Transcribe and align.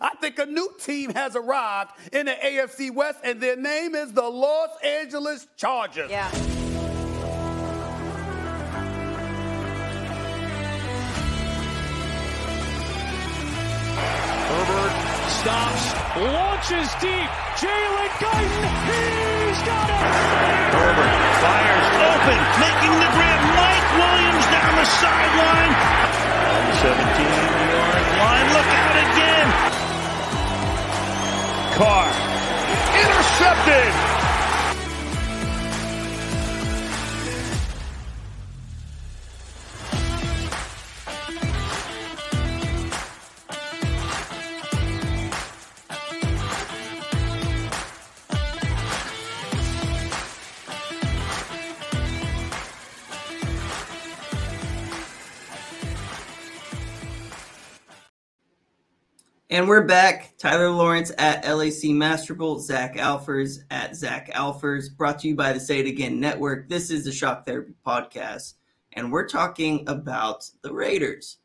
I 0.00 0.14
think 0.16 0.38
a 0.38 0.46
new 0.46 0.70
team 0.80 1.10
has 1.14 1.36
arrived 1.36 1.92
in 2.12 2.26
the 2.26 2.32
AFC 2.32 2.92
West, 2.94 3.18
and 3.22 3.40
their 3.40 3.56
name 3.56 3.94
is 3.94 4.12
the 4.12 4.22
Los 4.22 4.70
Angeles 4.82 5.46
Chargers. 5.56 6.10
Yeah. 6.10 6.30
Herbert 14.50 14.94
stops, 15.30 15.84
launches 16.16 16.90
deep. 17.00 17.30
Jalen 17.60 18.12
Guyton, 18.18 18.66
he's 18.88 19.60
got 19.68 19.88
it! 19.90 20.00
Herbert 20.74 21.14
fires 21.44 21.88
open, 22.08 22.40
making 22.58 22.94
the 22.98 23.10
grab. 23.14 23.40
Mike 23.52 23.88
Williams 24.00 24.46
down 24.48 24.74
the 24.80 24.88
sideline. 24.96 25.74
On 26.50 26.62
the 26.66 26.76
17-yard 26.88 28.04
line, 28.18 28.48
look 28.56 28.70
out 28.80 28.96
again. 28.96 29.79
Carr, 31.80 32.08
intercepted! 32.92 33.94
And 59.48 59.66
we're 59.66 59.80
back. 59.86 60.29
Tyler 60.40 60.70
Lawrence 60.70 61.12
at 61.18 61.44
LAC 61.44 61.92
Masterbolt, 61.92 62.62
Zach 62.62 62.96
Alfers 62.96 63.58
at 63.70 63.94
Zach 63.94 64.30
Alfers, 64.32 64.88
brought 64.88 65.18
to 65.18 65.28
you 65.28 65.34
by 65.34 65.52
the 65.52 65.60
Say 65.60 65.80
It 65.80 65.86
Again 65.86 66.18
Network. 66.18 66.66
This 66.66 66.90
is 66.90 67.04
the 67.04 67.12
Shock 67.12 67.44
Therapy 67.44 67.74
Podcast, 67.86 68.54
and 68.94 69.12
we're 69.12 69.28
talking 69.28 69.86
about 69.86 70.50
the 70.62 70.72
Raiders. 70.72 71.36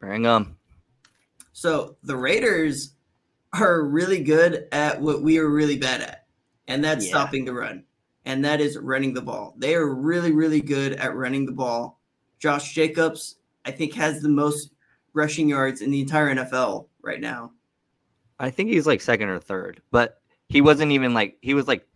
Bring 0.00 0.22
them. 0.22 0.56
So 1.52 1.96
the 2.02 2.16
Raiders 2.16 2.94
are 3.52 3.84
really 3.84 4.20
good 4.20 4.66
at 4.72 5.00
what 5.00 5.22
we 5.22 5.38
are 5.38 5.48
really 5.48 5.78
bad 5.78 6.00
at, 6.00 6.26
and 6.66 6.82
that's 6.82 7.04
Yeah. 7.04 7.10
stopping 7.10 7.44
the 7.44 7.54
run, 7.54 7.84
and 8.24 8.44
that 8.44 8.60
is 8.60 8.76
running 8.76 9.14
the 9.14 9.22
ball. 9.22 9.54
They 9.58 9.76
are 9.76 9.94
really, 9.94 10.32
really 10.32 10.60
good 10.60 10.94
at 10.94 11.14
running 11.14 11.46
the 11.46 11.52
ball. 11.52 12.00
Josh 12.40 12.74
Jacobs, 12.74 13.36
I 13.64 13.70
think, 13.70 13.92
has 13.92 14.22
the 14.22 14.28
most 14.28 14.72
rushing 15.12 15.48
yards 15.48 15.82
in 15.82 15.92
the 15.92 16.00
entire 16.00 16.30
NFL 16.30 16.88
right 17.00 17.20
now. 17.20 17.52
I 18.40 18.50
think 18.50 18.70
he's 18.70 18.86
like 18.86 19.00
second 19.00 19.28
or 19.28 19.38
third, 19.38 19.82
but 19.92 20.20
he 20.48 20.60
wasn't 20.60 20.92
even 20.92 21.14
like 21.14 21.36
he 21.42 21.54
was 21.54 21.68
like 21.68 21.86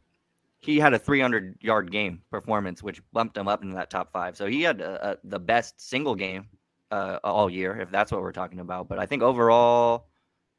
he 0.61 0.79
had 0.79 0.95
a 0.95 0.99
300 0.99 1.57
yard 1.61 1.91
game 1.91 2.23
performance, 2.31 2.83
which 2.83 3.03
bumped 3.13 3.37
him 3.37 3.49
up 3.49 3.63
into 3.63 3.75
that 3.75 3.91
top 3.91 4.13
five. 4.13 4.37
So 4.37 4.47
he 4.47 4.63
had 4.63 4.81
uh 4.81 4.99
uh 5.03 5.15
the 5.25 5.41
best 5.41 5.81
single 5.81 6.15
game 6.15 6.47
uh, 6.91 7.19
all 7.25 7.51
year, 7.51 7.81
if 7.81 7.91
that's 7.91 8.13
what 8.13 8.21
we're 8.21 8.33
talking 8.33 8.61
about. 8.61 8.89
But 8.89 8.99
I 8.99 9.07
think 9.07 9.23
overall, 9.23 10.07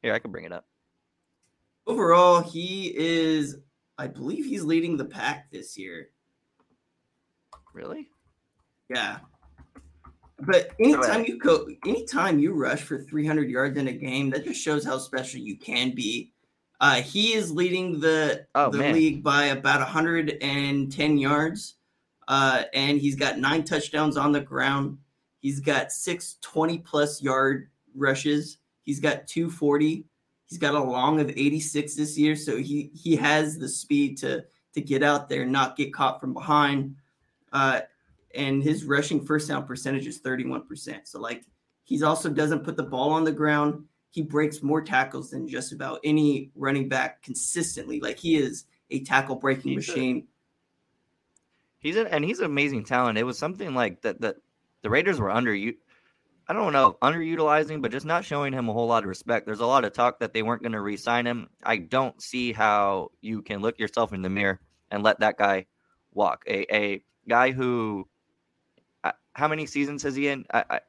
here 0.02 0.12
I 0.12 0.18
can 0.18 0.30
bring 0.30 0.44
it 0.44 0.52
up. 0.52 0.66
Overall, 1.86 2.42
he 2.42 2.92
is, 2.94 3.58
I 3.96 4.08
believe 4.08 4.44
he's 4.44 4.64
leading 4.64 4.96
the 4.96 5.04
pack 5.04 5.50
this 5.50 5.78
year. 5.78 6.10
Really? 7.72 8.10
Yeah. 8.90 9.18
But 10.40 10.70
anytime 10.78 11.24
you 11.24 11.38
go, 11.38 11.66
anytime 11.86 12.38
you 12.38 12.52
rush 12.52 12.82
for 12.82 12.98
300 12.98 13.48
yards 13.48 13.78
in 13.78 13.88
a 13.88 13.92
game, 13.92 14.30
that 14.30 14.44
just 14.44 14.60
shows 14.60 14.84
how 14.84 14.98
special 14.98 15.40
you 15.40 15.56
can 15.56 15.94
be. 15.94 16.32
Uh, 16.80 16.96
he 17.00 17.32
is 17.32 17.50
leading 17.50 18.00
the 18.00 18.46
Oh, 18.54 18.70
the 18.70 18.78
man. 18.78 18.94
league 18.94 19.22
by 19.22 19.46
about 19.46 19.80
110 19.80 21.18
yards, 21.18 21.76
uh, 22.28 22.64
and 22.74 23.00
he's 23.00 23.16
got 23.16 23.38
nine 23.38 23.64
touchdowns 23.64 24.18
on 24.18 24.32
the 24.32 24.40
ground. 24.40 24.98
He's 25.40 25.60
got 25.60 25.90
six 25.90 26.36
20 26.42 26.78
plus 26.78 27.22
yard 27.22 27.70
rushes. 27.94 28.58
He's 28.82 29.00
got 29.00 29.26
240. 29.26 30.04
He's 30.48 30.58
got 30.58 30.74
a 30.74 30.80
long 30.82 31.18
of 31.18 31.30
86 31.30 31.94
this 31.94 32.18
year, 32.18 32.36
so 32.36 32.58
he 32.58 32.90
he 32.94 33.16
has 33.16 33.58
the 33.58 33.68
speed 33.68 34.18
to 34.18 34.44
to 34.74 34.80
get 34.82 35.02
out 35.02 35.30
there 35.30 35.42
and 35.42 35.52
not 35.52 35.76
get 35.76 35.94
caught 35.94 36.20
from 36.20 36.34
behind. 36.34 36.94
Uh, 37.52 37.80
and 38.34 38.62
his 38.62 38.84
rushing 38.84 39.24
first 39.24 39.48
down 39.48 39.66
percentage 39.66 40.06
is 40.06 40.20
31%. 40.20 41.00
So 41.04 41.20
like 41.20 41.44
he's 41.84 42.02
also 42.02 42.28
doesn't 42.28 42.64
put 42.64 42.76
the 42.76 42.82
ball 42.82 43.10
on 43.10 43.24
the 43.24 43.32
ground. 43.32 43.84
He 44.10 44.22
breaks 44.22 44.62
more 44.62 44.80
tackles 44.82 45.30
than 45.30 45.46
just 45.46 45.72
about 45.72 46.00
any 46.04 46.50
running 46.54 46.88
back 46.88 47.22
consistently. 47.22 48.00
Like 48.00 48.18
he 48.18 48.36
is 48.36 48.64
a 48.90 49.02
tackle 49.04 49.36
breaking 49.36 49.72
He's 49.72 49.88
a- 49.88 49.92
machine. 49.92 50.26
He's 51.78 51.96
an 51.96 52.06
and 52.08 52.24
he's 52.24 52.40
an 52.40 52.46
amazing 52.46 52.84
talent. 52.84 53.18
It 53.18 53.24
was 53.24 53.38
something 53.38 53.74
like 53.74 54.02
that 54.02 54.20
that 54.20 54.36
the 54.82 54.90
Raiders 54.90 55.20
were 55.20 55.30
under 55.30 55.54
you. 55.54 55.74
I 56.48 56.52
don't 56.52 56.72
know, 56.72 56.96
underutilizing, 57.02 57.82
but 57.82 57.90
just 57.90 58.06
not 58.06 58.24
showing 58.24 58.52
him 58.52 58.68
a 58.68 58.72
whole 58.72 58.86
lot 58.86 59.02
of 59.02 59.08
respect. 59.08 59.46
There's 59.46 59.60
a 59.60 59.66
lot 59.66 59.84
of 59.84 59.92
talk 59.92 60.20
that 60.20 60.32
they 60.32 60.42
weren't 60.44 60.62
going 60.62 60.72
to 60.72 60.80
re-sign 60.80 61.26
him. 61.26 61.48
I 61.64 61.78
don't 61.78 62.22
see 62.22 62.52
how 62.52 63.10
you 63.20 63.42
can 63.42 63.62
look 63.62 63.80
yourself 63.80 64.12
in 64.12 64.22
the 64.22 64.30
mirror 64.30 64.60
and 64.92 65.02
let 65.02 65.18
that 65.20 65.38
guy 65.38 65.66
walk. 66.14 66.44
A 66.46 66.72
a 66.74 67.04
guy 67.28 67.50
who, 67.50 68.08
how 69.36 69.46
many 69.48 69.66
seasons 69.66 70.02
has 70.02 70.14
he 70.16 70.28
in? 70.28 70.44
I, 70.52 70.64
I, 70.70 70.80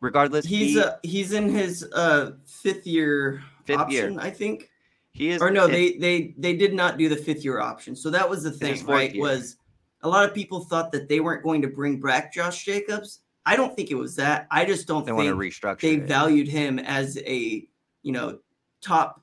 regardless, 0.00 0.44
He's 0.44 0.74
he, 0.74 0.80
uh, 0.80 0.92
he's 1.02 1.32
in 1.32 1.48
his 1.48 1.84
uh 1.94 2.32
fifth 2.44 2.86
year 2.86 3.42
Fifth 3.64 3.90
year. 3.90 4.04
option, 4.06 4.18
I 4.20 4.30
think. 4.30 4.70
he 5.12 5.30
is. 5.30 5.40
Or 5.40 5.50
no, 5.50 5.66
it- 5.66 5.70
they 5.70 5.92
they 5.98 6.34
they 6.38 6.56
did 6.56 6.74
not 6.74 6.98
do 6.98 7.08
the 7.08 7.16
fifth 7.16 7.44
year 7.44 7.60
option. 7.60 7.96
So 7.96 8.10
that 8.10 8.28
was 8.28 8.42
the 8.42 8.50
thing, 8.50 8.84
right? 8.86 9.12
year. 9.14 9.22
Was 9.22 9.56
a 10.02 10.08
lot 10.08 10.24
of 10.28 10.34
people 10.34 10.60
thought 10.60 10.92
that 10.92 11.08
they 11.08 11.20
weren't 11.20 11.42
going 11.42 11.62
to 11.62 11.68
bring 11.68 12.00
back 12.00 12.32
Josh 12.32 12.64
Jacobs. 12.64 13.20
I 13.44 13.54
don't 13.56 13.74
think 13.76 13.90
it 13.92 13.94
was 13.94 14.16
that. 14.16 14.46
I 14.50 14.64
just 14.64 14.86
don't 14.88 15.06
they 15.06 15.12
want 15.12 15.26
think 15.28 15.40
to 15.40 15.60
restructure. 15.66 15.80
they 15.80 15.94
it. 15.94 16.02
valued 16.08 16.48
him 16.48 16.78
as 16.80 17.16
a 17.18 17.66
you 18.02 18.12
know 18.12 18.38
top 18.82 19.22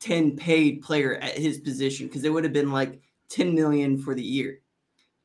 10 0.00 0.36
paid 0.36 0.80
player 0.80 1.16
at 1.16 1.36
his 1.36 1.58
position 1.58 2.06
because 2.06 2.24
it 2.24 2.30
would 2.32 2.44
have 2.44 2.52
been 2.54 2.72
like 2.72 3.00
10 3.28 3.54
million 3.54 3.98
for 3.98 4.14
the 4.14 4.22
year 4.22 4.60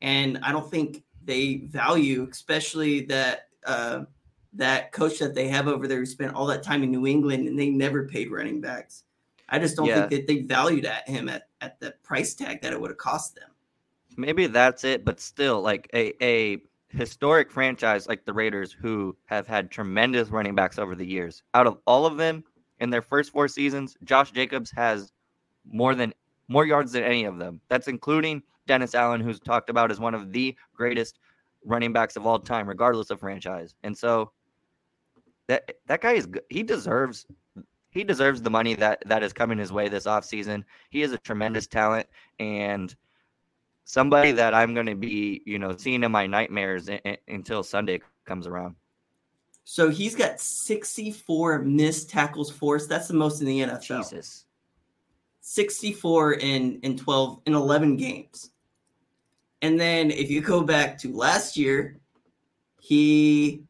and 0.02 0.38
i 0.44 0.52
don't 0.52 0.70
think 0.70 1.05
they 1.26 1.58
value 1.68 2.28
especially 2.32 3.02
that 3.02 3.48
uh, 3.66 4.04
that 4.54 4.92
coach 4.94 5.20
that 5.20 5.36
they 5.36 5.48
have 5.50 5.68
over 5.68 5.88
there 5.88 6.00
who 6.00 6.06
spent 6.06 6.34
all 6.34 6.46
that 6.46 6.64
time 6.64 6.84
in 6.84 6.92
new 6.92 7.06
england 7.08 7.48
and 7.48 7.60
they 7.60 7.70
never 7.70 8.08
paid 8.08 8.32
running 8.32 8.62
backs 8.62 9.04
i 9.50 9.60
just 9.60 9.76
don't 9.76 9.88
Yeah. 9.88 10.08
think 10.08 10.12
that 10.12 10.28
they 10.28 10.42
valued 10.42 10.86
at 10.86 11.08
him 11.10 11.28
at, 11.30 11.50
at 11.62 11.80
the 11.80 11.94
price 12.04 12.34
tag 12.34 12.62
that 12.62 12.72
it 12.72 12.80
would 12.80 12.92
have 12.92 12.98
cost 12.98 13.36
them 13.36 13.50
maybe 14.18 14.48
that's 14.48 14.84
it, 14.84 15.04
but 15.04 15.20
still, 15.20 15.62
like 15.62 15.90
a 15.94 16.14
a 16.24 16.62
historic 16.90 17.52
franchise 17.52 18.08
like 18.08 18.24
the 18.26 18.34
Raiders, 18.34 18.72
who 18.72 19.16
have 19.26 19.48
had 19.48 19.70
tremendous 19.70 20.30
running 20.30 20.56
backs 20.56 20.80
over 20.80 20.96
the 20.96 21.06
years. 21.06 21.44
Out 21.54 21.68
of 21.68 21.78
all 21.86 22.06
of 22.06 22.16
them 22.18 22.44
in 22.80 22.90
their 22.90 23.02
first 23.02 23.32
four 23.32 23.48
seasons, 23.50 23.98
Josh 24.04 24.32
Jacobs 24.32 24.72
has 24.72 25.12
more 25.70 25.96
than 25.96 26.14
more 26.48 26.66
yards 26.66 26.92
than 26.94 27.04
any 27.04 27.26
of 27.26 27.38
them. 27.38 27.60
That's 27.68 27.88
including 27.90 28.44
Dennis 28.68 28.96
Allen, 28.96 29.22
who's 29.22 29.40
talked 29.40 29.70
about 29.70 29.92
as 29.92 30.00
one 30.00 30.16
of 30.16 30.32
the 30.32 30.56
greatest 30.74 31.20
running 31.64 31.94
backs 31.94 32.16
of 32.16 32.26
all 32.26 32.40
time, 32.40 32.68
regardless 32.68 33.10
of 33.10 33.20
franchise. 33.20 33.76
And 33.84 33.98
so 33.98 34.32
that 35.48 35.76
that 35.88 36.02
guy 36.02 36.14
is 36.14 36.26
good. 36.26 36.44
He 36.50 36.64
deserves 36.64 37.26
he 37.92 38.04
deserves 38.04 38.42
the 38.42 38.50
money 38.50 38.74
that 38.76 39.04
that 39.06 39.24
is 39.24 39.34
coming 39.34 39.58
his 39.58 39.72
way 39.72 39.88
this 39.88 40.06
offseason. 40.06 40.64
He 40.90 41.02
is 41.02 41.12
a 41.12 41.18
tremendous 41.20 41.68
talent 41.68 42.08
and 42.40 42.96
somebody 43.86 44.32
that 44.34 44.54
I'm 44.54 44.74
going 44.74 44.88
to 44.88 44.96
be, 44.96 45.42
you 45.46 45.60
know, 45.60 45.76
seeing 45.78 46.04
in 46.04 46.12
my 46.12 46.26
nightmares 46.26 46.90
i- 46.90 47.00
i- 47.06 47.18
until 47.28 47.62
Sunday 47.64 48.02
comes 48.26 48.48
around. 48.48 48.76
so 49.68 49.90
he's 49.90 50.16
got 50.16 50.40
64 50.40 51.60
missed 51.64 52.08
tackles 52.10 52.52
forced 52.52 52.88
that's 52.90 53.08
the 53.08 53.14
most 53.16 53.42
in 53.42 53.48
the 53.48 53.60
nfl 53.62 53.82
Jesus. 53.82 54.46
64 55.42 56.34
in 56.34 56.80
in 56.82 56.98
12 56.98 57.42
in 57.46 57.54
11 57.54 57.98
games. 57.98 58.52
And 59.66 59.80
then 59.80 60.12
if 60.12 60.30
you 60.30 60.42
go 60.42 60.62
back 60.62 60.96
to 61.00 61.12
last 61.12 61.58
year, 61.58 62.00
he 62.80 63.64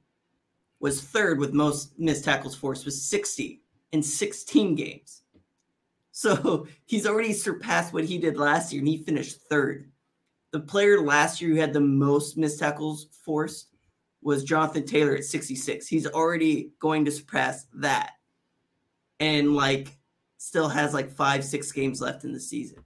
was 0.82 1.02
third 1.02 1.40
with 1.40 1.54
most 1.54 1.98
missed 1.98 2.26
tackles 2.26 2.54
forced 2.54 2.84
with 2.84 2.96
60 2.96 3.62
in 3.94 4.04
16 4.04 4.76
games. 4.76 5.22
So 6.12 6.68
he's 6.86 7.08
already 7.08 7.32
surpassed 7.32 7.94
what 7.94 8.04
he 8.04 8.18
did 8.18 8.36
last 8.36 8.74
year 8.74 8.82
and 8.82 8.90
he 8.90 9.04
finished 9.04 9.40
third. 9.50 9.90
The 10.52 10.60
player 10.60 11.00
last 11.00 11.40
year 11.40 11.52
who 11.52 11.62
had 11.62 11.72
the 11.72 11.80
most 11.80 12.36
missed 12.36 12.60
tackles 12.60 13.08
forced 13.24 13.70
was 14.22 14.44
Jonathan 14.44 14.86
Taylor 14.86 15.16
at 15.16 15.24
66. 15.24 15.88
He's 15.88 16.08
already 16.08 16.72
going 16.82 17.06
to 17.06 17.12
surpass 17.12 17.68
that. 17.76 18.12
And 19.22 19.56
like 19.56 19.98
still 20.40 20.68
has 20.68 20.94
like 20.94 21.10
five, 21.10 21.46
six 21.46 21.72
games 21.72 22.02
left 22.02 22.26
in 22.26 22.34
the 22.34 22.40
season. 22.42 22.85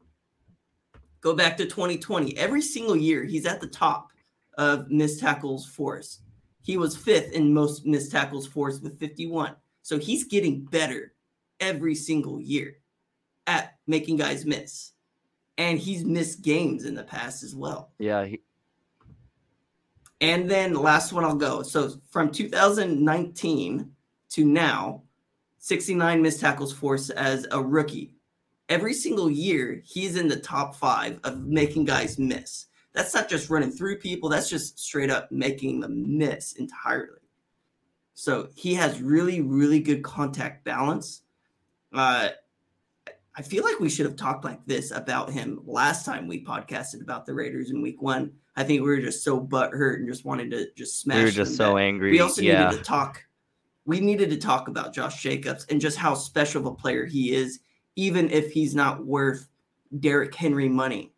Go 1.21 1.36
back 1.36 1.57
to 1.57 1.66
2020. 1.66 2.38
Every 2.38 2.62
single 2.62 2.95
year, 2.95 3.24
he's 3.24 3.45
at 3.45 3.60
the 3.60 3.68
top 3.68 4.12
of 4.57 4.89
missed 4.89 5.19
tackles 5.19 5.66
force. 5.66 6.19
He 6.62 6.77
was 6.77 6.95
fifth 6.95 7.31
in 7.33 7.54
most 7.54 7.86
missed 7.86 8.12
tackles 8.12 8.48
force 8.48 8.80
with 8.80 9.00
51. 9.00 9.56
So 9.81 9.98
he's 9.98 10.25
getting 10.25 10.66
better 10.66 11.13
every 11.60 11.95
single 11.95 12.39
year 12.39 12.77
at 13.48 13.77
making 13.88 14.18
guys 14.18 14.45
miss. 14.45 14.92
And 15.57 15.77
he's 15.77 16.06
missed 16.06 16.42
games 16.42 16.86
in 16.86 16.95
the 16.95 17.04
past 17.04 17.44
as 17.44 17.56
well. 17.56 17.92
Yeah, 18.00 18.25
he, 18.25 18.42
And 20.22 20.50
then 20.50 20.74
last 20.74 21.12
one 21.12 21.25
I'll 21.25 21.36
go. 21.36 21.63
So 21.63 22.00
from 22.10 22.31
2019 22.31 23.92
to 24.30 24.45
now, 24.45 25.04
69 25.57 26.22
missed 26.22 26.39
tackles 26.39 26.72
force 26.72 27.10
as 27.10 27.45
a 27.51 27.62
rookie. 27.62 28.15
Every 28.69 28.94
single 28.94 29.30
year, 29.30 29.81
he's 29.83 30.16
in 30.16 30.27
the 30.27 30.39
top 30.39 30.75
five 30.75 31.19
of 31.24 31.42
making 31.42 31.86
guys 31.86 32.19
miss. 32.19 32.68
That's 32.94 33.13
not 33.13 33.27
just 33.27 33.50
running 33.50 33.71
through 33.71 33.98
people, 33.98 34.30
that's 34.30 34.50
just 34.50 34.80
straight 34.80 35.10
up 35.10 35.31
making 35.31 35.80
them 35.80 36.18
miss 36.18 36.54
entirely. 36.54 37.19
So 38.13 38.50
he 38.56 38.74
has 38.75 39.01
really, 39.01 39.42
really 39.42 39.80
good 39.80 40.04
contact 40.04 40.66
balance. 40.66 41.21
Uh, 41.94 42.30
I 43.36 43.42
feel 43.42 43.63
like 43.63 43.80
we 43.80 43.89
should 43.89 44.06
have 44.06 44.18
talked 44.18 44.44
like 44.44 44.66
this 44.66 44.92
about 44.92 45.31
him 45.31 45.62
last 45.65 46.06
time 46.06 46.27
we 46.27 46.44
podcasted 46.44 47.01
about 47.01 47.25
the 47.25 47.33
Raiders 47.33 47.72
in 47.72 47.81
week 47.81 48.01
one. 48.01 48.33
I 48.57 48.65
think 48.65 48.81
we 48.81 48.89
were 48.89 49.00
just 49.00 49.24
so 49.24 49.39
butthurt 49.39 49.95
and 49.95 50.07
just 50.10 50.25
wanted 50.25 50.51
to 50.51 50.68
just 50.75 51.00
smash. 51.00 51.19
we 51.19 51.24
were 51.24 51.31
just 51.31 51.56
so 51.56 51.77
angry. 51.77 52.12
we 52.12 52.19
also 52.19 52.42
yeah, 52.42 52.65
needed 52.65 52.80
to 52.80 52.83
talk. 52.83 53.24
We 53.86 54.01
needed 54.01 54.30
to 54.31 54.38
talk 54.38 54.68
about 54.68 54.94
Josh 54.94 55.24
Jacobs 55.24 55.65
and 55.69 55.80
just 55.80 55.98
how 55.98 56.13
special 56.13 56.60
of 56.60 56.68
a 56.68 56.75
player 56.75 57.06
he 57.06 57.33
is, 57.33 57.62
even 58.00 58.30
if 58.31 58.54
he's 58.54 58.74
not 58.74 59.06
worth 59.06 59.50
Derrick 60.00 60.34
Henry 60.34 60.69
money. 60.69 61.12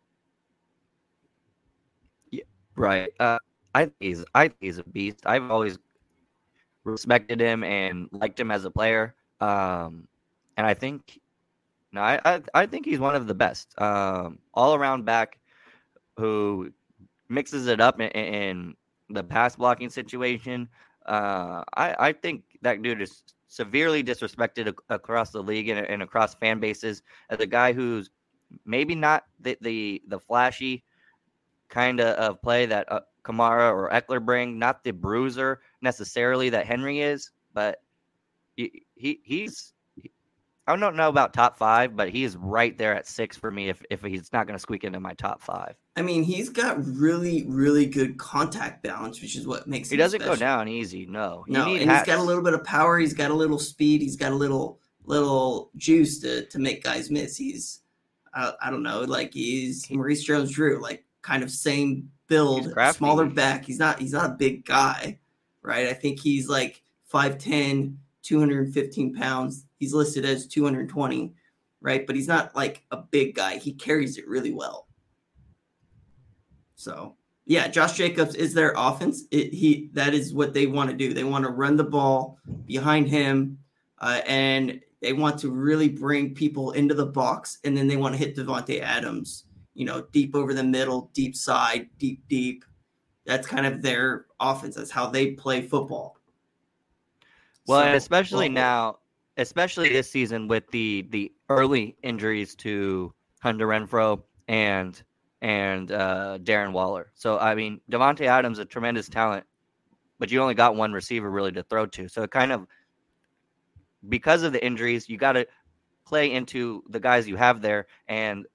Yeah, 2.32 2.42
right. 2.74 3.12
Uh, 3.20 3.38
I 3.72 3.84
think 3.84 3.94
he's 4.00 4.24
I 4.34 4.48
think 4.48 4.56
he's 4.60 4.78
a 4.78 4.84
beast. 4.84 5.20
I've 5.24 5.48
always 5.48 5.78
respected 6.82 7.40
him 7.40 7.62
and 7.62 8.08
liked 8.10 8.40
him 8.40 8.50
as 8.50 8.64
a 8.64 8.70
player. 8.70 9.14
Um, 9.40 10.08
and 10.56 10.66
I 10.66 10.74
think, 10.74 11.20
no, 11.92 12.00
I, 12.00 12.20
I 12.24 12.42
I 12.52 12.66
think 12.66 12.84
he's 12.84 12.98
one 12.98 13.14
of 13.14 13.28
the 13.28 13.34
best. 13.34 13.80
Um, 13.80 14.40
all 14.52 14.74
around 14.74 15.04
back, 15.04 15.38
who 16.16 16.72
mixes 17.28 17.68
it 17.68 17.80
up 17.80 18.00
in, 18.00 18.08
in 18.08 18.74
the 19.08 19.22
pass 19.22 19.54
blocking 19.54 19.88
situation. 19.88 20.68
Uh, 21.06 21.62
I 21.76 22.08
I 22.08 22.12
think 22.12 22.42
that 22.62 22.82
dude 22.82 23.00
is 23.00 23.22
severely 23.52 24.02
disrespected 24.02 24.66
ac- 24.68 24.76
across 24.88 25.28
the 25.28 25.42
league 25.42 25.68
and, 25.68 25.78
and 25.78 26.02
across 26.02 26.34
fan 26.34 26.58
bases 26.58 27.02
as 27.28 27.38
a 27.38 27.46
guy 27.46 27.70
who's 27.70 28.08
maybe 28.64 28.94
not 28.94 29.24
the 29.40 29.58
the, 29.60 30.00
the 30.08 30.18
flashy 30.18 30.82
kind 31.68 32.00
of, 32.00 32.16
of 32.16 32.40
play 32.40 32.64
that 32.64 32.90
uh, 32.90 33.00
Kamara 33.22 33.70
or 33.70 33.90
Ekeler 33.90 34.24
bring, 34.24 34.58
not 34.58 34.82
the 34.82 34.90
bruiser 34.90 35.60
necessarily 35.82 36.48
that 36.48 36.66
Henry 36.66 37.00
is, 37.00 37.30
but 37.52 37.82
he, 38.56 38.86
he 38.94 39.20
he's 39.22 39.74
I 40.66 40.76
don't 40.76 40.96
know 40.96 41.08
about 41.08 41.32
top 41.34 41.56
five, 41.56 41.96
but 41.96 42.08
he 42.10 42.22
is 42.22 42.36
right 42.36 42.76
there 42.78 42.94
at 42.94 43.08
six 43.08 43.36
for 43.36 43.50
me 43.50 43.68
if, 43.68 43.82
if 43.90 44.00
he's 44.02 44.32
not 44.32 44.46
going 44.46 44.56
to 44.56 44.60
squeak 44.60 44.84
into 44.84 45.00
my 45.00 45.14
top 45.14 45.42
five. 45.42 45.74
I 45.96 46.02
mean, 46.02 46.22
he's 46.22 46.48
got 46.48 46.84
really, 46.86 47.44
really 47.48 47.86
good 47.86 48.16
contact 48.16 48.82
balance, 48.82 49.20
which 49.20 49.36
is 49.36 49.46
what 49.46 49.66
makes 49.66 49.90
He 49.90 49.96
doesn't 49.96 50.22
go 50.22 50.36
down 50.36 50.68
easy. 50.68 51.06
No, 51.06 51.44
No, 51.48 51.66
need 51.66 51.82
and 51.82 51.90
he's 51.90 52.04
got 52.04 52.18
a 52.18 52.22
little 52.22 52.44
bit 52.44 52.54
of 52.54 52.62
power. 52.62 52.98
He's 52.98 53.12
got 53.12 53.32
a 53.32 53.34
little 53.34 53.58
speed. 53.58 54.02
He's 54.02 54.16
got 54.16 54.30
a 54.30 54.36
little 54.36 54.78
little 55.04 55.70
juice 55.76 56.20
to 56.20 56.46
to 56.46 56.58
make 56.60 56.84
guys 56.84 57.10
miss. 57.10 57.36
He's 57.36 57.80
I, 58.32 58.52
I 58.62 58.70
don't 58.70 58.82
know, 58.82 59.00
like 59.00 59.34
he's 59.34 59.90
Maurice 59.90 60.24
Jones-Drew, 60.24 60.80
like 60.80 61.04
kind 61.22 61.42
of 61.42 61.50
same 61.50 62.10
build, 62.28 62.72
smaller 62.94 63.26
back. 63.26 63.64
He's 63.64 63.78
not 63.78 63.98
he's 63.98 64.12
not 64.12 64.30
a 64.30 64.34
big 64.34 64.64
guy, 64.64 65.18
right? 65.60 65.88
I 65.88 65.92
think 65.92 66.20
he's 66.20 66.48
like 66.48 66.82
5'10", 67.12 67.96
215 68.22 69.14
pounds. 69.14 69.66
He's 69.82 69.92
listed 69.92 70.24
as 70.24 70.46
220, 70.46 71.34
right? 71.80 72.06
But 72.06 72.14
he's 72.14 72.28
not 72.28 72.54
like 72.54 72.84
a 72.92 72.98
big 72.98 73.34
guy. 73.34 73.58
He 73.58 73.72
carries 73.72 74.16
it 74.16 74.28
really 74.28 74.52
well. 74.52 74.86
So 76.76 77.16
yeah, 77.46 77.66
Josh 77.66 77.96
Jacobs 77.96 78.36
is 78.36 78.54
their 78.54 78.74
offense. 78.76 79.24
It, 79.32 79.52
he 79.52 79.90
that 79.94 80.14
is 80.14 80.32
what 80.32 80.54
they 80.54 80.66
want 80.66 80.90
to 80.90 80.96
do. 80.96 81.12
They 81.12 81.24
want 81.24 81.44
to 81.46 81.50
run 81.50 81.74
the 81.76 81.82
ball 81.82 82.38
behind 82.64 83.08
him, 83.08 83.58
uh, 83.98 84.20
and 84.24 84.80
they 85.00 85.14
want 85.14 85.40
to 85.40 85.50
really 85.50 85.88
bring 85.88 86.32
people 86.32 86.70
into 86.70 86.94
the 86.94 87.06
box, 87.06 87.58
and 87.64 87.76
then 87.76 87.88
they 87.88 87.96
want 87.96 88.14
to 88.14 88.18
hit 88.20 88.36
Davante 88.36 88.80
Adams. 88.80 89.46
You 89.74 89.84
know, 89.84 90.02
deep 90.12 90.36
over 90.36 90.54
the 90.54 90.62
middle, 90.62 91.10
deep 91.12 91.34
side, 91.34 91.88
deep 91.98 92.22
deep. 92.28 92.64
That's 93.26 93.48
kind 93.48 93.66
of 93.66 93.82
their 93.82 94.26
offense. 94.38 94.76
That's 94.76 94.92
how 94.92 95.08
they 95.08 95.32
play 95.32 95.62
football. 95.62 96.18
Well, 97.66 97.80
So- 97.80 97.86
and 97.86 97.96
especially 97.96 98.48
well, 98.48 98.54
now, 98.54 98.98
especially 99.42 99.92
this 99.92 100.10
season 100.10 100.48
with 100.48 100.70
the 100.70 101.06
the 101.10 101.32
early 101.48 101.96
injuries 102.02 102.54
to 102.56 103.12
Hunter 103.40 103.66
Renfrow 103.66 104.22
and 104.48 105.02
and 105.42 105.90
uh, 105.92 106.38
Darren 106.42 106.72
Waller. 106.72 107.10
So 107.14 107.38
I 107.38 107.54
mean, 107.54 107.80
Davante 107.90 108.26
Adams 108.26 108.58
a 108.58 108.64
tremendous 108.64 109.08
talent, 109.08 109.44
but 110.18 110.30
you 110.30 110.40
only 110.40 110.54
got 110.54 110.76
one 110.76 110.92
receiver 110.92 111.30
really 111.30 111.52
to 111.52 111.62
throw 111.64 111.86
to. 111.86 112.08
So 112.08 112.22
it 112.22 112.30
kind 112.30 112.52
of 112.52 112.66
because 114.08 114.42
of 114.42 114.52
the 114.52 114.64
injuries, 114.64 115.08
you 115.08 115.18
got 115.18 115.32
to 115.32 115.46
play 116.06 116.32
into 116.32 116.82
the 116.88 117.00
guys 117.00 117.28
you 117.28 117.36
have 117.36 117.60
there. 117.62 117.86
And 118.08 118.46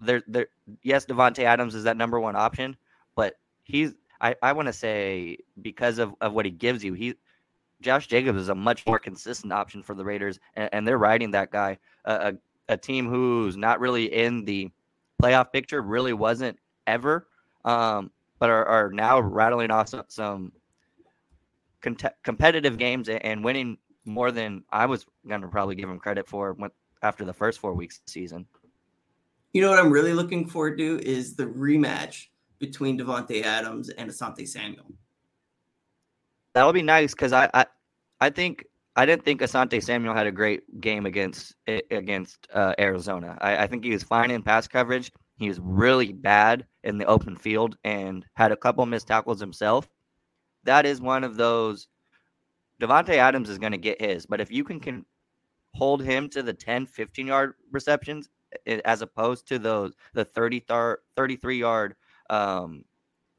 there, 0.00 0.22
there, 0.26 0.48
yes, 0.82 1.06
Davante 1.06 1.44
Adams 1.44 1.74
is 1.74 1.84
that 1.84 1.96
number 1.96 2.20
one 2.20 2.36
option, 2.36 2.76
but 3.14 3.34
he's 3.64 3.94
I, 4.20 4.34
I 4.42 4.52
want 4.52 4.66
to 4.66 4.72
say 4.72 5.38
because 5.60 5.98
of, 5.98 6.14
of 6.20 6.32
what 6.32 6.44
he 6.44 6.50
gives 6.50 6.82
you, 6.82 6.94
he 6.94 7.14
Josh 7.80 8.06
Jacobs 8.06 8.40
is 8.40 8.48
a 8.48 8.54
much 8.54 8.86
more 8.86 8.98
consistent 8.98 9.52
option 9.52 9.82
for 9.82 9.94
the 9.94 10.04
Raiders, 10.04 10.38
and, 10.54 10.68
and 10.72 10.88
they're 10.88 10.98
riding 10.98 11.30
that 11.32 11.50
guy. 11.50 11.78
A, 12.04 12.12
a, 12.12 12.32
a 12.74 12.76
team 12.76 13.08
who's 13.08 13.56
not 13.56 13.80
really 13.80 14.12
in 14.12 14.44
the 14.44 14.70
playoff 15.22 15.52
picture, 15.52 15.82
really 15.82 16.12
wasn't 16.12 16.58
ever, 16.86 17.28
um, 17.64 18.10
but 18.38 18.50
are, 18.50 18.64
are 18.66 18.90
now 18.90 19.20
rattling 19.20 19.70
off 19.70 19.88
some, 19.88 20.04
some 20.08 20.52
competitive 22.22 22.78
games 22.78 23.08
and, 23.08 23.44
winning 23.44 23.78
more 24.04 24.30
than 24.30 24.62
I 24.70 24.86
was 24.86 25.06
going 25.26 25.40
to 25.40 25.48
probably 25.48 25.74
give 25.74 25.88
him 25.88 25.98
credit 25.98 26.28
for 26.28 26.52
when, 26.54 26.70
after 27.02 27.24
the 27.24 27.32
first 27.32 27.58
four 27.58 27.74
weeks 27.74 27.98
of 27.98 28.06
the 28.06 28.12
season. 28.12 28.46
You 29.52 29.62
know 29.62 29.70
what 29.70 29.78
I'm 29.78 29.90
really 29.90 30.12
looking 30.12 30.48
forward 30.48 30.78
to 30.78 31.00
is 31.02 31.34
the 31.34 31.46
rematch 31.46 32.26
between 32.58 32.98
Davante 32.98 33.42
Adams 33.42 33.88
and 33.90 34.10
Asante 34.10 34.46
Samuel. 34.46 34.86
That 36.56 36.64
would 36.64 36.72
be 36.74 36.80
nice 36.80 37.12
because 37.12 37.34
I, 37.34 37.50
I, 37.52 37.66
I 38.18 38.30
think 38.30 38.64
I 38.96 39.04
didn't 39.04 39.26
think 39.26 39.42
Asante 39.42 39.82
Samuel 39.82 40.14
had 40.14 40.26
a 40.26 40.32
great 40.32 40.80
game 40.80 41.04
against 41.04 41.54
against 41.90 42.48
uh, 42.50 42.72
Arizona. 42.78 43.36
I, 43.42 43.64
I 43.64 43.66
think 43.66 43.84
he 43.84 43.90
was 43.90 44.02
fine 44.02 44.30
in 44.30 44.40
pass 44.42 44.66
coverage. 44.66 45.12
He 45.36 45.48
was 45.48 45.60
really 45.60 46.14
bad 46.14 46.64
in 46.82 46.96
the 46.96 47.04
open 47.04 47.36
field 47.36 47.76
and 47.84 48.24
had 48.32 48.52
a 48.52 48.56
couple 48.56 48.86
missed 48.86 49.06
tackles 49.06 49.38
himself. 49.38 49.86
That 50.64 50.86
is 50.86 50.98
one 50.98 51.24
of 51.24 51.36
those. 51.36 51.88
Davante 52.80 53.16
Adams 53.16 53.50
is 53.50 53.58
going 53.58 53.72
to 53.72 53.78
get 53.78 54.00
his, 54.00 54.24
but 54.24 54.40
if 54.40 54.50
you 54.50 54.64
can, 54.64 54.80
can 54.80 55.04
hold 55.74 56.02
him 56.02 56.26
to 56.30 56.42
the 56.42 56.54
10, 56.54 56.86
15 56.86 57.26
yard 57.26 57.52
receptions 57.70 58.30
as 58.86 59.02
opposed 59.02 59.46
to 59.48 59.58
those 59.58 59.92
the 60.14 60.24
30 60.24 60.64
33 61.16 61.58
yard 61.58 61.96
um, 62.30 62.82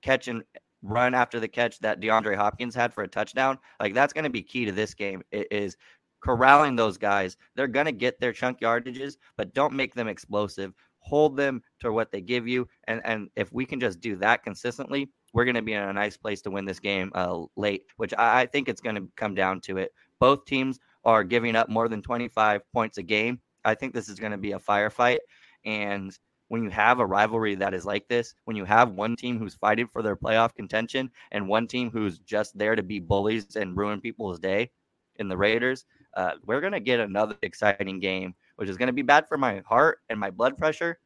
catch 0.03 0.27
and 0.27 0.43
run 0.81 1.13
after 1.13 1.39
the 1.39 1.47
catch 1.47 1.79
that 1.79 1.99
DeAndre 1.99 2.35
Hopkins 2.35 2.75
had 2.75 2.93
for 2.93 3.03
a 3.03 3.07
touchdown, 3.07 3.57
like 3.79 3.93
that's 3.93 4.13
going 4.13 4.23
to 4.23 4.29
be 4.29 4.41
key 4.41 4.65
to 4.65 4.71
this 4.71 4.93
game. 4.93 5.23
Is 5.31 5.77
corralling 6.21 6.75
those 6.75 6.97
guys. 6.97 7.37
They're 7.55 7.67
going 7.67 7.85
to 7.85 7.91
get 7.91 8.19
their 8.19 8.33
chunk 8.33 8.59
yardages, 8.59 9.17
but 9.37 9.53
don't 9.53 9.73
make 9.73 9.93
them 9.93 10.07
explosive. 10.07 10.73
Hold 10.99 11.37
them 11.37 11.61
to 11.79 11.91
what 11.91 12.11
they 12.11 12.21
give 12.21 12.47
you, 12.47 12.67
and 12.87 13.01
and 13.05 13.29
if 13.35 13.51
we 13.53 13.65
can 13.65 13.79
just 13.79 14.01
do 14.01 14.15
that 14.17 14.43
consistently, 14.43 15.09
we're 15.33 15.45
going 15.45 15.55
to 15.55 15.61
be 15.61 15.73
in 15.73 15.81
a 15.81 15.93
nice 15.93 16.17
place 16.17 16.41
to 16.41 16.51
win 16.51 16.65
this 16.65 16.79
game 16.79 17.11
uh, 17.15 17.43
late. 17.55 17.83
Which 17.95 18.13
I, 18.17 18.41
I 18.41 18.45
think 18.45 18.67
it's 18.67 18.81
going 18.81 18.95
to 18.95 19.07
come 19.15 19.33
down 19.33 19.61
to 19.61 19.77
it. 19.77 19.93
Both 20.19 20.45
teams 20.45 20.79
are 21.05 21.23
giving 21.23 21.55
up 21.55 21.69
more 21.69 21.87
than 21.87 22.01
25 22.01 22.61
points 22.73 22.97
a 22.97 23.03
game. 23.03 23.39
I 23.63 23.75
think 23.75 23.93
this 23.93 24.09
is 24.09 24.19
going 24.19 24.33
to 24.33 24.37
be 24.37 24.51
a 24.51 24.59
firefight, 24.59 25.19
and 25.63 26.17
when 26.49 26.63
you 26.63 26.69
have 26.69 26.99
a 26.99 27.05
rivalry 27.05 27.55
that 27.55 27.73
is 27.73 27.85
like 27.85 28.07
this, 28.07 28.33
when 28.45 28.55
you 28.55 28.65
have 28.65 28.91
one 28.91 29.15
team 29.15 29.37
who's 29.37 29.55
fighting 29.55 29.87
for 29.87 30.01
their 30.01 30.15
playoff 30.15 30.55
contention 30.55 31.11
and 31.31 31.47
one 31.47 31.67
team 31.67 31.89
who's 31.91 32.19
just 32.19 32.57
there 32.57 32.75
to 32.75 32.83
be 32.83 32.99
bullies 32.99 33.55
and 33.55 33.75
ruin 33.77 33.99
people's 33.99 34.39
day 34.39 34.71
in 35.17 35.27
the 35.27 35.37
Raiders, 35.37 35.85
uh, 36.15 36.31
we're 36.45 36.61
going 36.61 36.73
to 36.73 36.79
get 36.79 36.99
another 36.99 37.35
exciting 37.41 37.99
game, 37.99 38.33
which 38.55 38.69
is 38.69 38.77
going 38.77 38.87
to 38.87 38.93
be 38.93 39.01
bad 39.01 39.27
for 39.27 39.37
my 39.37 39.61
heart 39.67 39.99
and 40.09 40.19
my 40.19 40.29
blood 40.29 40.57
pressure, 40.57 40.99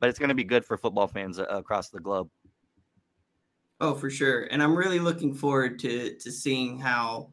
but 0.00 0.08
it's 0.08 0.18
going 0.18 0.28
to 0.30 0.34
be 0.34 0.44
good 0.44 0.64
for 0.64 0.76
football 0.76 1.06
fans 1.06 1.38
uh, 1.38 1.44
across 1.44 1.88
the 1.90 2.00
globe. 2.00 2.28
Oh, 3.80 3.94
for 3.94 4.10
sure. 4.10 4.42
And 4.50 4.62
I'm 4.62 4.76
really 4.76 5.00
looking 5.00 5.34
forward 5.34 5.78
to 5.80 6.14
to 6.16 6.30
seeing 6.30 6.78
how 6.78 7.32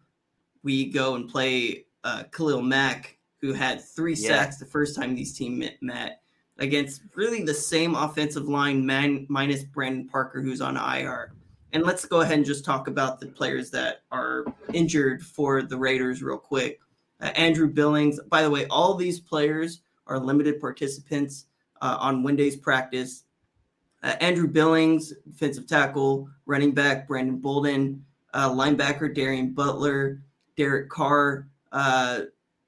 we 0.64 0.90
go 0.92 1.16
and 1.16 1.30
play 1.30 1.86
uh, 2.04 2.24
Khalil 2.32 2.62
Mack, 2.62 3.18
who 3.42 3.54
had 3.54 3.82
three 3.84 4.14
Yeah. 4.16 4.30
sacks 4.30 4.58
the 4.58 4.66
first 4.66 4.96
time 4.96 5.16
these 5.16 5.38
team 5.38 5.60
met, 5.60 5.78
met 5.82 6.22
against 6.60 7.02
really 7.16 7.44
the 7.44 7.54
same 7.54 7.96
offensive 7.96 8.48
line 8.48 8.86
man, 8.86 9.26
minus 9.30 9.64
Brandon 9.64 10.08
Parker, 10.08 10.42
who's 10.42 10.62
on 10.62 10.78
IR. 10.78 11.34
And 11.74 11.84
let's 11.84 12.06
go 12.06 12.22
ahead 12.22 12.38
and 12.38 12.46
just 12.46 12.66
talk 12.66 12.88
about 12.88 13.20
the 13.20 13.28
players 13.28 13.70
that 13.72 14.02
are 14.12 14.46
injured 14.74 15.24
for 15.24 15.62
the 15.62 15.78
Raiders 15.78 16.24
real 16.24 16.38
quick. 16.38 16.80
Uh, 17.22 17.28
Andrew 17.36 17.68
Billings. 17.68 18.20
By 18.30 18.42
the 18.42 18.50
way, 18.50 18.66
all 18.68 18.96
these 18.96 19.20
players 19.20 19.82
are 20.08 20.20
limited 20.20 20.60
participants 20.60 21.46
uh, 21.82 21.98
on 22.00 22.24
Wednesday's 22.24 22.56
practice. 22.56 23.26
Uh, 24.02 24.16
Andrew 24.22 24.48
Billings, 24.48 25.14
defensive 25.30 25.68
tackle, 25.68 26.30
running 26.46 26.72
back 26.72 27.08
Brandon 27.08 27.38
Bolden, 27.38 28.04
uh, 28.34 28.50
linebacker 28.50 29.14
Darien 29.14 29.54
Butler, 29.54 30.22
Derek 30.56 30.90
Carr, 30.90 31.48
uh, 31.72 32.22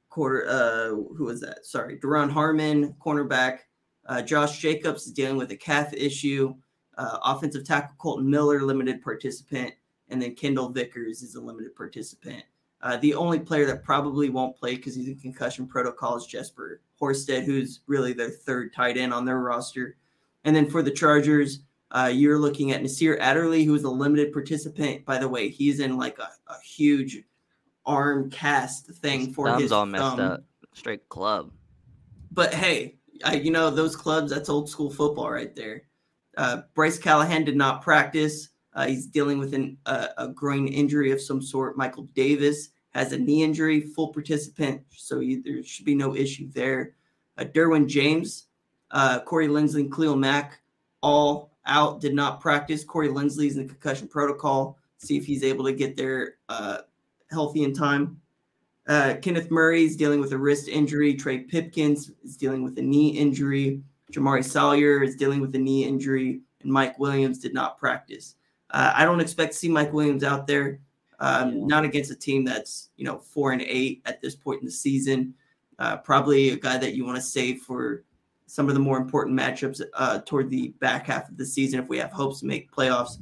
quarter. 0.10 0.46
Uh, 0.48 0.90
who 1.16 1.26
was 1.26 1.42
that? 1.42 1.66
Sorry, 1.66 1.98
Duron 1.98 2.30
Harmon, 2.30 2.94
cornerback. 3.04 3.60
Uh, 4.06 4.22
Josh 4.22 4.60
Jacobs 4.60 5.06
is 5.08 5.14
dealing 5.14 5.38
with 5.38 5.52
a 5.52 5.56
calf 5.56 5.94
issue. 5.94 6.56
Uh, 6.98 7.18
offensive 7.24 7.64
tackle 7.64 7.96
Colton 7.98 8.30
Miller, 8.30 8.62
limited 8.62 9.02
participant, 9.02 9.74
and 10.10 10.22
then 10.22 10.36
Kendall 10.36 10.70
Vickers 10.70 11.22
is 11.24 11.36
a 11.36 11.42
limited 11.42 11.76
participant. 11.76 12.44
Uh, 12.82 12.98
the 12.98 13.14
only 13.14 13.40
player 13.40 13.66
that 13.68 13.84
probably 13.84 14.30
won't 14.30 14.58
play 14.58 14.76
because 14.76 14.96
he's 14.96 15.08
in 15.08 15.18
concussion 15.18 15.68
protocol 15.68 16.18
is 16.18 16.26
Jesper 16.26 16.82
Horsted, 17.00 17.44
who's 17.44 17.82
really 17.88 18.12
their 18.12 18.30
third 18.30 18.74
tight 18.74 18.98
end 18.98 19.14
on 19.14 19.24
their 19.24 19.40
roster. 19.40 19.98
And 20.44 20.56
then 20.56 20.70
for 20.70 20.82
the 20.82 20.92
Chargers, 20.92 21.60
uh, 21.92 22.12
you're 22.12 22.40
looking 22.40 22.72
at 22.72 22.82
Nasir 22.82 23.18
Adderley, 23.20 23.64
who 23.64 23.76
is 23.76 23.84
a 23.84 23.90
limited 23.90 24.34
participant. 24.34 25.06
By 25.06 25.18
the 25.20 25.28
way, 25.30 25.50
he's 25.50 25.80
in 25.80 25.98
like 25.98 26.18
a, 26.20 26.30
a 26.48 26.60
huge 26.64 27.24
arm 27.86 28.30
cast 28.30 28.88
thing 28.88 29.28
His 29.28 29.36
for 29.36 29.48
thumb's 29.48 29.62
his 29.62 29.72
all 29.72 29.86
messed 29.86 30.04
thumb. 30.04 30.20
up. 30.20 30.44
Straight 30.74 31.08
club. 31.10 31.52
But 32.32 32.54
hey, 32.54 32.96
I, 33.24 33.36
you 33.36 33.52
know 33.52 33.70
those 33.70 33.96
clubs. 33.96 34.32
That's 34.32 34.50
old 34.50 34.70
school 34.70 34.90
football 34.90 35.32
right 35.32 35.56
there. 35.56 35.84
Uh, 36.38 36.62
Bryce 36.74 36.98
Callahan 36.98 37.44
did 37.44 37.56
not 37.56 37.82
practice. 37.82 38.50
Uh, 38.74 38.88
he's 38.88 39.06
dealing 39.06 39.38
with 39.38 39.54
an, 39.54 39.78
uh, 39.86 40.08
a 40.18 40.28
groin 40.30 40.68
injury 40.68 41.12
of 41.12 41.22
some 41.22 41.42
sort. 41.42 41.78
Michael 41.78 42.04
Davis 42.14 42.70
has 42.92 43.12
a 43.12 43.18
knee 43.18 43.44
injury, 43.44 43.82
full 43.82 44.10
participant, 44.10 44.82
so 44.96 45.20
you, 45.20 45.42
there 45.42 45.64
should 45.64 45.86
be 45.86 45.96
no 45.96 46.16
issue 46.16 46.50
there. 46.52 46.96
Uh, 47.38 47.44
Derwin 47.44 47.88
James, 47.88 48.48
uh, 48.92 49.20
Corey 49.22 49.48
Linsley, 49.48 49.82
and 49.82 49.94
Khalil 49.94 50.16
Mack 50.16 50.62
all 51.02 51.52
out, 51.66 52.00
did 52.00 52.14
not 52.14 52.40
practice. 52.40 52.84
Corey 52.84 53.10
Linsley's 53.10 53.58
in 53.58 53.64
the 53.64 53.70
concussion 53.70 54.08
protocol. 54.08 54.78
See 54.98 55.18
if 55.18 55.26
he's 55.26 55.44
able 55.44 55.66
to 55.66 55.74
get 55.74 55.98
there 55.98 56.36
uh, 56.48 56.80
healthy 57.30 57.64
in 57.64 57.74
time. 57.74 58.21
Uh, 58.88 59.16
Kenneth 59.22 59.52
Murray 59.52 59.84
is 59.84 59.96
dealing 59.96 60.20
with 60.20 60.34
a 60.34 60.38
wrist 60.38 60.68
injury. 60.68 61.14
Trey 61.14 61.40
Pipkins 61.40 62.12
is 62.24 62.36
dealing 62.36 62.64
with 62.64 62.78
a 62.78 62.82
knee 62.82 63.10
injury. 63.10 63.82
Jamaree 64.12 64.44
Salyer 64.44 65.04
is 65.04 65.16
dealing 65.16 65.40
with 65.40 65.56
a 65.56 65.60
knee 65.60 65.86
injury. 65.86 66.42
And 66.64 66.72
Mike 66.72 66.98
Williams 67.00 67.40
did 67.40 67.54
not 67.54 67.78
practice. 67.78 68.36
Uh, 68.72 68.94
I 68.96 69.06
don't 69.06 69.20
expect 69.20 69.54
to 69.54 69.58
see 69.58 69.70
Mike 69.70 69.94
Williams 69.94 70.24
out 70.24 70.48
there. 70.48 70.80
Um, 71.20 71.68
Not 71.68 71.86
against 71.86 72.10
a 72.10 72.16
team 72.16 72.44
that's 72.44 72.90
you 72.98 73.06
know 73.06 73.20
four 73.20 73.52
and 73.52 73.62
eight 73.62 74.02
at 74.06 74.22
this 74.22 74.36
point 74.36 74.62
in 74.62 74.66
the 74.66 74.72
season. 74.72 75.36
Uh, 75.78 75.98
probably 75.98 76.50
a 76.50 76.56
guy 76.56 76.78
that 76.78 76.96
you 76.96 77.06
want 77.06 77.16
to 77.16 77.22
save 77.22 77.62
for 77.62 78.04
some 78.48 78.68
of 78.68 78.74
the 78.74 78.80
more 78.80 78.98
important 78.98 79.40
matchups 79.40 79.82
uh, 79.94 80.20
toward 80.26 80.50
the 80.50 80.70
back 80.80 81.06
half 81.08 81.30
of 81.30 81.38
the 81.38 81.46
season 81.46 81.80
if 81.80 81.88
we 81.88 81.98
have 81.98 82.12
hopes 82.12 82.40
to 82.40 82.46
make 82.48 82.72
playoffs. 82.72 83.20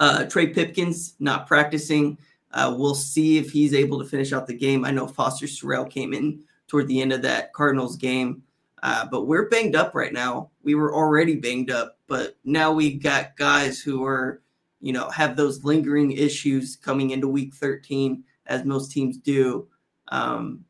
Uh, 0.00 0.24
Trey 0.24 0.46
Pipkins 0.46 1.14
not 1.18 1.46
practicing. 1.46 2.16
Uh, 2.54 2.72
we'll 2.76 2.94
see 2.94 3.36
if 3.36 3.50
he's 3.50 3.74
able 3.74 3.98
to 3.98 4.08
finish 4.08 4.32
out 4.32 4.46
the 4.46 4.56
game. 4.56 4.84
I 4.84 4.92
know 4.92 5.08
Foster 5.08 5.46
Sarell 5.46 5.90
came 5.90 6.14
in 6.14 6.44
toward 6.68 6.86
the 6.86 7.02
end 7.02 7.12
of 7.12 7.20
that 7.22 7.52
Cardinals 7.52 7.96
game, 7.96 8.44
uh, 8.82 9.06
but 9.06 9.26
we're 9.26 9.48
banged 9.48 9.74
up 9.74 9.92
right 9.94 10.12
now. 10.12 10.50
We 10.62 10.76
were 10.76 10.94
already 10.94 11.34
banged 11.34 11.72
up, 11.72 11.98
but 12.06 12.36
now 12.44 12.72
we've 12.72 13.02
got 13.02 13.36
guys 13.36 13.80
who 13.80 14.04
are, 14.04 14.40
you 14.80 14.92
know, 14.92 15.10
have 15.10 15.36
those 15.36 15.64
lingering 15.64 16.12
issues 16.12 16.76
coming 16.76 17.10
into 17.10 17.26
Week 17.26 17.52
13, 17.54 18.22
as 18.46 18.64
most 18.64 18.92
teams 18.92 19.18
do. 19.18 19.66
Um, 20.08 20.64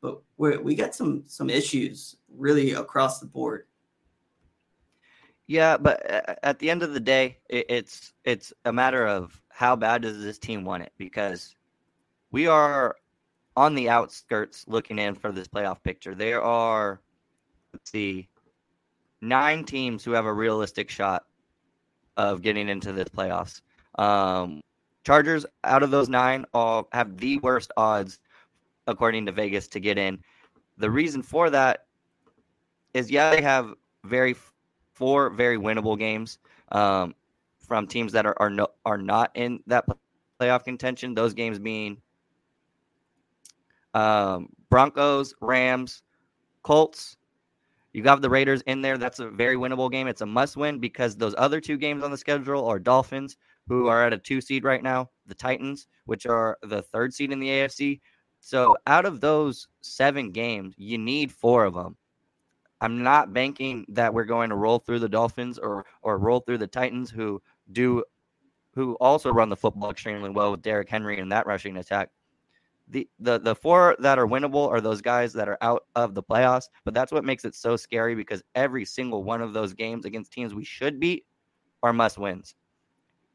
but 0.00 0.22
we 0.36 0.74
got 0.74 0.94
some 0.94 1.24
some 1.26 1.50
issues 1.50 2.16
really 2.28 2.72
across 2.72 3.18
the 3.18 3.26
board. 3.26 3.66
Yeah, 5.46 5.76
but 5.76 6.06
at 6.42 6.58
the 6.60 6.70
end 6.70 6.82
of 6.82 6.94
the 6.94 7.00
day, 7.00 7.38
it's 7.48 8.12
it's 8.24 8.52
a 8.64 8.72
matter 8.72 9.06
of 9.06 9.39
how 9.60 9.76
bad 9.76 10.00
does 10.00 10.22
this 10.22 10.38
team 10.38 10.64
want 10.64 10.82
it 10.82 10.90
because 10.96 11.54
we 12.32 12.46
are 12.46 12.96
on 13.58 13.74
the 13.74 13.90
outskirts 13.90 14.64
looking 14.66 14.98
in 14.98 15.14
for 15.14 15.32
this 15.32 15.48
playoff 15.48 15.82
picture. 15.82 16.14
There 16.14 16.42
are 16.42 17.02
let's 17.74 17.90
see 17.90 18.30
nine 19.20 19.64
teams 19.64 20.02
who 20.02 20.12
have 20.12 20.24
a 20.24 20.32
realistic 20.32 20.88
shot 20.88 21.26
of 22.16 22.40
getting 22.40 22.70
into 22.70 22.90
this 22.92 23.10
playoffs. 23.10 23.60
Um, 23.98 24.62
Chargers 25.04 25.44
out 25.62 25.82
of 25.82 25.90
those 25.90 26.08
nine 26.08 26.46
all 26.54 26.88
have 26.92 27.18
the 27.18 27.36
worst 27.40 27.70
odds 27.76 28.18
according 28.86 29.26
to 29.26 29.32
Vegas 29.32 29.68
to 29.68 29.80
get 29.80 29.98
in. 29.98 30.20
The 30.78 30.90
reason 30.90 31.20
for 31.20 31.50
that 31.50 31.84
is 32.94 33.10
yeah, 33.10 33.30
they 33.34 33.42
have 33.42 33.74
very 34.04 34.36
four 34.94 35.28
very 35.28 35.58
winnable 35.58 35.98
games 35.98 36.38
um, 36.72 37.14
from 37.70 37.86
teams 37.86 38.10
that 38.10 38.26
are 38.26 38.34
are, 38.40 38.50
no, 38.50 38.66
are 38.84 38.98
not 38.98 39.30
in 39.36 39.60
that 39.68 39.86
playoff 40.40 40.64
contention. 40.64 41.14
Those 41.14 41.34
games 41.34 41.60
being 41.60 41.98
um, 43.94 44.48
Broncos, 44.70 45.34
Rams, 45.40 46.02
Colts. 46.64 47.16
You 47.92 48.02
got 48.02 48.20
the 48.22 48.28
Raiders 48.28 48.60
in 48.62 48.82
there. 48.82 48.98
That's 48.98 49.20
a 49.20 49.30
very 49.30 49.54
winnable 49.54 49.88
game. 49.88 50.08
It's 50.08 50.20
a 50.20 50.26
must 50.26 50.56
win 50.56 50.80
because 50.80 51.14
those 51.14 51.36
other 51.38 51.60
two 51.60 51.76
games 51.76 52.02
on 52.02 52.10
the 52.10 52.18
schedule 52.18 52.66
are 52.66 52.80
Dolphins, 52.80 53.36
who 53.68 53.86
are 53.86 54.04
at 54.04 54.12
a 54.12 54.18
two 54.18 54.40
seed 54.40 54.64
right 54.64 54.82
now, 54.82 55.08
the 55.26 55.34
Titans, 55.36 55.86
which 56.06 56.26
are 56.26 56.58
the 56.62 56.82
third 56.82 57.14
seed 57.14 57.30
in 57.30 57.38
the 57.38 57.50
AFC. 57.50 58.00
So 58.40 58.76
out 58.88 59.04
of 59.04 59.20
those 59.20 59.68
seven 59.80 60.32
games, 60.32 60.74
you 60.76 60.98
need 60.98 61.30
four 61.30 61.64
of 61.66 61.74
them. 61.74 61.96
I'm 62.80 63.04
not 63.04 63.32
banking 63.32 63.84
that 63.90 64.12
we're 64.12 64.24
going 64.24 64.50
to 64.50 64.56
roll 64.56 64.80
through 64.80 64.98
the 64.98 65.08
Dolphins 65.08 65.56
or 65.56 65.84
or 66.02 66.18
roll 66.18 66.40
through 66.40 66.58
the 66.58 66.66
Titans, 66.66 67.10
who 67.10 67.40
do 67.72 68.04
who 68.74 68.94
also 68.94 69.32
run 69.32 69.48
the 69.48 69.56
football 69.56 69.90
extremely 69.90 70.30
well 70.30 70.52
with 70.52 70.62
Derrick 70.62 70.88
Henry 70.88 71.18
in 71.18 71.28
that 71.30 71.46
rushing 71.46 71.76
attack. 71.76 72.10
The, 72.88 73.08
the 73.20 73.38
the 73.38 73.54
four 73.54 73.96
that 74.00 74.18
are 74.18 74.26
winnable 74.26 74.68
are 74.68 74.80
those 74.80 75.00
guys 75.00 75.32
that 75.34 75.48
are 75.48 75.58
out 75.60 75.84
of 75.94 76.14
the 76.14 76.22
playoffs, 76.22 76.64
but 76.84 76.92
that's 76.92 77.12
what 77.12 77.24
makes 77.24 77.44
it 77.44 77.54
so 77.54 77.76
scary 77.76 78.14
because 78.14 78.42
every 78.54 78.84
single 78.84 79.22
one 79.22 79.42
of 79.42 79.52
those 79.52 79.74
games 79.74 80.04
against 80.04 80.32
teams 80.32 80.54
we 80.54 80.64
should 80.64 80.98
beat 80.98 81.24
are 81.82 81.92
must 81.92 82.18
wins. 82.18 82.54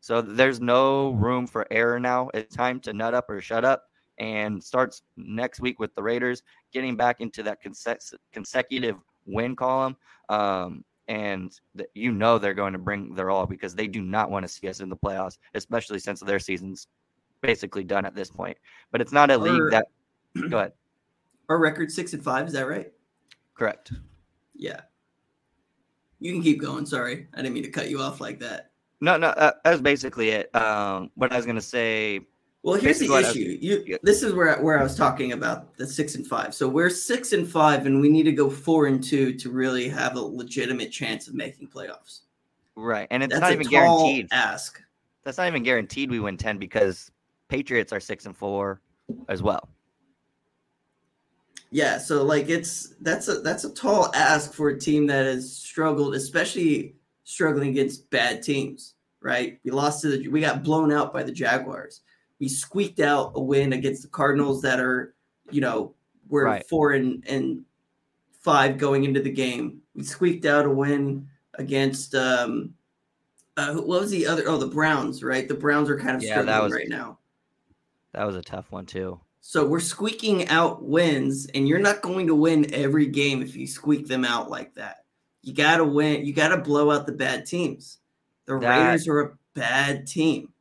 So 0.02 0.22
there's 0.22 0.60
no 0.60 1.12
room 1.12 1.48
for 1.48 1.66
error 1.72 2.00
now. 2.00 2.30
It's 2.34 2.56
time 2.56 2.80
to 2.82 2.94
nut 2.94 3.14
up 3.14 3.30
or 3.30 3.42
shut 3.42 3.66
up 3.66 3.86
and 4.18 4.64
starts 4.64 5.02
next 5.18 5.60
week 5.60 5.80
with 5.80 5.94
the 5.96 6.04
Raiders 6.04 6.44
getting 6.72 6.96
back 6.96 7.22
into 7.22 7.44
that 7.44 7.64
conse- 7.64 8.14
consecutive 8.32 8.98
win 9.26 9.56
column. 9.56 9.96
Um, 10.30 10.84
and 11.08 11.58
th- 11.78 11.90
you 11.94 12.12
know 12.12 12.38
they're 12.38 12.54
going 12.54 12.74
to 12.74 12.80
bring 12.80 13.14
their 13.14 13.30
all 13.30 13.46
because 13.46 13.76
they 13.76 13.88
do 13.88 14.02
not 14.02 14.32
want 14.32 14.44
to 14.44 14.48
see 14.50 14.68
us 14.68 14.80
in 14.80 14.90
the 14.90 14.98
playoffs, 14.98 15.38
especially 15.54 16.00
since 16.00 16.20
their 16.20 16.40
season's 16.40 16.88
basically 17.42 17.84
done 17.84 18.06
at 18.06 18.16
this 18.16 18.30
point. 18.30 18.58
But 18.92 19.02
it's 19.02 19.12
not 19.12 19.32
a 19.32 19.38
league 19.38 19.62
Or- 19.62 19.72
that. 19.72 19.88
Go 20.50 20.58
ahead. 20.58 20.74
Our 21.48 21.60
record 21.60 21.92
six 21.92 22.14
and 22.14 22.24
five, 22.24 22.48
is 22.48 22.54
that 22.54 22.68
right? 22.68 22.92
Correct. 23.54 23.94
Yeah. 24.56 24.82
You 26.20 26.34
can 26.34 26.42
keep 26.42 26.60
going. 26.60 26.86
Sorry, 26.86 27.28
I 27.34 27.38
didn't 27.38 27.54
mean 27.54 27.64
to 27.64 27.70
cut 27.70 27.90
you 27.90 28.00
off 28.02 28.20
like 28.20 28.40
that. 28.40 28.72
No, 29.02 29.18
no, 29.18 29.28
uh, 29.28 29.52
that 29.64 29.72
was 29.72 29.82
basically 29.82 30.30
it. 30.30 30.56
Um, 30.56 31.12
what 31.16 31.32
I 31.32 31.38
was 31.38 31.46
gonna 31.46 31.62
say. 31.62 32.22
Well, 32.66 32.74
here's 32.80 32.98
the 32.98 33.06
Basically 33.06 33.10
what 33.10 33.24
was- 33.26 33.36
issue. 33.36 33.58
You, 33.62 33.84
yeah. 33.86 33.98
this 34.02 34.24
is 34.24 34.34
where 34.34 34.60
where 34.60 34.80
I 34.80 34.82
was 34.82 34.96
talking 34.96 35.34
about 35.34 35.78
the 35.78 35.86
six 35.86 36.16
and 36.16 36.26
five. 36.26 36.56
So 36.56 36.68
we're 36.68 36.90
six 36.90 37.32
and 37.32 37.48
five, 37.48 37.86
and 37.86 38.02
we 38.02 38.10
need 38.10 38.24
to 38.24 38.32
go 38.32 38.50
four 38.50 38.88
and 38.88 39.04
two 39.04 39.34
to 39.36 39.52
really 39.52 39.88
have 39.88 40.16
a 40.16 40.20
legitimate 40.20 40.92
chance 40.92 41.28
of 41.28 41.36
making 41.36 41.68
playoffs. 41.68 42.22
Right, 42.76 43.08
and 43.12 43.22
it's 43.22 43.32
That's 43.32 43.42
not 43.42 43.52
even 43.52 43.68
guaranteed. 43.68 44.30
ask. 44.32 44.82
That's 45.24 45.38
not 45.38 45.46
even 45.46 45.62
guaranteed 45.62 46.10
we 46.10 46.20
win 46.20 46.38
ten 46.38 46.58
because 46.58 47.12
Patriots 47.50 47.94
are 47.94 48.00
six 48.00 48.26
and 48.26 48.36
four 48.36 48.82
as 49.30 49.44
well. 49.44 49.70
Yeah, 51.70 52.00
so 52.00 52.24
like 52.24 52.50
it's 52.50 52.96
that's 53.02 53.28
a 53.28 53.42
that's 53.42 53.64
a 53.64 53.70
tall 53.76 54.10
ask 54.16 54.54
for 54.54 54.70
a 54.70 54.80
team 54.80 55.06
that 55.06 55.28
has 55.28 55.56
struggled, 55.56 56.16
especially 56.16 56.96
struggling 57.26 57.70
against 57.70 58.10
bad 58.10 58.42
teams. 58.42 58.96
Right? 59.22 59.60
We 59.64 59.70
lost 59.70 60.02
to 60.02 60.18
the 60.18 60.28
we 60.30 60.42
got 60.42 60.64
blown 60.64 60.92
out 60.92 61.14
by 61.14 61.22
the 61.22 61.32
Jaguars. 61.32 62.02
We 62.40 62.48
squeaked 62.50 63.00
out 63.00 63.32
a 63.36 63.42
win 63.42 63.74
against 63.74 64.02
the 64.04 64.10
Cardinals 64.10 64.62
that 64.62 64.80
are, 64.80 65.16
you 65.52 65.62
know, 65.62 65.94
we're 66.28 66.46
Right. 66.46 66.68
four 66.68 66.92
and 66.92 67.24
and 67.28 67.64
five 68.42 68.78
going 68.78 69.04
into 69.06 69.22
the 69.22 69.32
game. 69.32 69.82
We 69.96 70.04
squeaked 70.04 70.46
out 70.46 70.66
a 70.66 70.70
win 70.70 71.28
against 71.56 72.14
um 72.16 72.74
uh, 73.58 73.74
what 73.76 74.02
was 74.02 74.12
the 74.12 74.28
other? 74.28 74.44
Oh, 74.48 74.58
the 74.58 74.68
Browns, 74.68 75.24
right? 75.24 75.48
The 75.48 75.54
Browns 75.54 75.90
are 75.90 75.98
kind 75.98 76.18
of 76.18 76.24
Yeah, 76.24 76.42
struggling 76.42 76.64
was- 76.64 76.74
right 76.74 76.90
now. 76.90 77.20
That 78.12 78.26
was 78.26 78.36
a 78.36 78.42
tough 78.42 78.72
one 78.72 78.86
too. 78.86 79.20
So 79.42 79.66
we're 79.68 79.80
squeaking 79.80 80.48
out 80.50 80.84
wins, 80.84 81.46
and 81.54 81.68
you're 81.68 81.80
not 81.80 82.02
going 82.02 82.28
to 82.28 82.36
win 82.36 82.74
every 82.74 83.06
game 83.06 83.42
if 83.44 83.56
you 83.56 83.68
squeak 83.68 84.08
them 84.08 84.26
out 84.26 84.50
like 84.50 84.74
that. 84.76 85.06
You 85.44 85.54
got 85.54 85.78
to 85.78 85.86
win. 85.86 86.26
You 86.26 86.34
got 86.34 86.48
to 86.50 86.58
blow 86.58 86.90
out 86.92 87.06
the 87.06 87.12
bad 87.14 87.46
teams. 87.46 88.00
The 88.46 88.58
That- 88.60 88.86
Raiders 88.88 89.08
are 89.08 89.20
a 89.22 89.38
bad 89.54 90.08
team. 90.08 90.52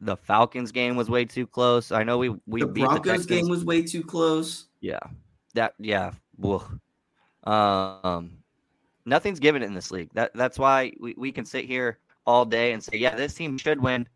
The 0.00 0.16
Falcons 0.16 0.72
game 0.72 0.96
was 0.96 1.10
way 1.10 1.24
too 1.24 1.46
close. 1.46 1.92
I 1.92 2.04
know 2.04 2.18
we 2.18 2.30
we 2.46 2.60
the 2.60 2.66
beat 2.66 2.84
Broncos 2.84 3.26
the 3.26 3.34
game 3.34 3.48
was 3.48 3.64
way 3.64 3.82
too 3.82 4.02
close. 4.02 4.66
Yeah, 4.80 5.00
that 5.54 5.74
yeah. 5.78 6.12
Um, 7.44 8.38
nothing's 9.04 9.40
given 9.40 9.62
in 9.62 9.74
this 9.74 9.90
league. 9.90 10.10
That 10.14 10.32
that's 10.34 10.58
why 10.58 10.92
we, 11.00 11.14
we 11.16 11.32
can 11.32 11.44
sit 11.44 11.64
here 11.64 11.98
all 12.26 12.44
day 12.44 12.72
and 12.72 12.84
say, 12.84 12.98
yeah, 12.98 13.16
this 13.16 13.34
team 13.34 13.58
should 13.58 13.80
win. 13.80 14.06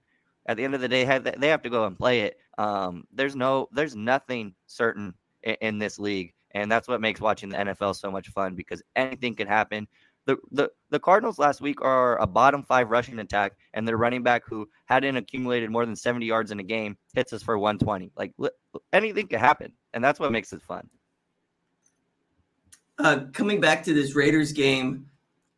At 0.47 0.57
the 0.57 0.65
end 0.65 0.75
of 0.75 0.81
the 0.81 0.89
day, 0.89 1.05
they 1.19 1.49
have 1.49 1.63
to 1.63 1.71
go 1.71 1.87
and 1.87 1.97
play 1.97 2.23
it. 2.23 2.39
Um, 2.59 3.05
there's 3.13 3.35
no, 3.35 3.69
there's 3.73 3.97
nothing 3.97 4.55
certain 4.67 5.15
in, 5.43 5.57
in 5.61 5.79
this 5.79 5.99
league, 5.99 6.35
and 6.51 6.71
that's 6.71 6.89
what 6.89 7.01
makes 7.01 7.21
watching 7.21 7.49
the 7.49 7.57
NFL 7.57 7.97
so 7.97 8.11
much 8.11 8.29
fun 8.29 8.55
because 8.55 8.83
anything 8.97 9.35
can 9.35 9.47
happen. 9.47 9.89
The, 10.25 10.37
the 10.53 10.71
the 10.91 11.01
Cardinals 11.01 11.39
last 11.39 11.61
week 11.61 11.83
are 11.83 12.17
a 12.21 12.27
bottom 12.27 12.63
five 12.63 12.91
rushing 12.91 13.19
attack, 13.19 13.55
and 13.75 13.87
their 13.87 13.97
running 13.97 14.23
back 14.23 14.43
who 14.47 14.69
hadn't 14.87 15.17
accumulated 15.17 15.71
more 15.71 15.85
than 15.85 15.97
70 15.97 16.27
yards 16.27 16.51
in 16.53 16.61
a 16.61 16.63
game 16.63 16.97
hits 17.15 17.33
us 17.33 17.43
for 17.43 17.59
120. 17.59 18.13
Like 18.17 18.33
anything 18.93 19.27
could 19.27 19.41
happen, 19.41 19.73
and 19.93 20.03
that's 20.03 20.21
what 20.21 20.31
makes 20.31 20.53
it 20.53 20.63
fun. 20.63 20.89
Uh, 22.99 23.25
coming 23.33 23.61
back 23.61 23.83
to 23.83 23.95
this 23.95 24.15
Raiders 24.15 24.53
game, 24.53 25.07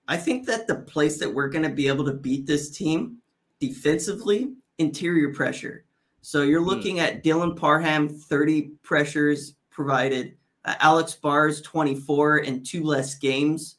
I 0.08 0.16
think 0.16 0.46
that 0.46 0.66
the 0.66 0.76
place 0.76 1.18
that 1.18 1.32
we're 1.32 1.48
going 1.48 1.64
to 1.64 1.74
be 1.74 1.88
able 1.88 2.04
to 2.06 2.12
beat 2.12 2.46
this 2.46 2.70
team 2.70 3.18
defensively, 3.60 4.54
interior 4.78 5.32
pressure. 5.32 5.84
So 6.22 6.42
you're 6.42 6.62
hmm. 6.62 6.68
looking 6.68 6.96
mm. 6.96 7.02
at 7.02 7.22
Dylan 7.22 7.56
Parham, 7.56 8.08
30 8.08 8.72
pressures 8.82 9.54
provided, 9.70 10.36
uh, 10.64 10.74
Alex 10.80 11.14
Bars, 11.14 11.60
24 11.60 12.38
and 12.38 12.64
two 12.64 12.82
less 12.82 13.14
games. 13.16 13.76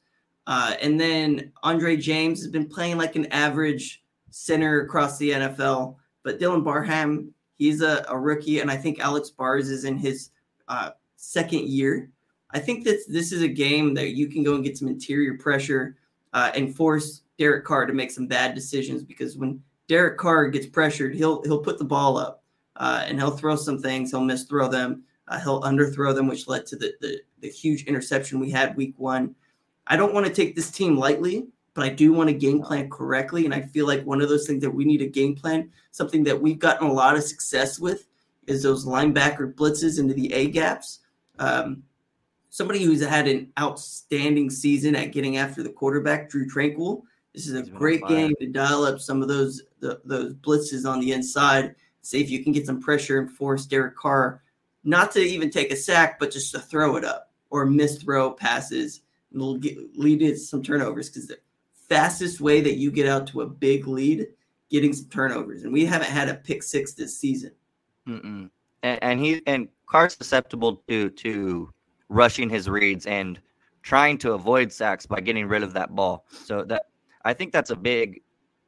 Uh, 0.47 0.75
and 0.81 0.99
then 0.99 1.51
Andre 1.63 1.97
James 1.97 2.39
has 2.41 2.49
been 2.49 2.67
playing 2.67 2.97
like 2.97 3.15
an 3.15 3.25
average 3.27 4.03
center 4.29 4.81
across 4.81 5.17
the 5.17 5.31
NFL. 5.31 5.95
But 6.23 6.39
Dylan 6.39 6.63
Parham, 6.63 7.33
he's 7.57 7.81
a, 7.81 8.05
a 8.09 8.17
rookie. 8.17 8.59
And 8.59 8.69
I 8.69 8.77
think 8.77 8.99
Alex 8.99 9.29
Bars 9.29 9.69
is 9.69 9.85
in 9.85 9.97
his 9.97 10.29
uh, 10.67 10.91
second 11.15 11.67
year. 11.67 12.09
I 12.51 12.59
think 12.59 12.83
that 12.85 13.03
this 13.07 13.31
is 13.31 13.41
a 13.41 13.47
game 13.47 13.93
that 13.95 14.11
you 14.11 14.27
can 14.27 14.43
go 14.43 14.55
and 14.55 14.63
get 14.63 14.77
some 14.77 14.87
interior 14.87 15.37
pressure 15.37 15.97
uh, 16.33 16.51
and 16.55 16.75
force 16.75 17.21
Derek 17.37 17.65
Carr 17.65 17.85
to 17.85 17.93
make 17.93 18.11
some 18.11 18.27
bad 18.27 18.55
decisions 18.55 19.03
because 19.03 19.37
when 19.37 19.61
Derek 19.87 20.17
Carr 20.17 20.47
gets 20.49 20.65
pressured, 20.65 21.15
he'll 21.15 21.41
he'll 21.43 21.59
put 21.59 21.77
the 21.77 21.85
ball 21.85 22.17
up 22.17 22.43
uh, 22.77 23.03
and 23.05 23.19
he'll 23.19 23.35
throw 23.35 23.55
some 23.55 23.79
things. 23.79 24.11
He'll 24.11 24.21
miss 24.21 24.43
throw 24.43 24.67
them. 24.67 25.03
Uh, 25.27 25.39
he'll 25.39 25.61
underthrow 25.61 26.13
them, 26.13 26.27
which 26.27 26.47
led 26.47 26.65
to 26.67 26.75
the, 26.75 26.93
the 27.01 27.19
the 27.41 27.49
huge 27.49 27.83
interception 27.85 28.39
we 28.39 28.51
had 28.51 28.75
week 28.75 28.93
one. 28.97 29.35
I 29.87 29.97
don't 29.97 30.13
want 30.13 30.25
to 30.25 30.33
take 30.33 30.55
this 30.55 30.71
team 30.71 30.97
lightly, 30.97 31.47
but 31.73 31.85
I 31.85 31.89
do 31.89 32.13
want 32.13 32.29
to 32.29 32.35
game 32.35 32.61
plan 32.61 32.89
correctly. 32.89 33.45
And 33.45 33.53
I 33.53 33.61
feel 33.61 33.87
like 33.87 34.03
one 34.03 34.21
of 34.21 34.29
those 34.29 34.47
things 34.47 34.61
that 34.61 34.71
we 34.71 34.85
need 34.85 35.01
a 35.01 35.07
game 35.07 35.35
plan, 35.35 35.71
something 35.91 36.23
that 36.23 36.41
we've 36.41 36.59
gotten 36.59 36.87
a 36.87 36.93
lot 36.93 37.15
of 37.15 37.23
success 37.23 37.79
with, 37.79 38.07
is 38.47 38.63
those 38.63 38.85
linebacker 38.85 39.53
blitzes 39.53 39.99
into 39.99 40.13
the 40.13 40.33
A 40.33 40.47
gaps. 40.49 40.99
Um, 41.39 41.83
somebody 42.49 42.83
who's 42.83 43.03
had 43.03 43.27
an 43.27 43.51
outstanding 43.59 44.49
season 44.49 44.95
at 44.95 45.11
getting 45.11 45.37
after 45.37 45.61
the 45.61 45.69
quarterback, 45.69 46.29
Drue 46.29 46.47
Tranquill. 46.47 47.03
This 47.33 47.47
is 47.47 47.55
a 47.55 47.69
great 47.69 48.01
game 48.07 48.33
to 48.39 48.47
dial 48.47 48.85
up 48.85 49.01
some 49.01 49.21
of 49.21 49.27
those 49.27 49.63
the, 49.81 49.99
those 50.05 50.33
blitzes 50.35 50.89
on 50.89 51.01
the 51.01 51.11
inside. 51.11 51.75
See 52.01 52.21
if 52.21 52.29
you 52.29 52.41
can 52.43 52.53
get 52.53 52.65
some 52.65 52.81
pressure 52.81 53.19
and 53.19 53.29
force 53.29 53.65
Derek 53.65 53.97
Carr 53.97 54.41
not 54.85 55.11
to 55.11 55.19
even 55.19 55.49
take 55.49 55.73
a 55.73 55.75
sack, 55.75 56.17
but 56.17 56.31
just 56.31 56.53
to 56.53 56.59
throw 56.59 56.95
it 56.95 57.03
up 57.03 57.33
or 57.49 57.65
miss 57.65 58.01
throw 58.01 58.31
passes 58.31 59.01
and 59.35 59.61
get, 59.61 59.77
lead 59.97 60.19
to 60.19 60.37
some 60.37 60.63
turnovers 60.63 61.09
because 61.09 61.27
the 61.27 61.37
fastest 61.89 62.41
way 62.41 62.61
that 62.61 62.75
you 62.77 62.91
get 62.91 63.07
out 63.07 63.27
to 63.27 63.41
a 63.41 63.45
big 63.47 63.87
lead, 63.87 64.27
getting 64.69 64.93
some 64.93 65.07
turnovers, 65.09 65.63
and 65.63 65.71
we 65.71 65.85
haven't 65.85 66.09
had 66.09 66.29
a 66.29 66.35
pick 66.35 66.63
six 66.63 66.93
this 66.93 67.17
season. 67.17 67.51
And, 68.83 69.03
and 69.03 69.19
he 69.19 69.41
and 69.45 69.67
Carr's 69.87 70.15
susceptible 70.15 70.83
to 70.87 71.09
to 71.09 71.71
rushing 72.09 72.49
his 72.49 72.69
reads 72.69 73.05
and 73.05 73.39
trying 73.81 74.17
to 74.17 74.33
avoid 74.33 74.71
sacks 74.71 75.05
by 75.05 75.19
getting 75.19 75.47
rid 75.47 75.63
of 75.63 75.73
that 75.73 75.95
ball. 75.95 76.25
So 76.29 76.63
that 76.63 76.87
I 77.23 77.33
think 77.33 77.51
that's 77.51 77.71
a 77.71 77.75
big, 77.75 78.21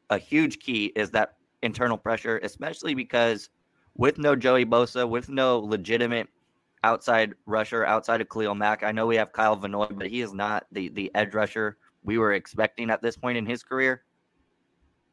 a 0.10 0.18
huge 0.18 0.60
key 0.60 0.88
is 0.96 1.12
that 1.12 1.36
internal 1.64 1.98
pressure, 1.98 2.40
especially 2.44 2.94
because 2.94 3.50
with 3.96 4.18
no 4.18 4.36
Joey 4.36 4.66
Bosa, 4.66 5.08
with 5.08 5.30
no 5.30 5.60
legitimate 5.60 6.28
outside 6.84 7.34
rusher 7.46 7.86
outside 7.86 8.22
of 8.22 8.30
Khalil 8.30 8.56
Mack. 8.56 8.84
I 8.84 8.92
know 8.92 9.08
we 9.08 9.16
have 9.16 9.32
Kyle 9.32 9.56
Van 9.56 9.72
Noy, 9.72 9.88
but 9.92 10.08
he 10.08 10.22
is 10.22 10.34
not 10.34 10.66
the 10.72 10.90
the 10.90 11.12
edge 11.16 11.34
rusher 11.34 11.78
we 12.04 12.18
were 12.18 12.34
expecting 12.34 12.90
at 12.90 13.02
this 13.02 13.18
point 13.18 13.38
in 13.38 13.46
his 13.46 13.64
career. 13.64 14.04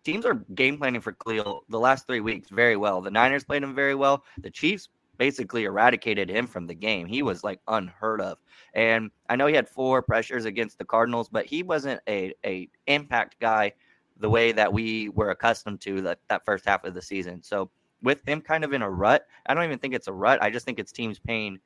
Teams 0.04 0.26
are 0.26 0.34
game 0.54 0.76
planning 0.78 1.00
for 1.00 1.12
Khalil 1.12 1.64
the 1.68 1.78
last 1.80 2.06
three 2.06 2.20
weeks 2.20 2.50
very 2.50 2.76
well. 2.76 3.00
The 3.00 3.10
Niners 3.10 3.44
played 3.44 3.62
him 3.62 3.74
very 3.74 3.94
well. 3.94 4.24
The 4.38 4.50
Chiefs 4.50 4.88
basically 5.16 5.64
eradicated 5.64 6.28
him 6.28 6.46
from 6.46 6.66
the 6.66 6.74
game. 6.74 7.06
He 7.06 7.22
was 7.22 7.44
like 7.44 7.60
unheard 7.68 8.20
of. 8.20 8.38
And 8.74 9.10
I 9.28 9.36
know 9.36 9.46
he 9.46 9.54
had 9.54 9.68
four 9.68 10.02
pressures 10.02 10.44
against 10.44 10.78
the 10.78 10.84
Cardinals, 10.84 11.28
but 11.28 11.46
he 11.46 11.62
wasn't 11.62 12.00
a, 12.08 12.34
a 12.44 12.68
impact 12.86 13.36
guy 13.40 13.72
the 14.18 14.28
way 14.28 14.52
that 14.52 14.72
we 14.72 15.08
were 15.10 15.30
accustomed 15.30 15.80
to 15.82 16.02
that, 16.02 16.18
that 16.28 16.44
first 16.44 16.64
half 16.64 16.84
of 16.84 16.94
the 16.94 17.02
season. 17.02 17.42
So 17.42 17.70
with 18.04 18.26
him 18.28 18.40
kind 18.40 18.62
of 18.62 18.72
in 18.72 18.82
a 18.82 18.90
rut, 18.90 19.26
I 19.46 19.54
don't 19.54 19.64
even 19.64 19.78
think 19.78 19.94
it's 19.94 20.08
a 20.08 20.12
rut. 20.12 20.40
I 20.42 20.50
just 20.50 20.64
think 20.64 20.78
it's 20.78 20.92
teams 20.92 21.18
paying 21.18 21.58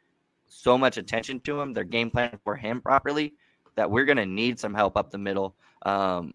so 0.46 0.78
much 0.78 0.96
attention 0.96 1.40
to 1.40 1.60
him, 1.60 1.74
their 1.74 1.84
game 1.84 2.10
plan 2.10 2.38
for 2.42 2.56
him 2.56 2.80
properly, 2.80 3.34
that 3.74 3.90
we're 3.90 4.04
going 4.04 4.16
to 4.16 4.26
need 4.26 4.58
some 4.58 4.72
help 4.72 4.96
up 4.96 5.10
the 5.10 5.18
middle. 5.18 5.54
Um, 5.82 6.32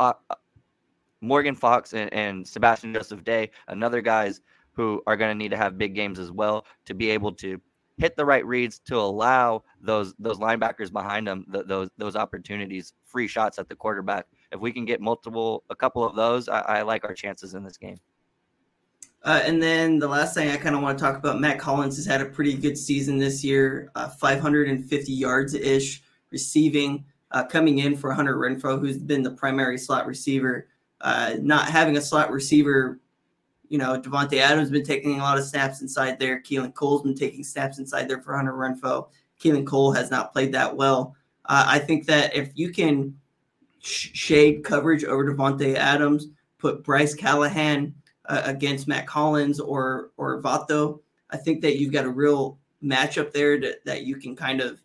uh, 0.00 0.14
uh, 0.30 0.34
Morgan 1.20 1.54
Fox 1.54 1.92
and, 1.92 2.12
and 2.12 2.48
Sebastian 2.48 2.92
Joseph 2.92 3.22
Day, 3.22 3.50
another 3.68 4.00
guys 4.00 4.40
who 4.72 5.02
are 5.06 5.16
going 5.16 5.30
to 5.30 5.34
need 5.34 5.50
to 5.50 5.56
have 5.56 5.78
big 5.78 5.94
games 5.94 6.18
as 6.18 6.32
well 6.32 6.66
to 6.86 6.94
be 6.94 7.10
able 7.10 7.32
to 7.32 7.60
hit 7.98 8.16
the 8.16 8.24
right 8.24 8.44
reads 8.44 8.78
to 8.80 8.96
allow 8.96 9.62
those 9.80 10.14
those 10.18 10.38
linebackers 10.38 10.90
behind 10.90 11.26
them 11.28 11.44
the, 11.48 11.62
those 11.62 11.90
those 11.98 12.16
opportunities, 12.16 12.94
free 13.04 13.28
shots 13.28 13.58
at 13.58 13.68
the 13.68 13.76
quarterback. 13.76 14.26
If 14.50 14.60
we 14.60 14.72
can 14.72 14.84
get 14.84 15.00
multiple, 15.00 15.62
a 15.70 15.76
couple 15.76 16.04
of 16.04 16.16
those, 16.16 16.48
I, 16.48 16.60
I 16.60 16.82
like 16.82 17.04
our 17.04 17.14
chances 17.14 17.54
in 17.54 17.62
this 17.62 17.76
game. 17.76 17.98
Uh, 19.24 19.40
and 19.44 19.62
then 19.62 19.98
the 19.98 20.08
last 20.08 20.34
thing 20.34 20.50
I 20.50 20.56
kind 20.56 20.74
of 20.74 20.82
want 20.82 20.98
to 20.98 21.04
talk 21.04 21.16
about, 21.16 21.40
Mack 21.40 21.60
Hollins 21.60 21.96
has 21.96 22.06
had 22.06 22.20
a 22.20 22.26
pretty 22.26 22.54
good 22.54 22.76
season 22.76 23.18
this 23.18 23.44
year, 23.44 23.90
uh, 23.94 24.08
550 24.08 25.12
yards 25.12 25.54
ish 25.54 26.02
receiving, 26.30 27.04
uh, 27.30 27.44
coming 27.44 27.78
in 27.78 27.96
for 27.96 28.12
Hunter 28.12 28.36
Renfrow, 28.36 28.80
who's 28.80 28.98
been 28.98 29.22
the 29.22 29.30
primary 29.30 29.78
slot 29.78 30.06
receiver. 30.06 30.66
Uh, 31.00 31.34
not 31.40 31.68
having 31.68 31.96
a 31.96 32.00
slot 32.00 32.30
receiver, 32.32 33.00
you 33.68 33.78
know, 33.78 34.00
Davante 34.00 34.38
Adams 34.38 34.70
been 34.70 34.84
taking 34.84 35.18
a 35.18 35.22
lot 35.22 35.38
of 35.38 35.44
snaps 35.44 35.82
inside 35.82 36.18
there. 36.18 36.40
Keelan 36.40 36.74
Cole's 36.74 37.02
been 37.02 37.14
taking 37.14 37.44
snaps 37.44 37.78
inside 37.78 38.08
there 38.08 38.20
for 38.20 38.36
Hunter 38.36 38.52
Renfrow. 38.52 39.08
Keelan 39.40 39.66
Cole 39.66 39.92
has 39.92 40.10
not 40.10 40.32
played 40.32 40.52
that 40.52 40.76
well. 40.76 41.16
Uh, 41.46 41.64
I 41.66 41.78
think 41.78 42.06
that 42.06 42.34
if 42.34 42.50
you 42.54 42.70
can 42.70 43.16
sh- 43.80 44.10
shade 44.14 44.64
coverage 44.64 45.04
over 45.04 45.24
Davante 45.24 45.74
Adams, 45.74 46.28
put 46.58 46.84
Bryce 46.84 47.14
Callahan 47.14 47.94
uh, 48.26 48.42
against 48.44 48.88
Mack 48.88 49.08
Hollins 49.08 49.60
or 49.60 50.10
or 50.16 50.42
Vato. 50.42 51.00
I 51.30 51.36
think 51.36 51.62
that 51.62 51.78
you've 51.78 51.92
got 51.92 52.04
a 52.04 52.10
real 52.10 52.58
matchup 52.82 53.32
there 53.32 53.58
to, 53.58 53.76
that 53.84 54.02
you 54.04 54.16
can 54.16 54.36
kind 54.36 54.60
of 54.60 54.80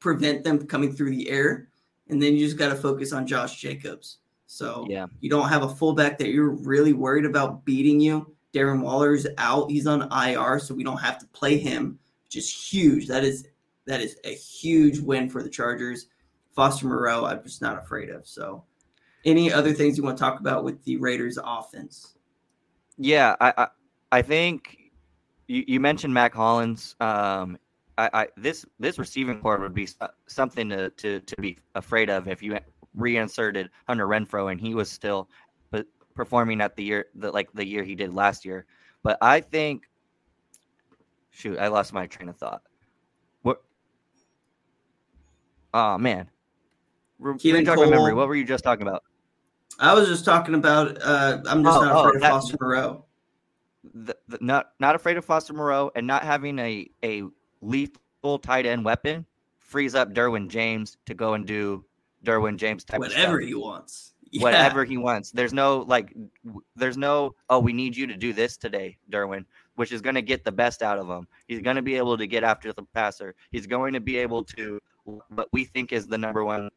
prevent 0.00 0.44
them 0.44 0.66
coming 0.66 0.92
through 0.92 1.10
the 1.10 1.30
air, 1.30 1.68
and 2.08 2.22
then 2.22 2.34
you 2.34 2.44
just 2.44 2.58
got 2.58 2.68
to 2.68 2.76
focus 2.76 3.12
on 3.12 3.26
Josh 3.26 3.60
Jacobs. 3.60 4.18
So 4.46 4.86
yeah, 4.88 5.06
you 5.20 5.30
don't 5.30 5.48
have 5.48 5.62
a 5.62 5.68
fullback 5.68 6.18
that 6.18 6.28
you're 6.28 6.50
really 6.50 6.92
worried 6.92 7.24
about 7.24 7.64
beating 7.64 8.00
you. 8.00 8.34
Darren 8.54 8.80
Waller's 8.80 9.26
out; 9.38 9.70
he's 9.70 9.86
on 9.86 10.10
IR, 10.12 10.58
so 10.58 10.74
we 10.74 10.84
don't 10.84 11.00
have 11.00 11.18
to 11.18 11.26
play 11.28 11.58
him, 11.58 11.98
which 12.24 12.36
is 12.36 12.52
huge. 12.52 13.06
That 13.08 13.24
is 13.24 13.48
that 13.86 14.00
is 14.00 14.16
a 14.24 14.34
huge 14.34 14.98
win 14.98 15.28
for 15.30 15.42
the 15.42 15.50
Chargers. 15.50 16.06
Foster 16.54 16.86
Moreau, 16.86 17.26
I'm 17.26 17.42
just 17.42 17.60
not 17.60 17.78
afraid 17.78 18.08
of. 18.08 18.26
So, 18.26 18.64
any 19.24 19.52
other 19.52 19.74
things 19.74 19.98
you 19.98 20.04
want 20.04 20.16
to 20.16 20.20
talk 20.22 20.40
about 20.40 20.64
with 20.64 20.82
the 20.84 20.96
Raiders' 20.96 21.38
offense? 21.42 22.15
Yeah, 22.98 23.36
I 23.40 23.52
I, 23.56 23.68
I 24.12 24.22
think 24.22 24.90
you, 25.48 25.64
you, 25.66 25.80
mentioned 25.80 26.12
Mack 26.14 26.34
Hollins. 26.34 26.96
Um, 27.00 27.58
I, 27.98 28.10
I, 28.12 28.28
this 28.36 28.64
this 28.78 28.98
receiving 28.98 29.40
core 29.40 29.58
would 29.58 29.74
be 29.74 29.88
something 30.26 30.68
to, 30.70 30.90
to 30.90 31.20
to 31.20 31.36
be 31.36 31.58
afraid 31.74 32.10
of 32.10 32.28
if 32.28 32.42
you 32.42 32.58
reinserted 32.94 33.70
Hunter 33.86 34.06
Renfrow 34.06 34.50
and 34.50 34.60
he 34.60 34.74
was 34.74 34.90
still 34.90 35.28
performing 36.16 36.60
at 36.60 36.74
the 36.74 36.82
year 36.82 37.06
the 37.14 37.30
like 37.30 37.52
the 37.52 37.64
year 37.64 37.84
he 37.84 37.94
did 37.94 38.12
last 38.12 38.44
year. 38.44 38.66
But 39.04 39.18
I 39.20 39.40
think, 39.40 39.84
shoot, 41.30 41.58
I 41.58 41.68
lost 41.68 41.92
my 41.92 42.08
train 42.08 42.28
of 42.28 42.36
thought. 42.36 42.62
What? 43.42 43.62
Oh 45.72 45.96
man, 45.98 46.28
Keelan 47.20 47.72
Cole, 47.72 47.88
memory. 47.88 48.14
What 48.14 48.26
were 48.26 48.34
you 48.34 48.44
just 48.44 48.64
talking 48.64 48.86
about? 48.86 49.04
I 49.78 49.94
was 49.94 50.08
just 50.08 50.24
talking 50.24 50.54
about. 50.54 50.98
Uh, 51.02 51.40
I'm 51.46 51.62
just 51.62 51.78
oh, 51.78 51.84
not 51.84 52.06
afraid 52.06 52.16
oh, 52.16 52.20
that, 52.20 52.32
of 52.32 52.42
Foster 52.42 52.56
Moreau. 52.60 53.04
The, 53.94 54.16
the, 54.28 54.38
not 54.40 54.72
not 54.80 54.94
afraid 54.94 55.16
of 55.16 55.24
Foster 55.24 55.52
Moreau, 55.52 55.90
and 55.94 56.06
not 56.06 56.24
having 56.24 56.58
a 56.58 56.88
a 57.04 57.22
lethal 57.60 58.38
tight 58.38 58.66
end 58.66 58.84
weapon 58.84 59.26
frees 59.58 59.94
up 59.94 60.12
Derwin 60.12 60.48
James 60.48 60.96
to 61.06 61.14
go 61.14 61.34
and 61.34 61.46
do 61.46 61.84
Derwin 62.24 62.56
James 62.56 62.84
type 62.84 63.00
whatever 63.00 63.40
he 63.40 63.54
wants. 63.54 64.14
whatever 64.38 64.84
he 64.84 64.96
wants. 64.96 65.30
There's 65.30 65.52
no 65.52 65.80
like, 65.80 66.14
there's 66.74 66.96
no 66.96 67.34
oh 67.50 67.58
we 67.58 67.72
need 67.72 67.96
you 67.96 68.06
to 68.06 68.16
do 68.16 68.32
this 68.32 68.56
today, 68.56 68.96
Derwin, 69.10 69.44
which 69.76 69.92
is 69.92 70.00
going 70.00 70.14
to 70.14 70.22
get 70.22 70.44
the 70.44 70.52
best 70.52 70.82
out 70.82 70.98
of 70.98 71.08
him. 71.08 71.26
He's 71.48 71.60
going 71.60 71.76
to 71.76 71.82
be 71.82 71.96
able 71.96 72.16
to 72.16 72.26
get 72.26 72.44
after 72.44 72.72
the 72.72 72.82
passer. 72.82 73.34
He's 73.50 73.66
going 73.66 73.92
to 73.92 74.00
be 74.00 74.16
able 74.16 74.44
to 74.44 74.80
what 75.04 75.48
we 75.52 75.64
think 75.64 75.92
is 75.92 76.06
the 76.06 76.18
number 76.18 76.44
one 76.44 76.70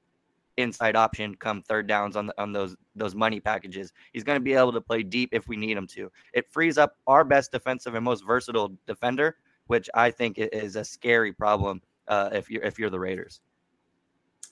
inside 0.59 0.95
option 0.95 1.35
come 1.35 1.61
third 1.61 1.87
downs 1.87 2.15
on 2.15 2.27
the, 2.27 2.41
on 2.41 2.51
those 2.51 2.75
those 2.95 3.15
money 3.15 3.39
packages. 3.39 3.93
He's 4.13 4.23
going 4.23 4.35
to 4.35 4.43
be 4.43 4.53
able 4.53 4.73
to 4.73 4.81
play 4.81 5.03
deep 5.03 5.29
if 5.31 5.47
we 5.47 5.57
need 5.57 5.77
him 5.77 5.87
to. 5.87 6.11
It 6.33 6.51
frees 6.51 6.77
up 6.77 6.97
our 7.07 7.23
best 7.23 7.51
defensive 7.51 7.95
and 7.95 8.03
most 8.03 8.25
versatile 8.25 8.73
defender, 8.85 9.37
which 9.67 9.89
I 9.93 10.11
think 10.11 10.37
is 10.37 10.75
a 10.75 10.83
scary 10.83 11.33
problem 11.33 11.81
uh, 12.07 12.29
if 12.33 12.49
you're 12.49 12.63
if 12.63 12.77
you're 12.77 12.89
the 12.89 12.99
Raiders. 12.99 13.41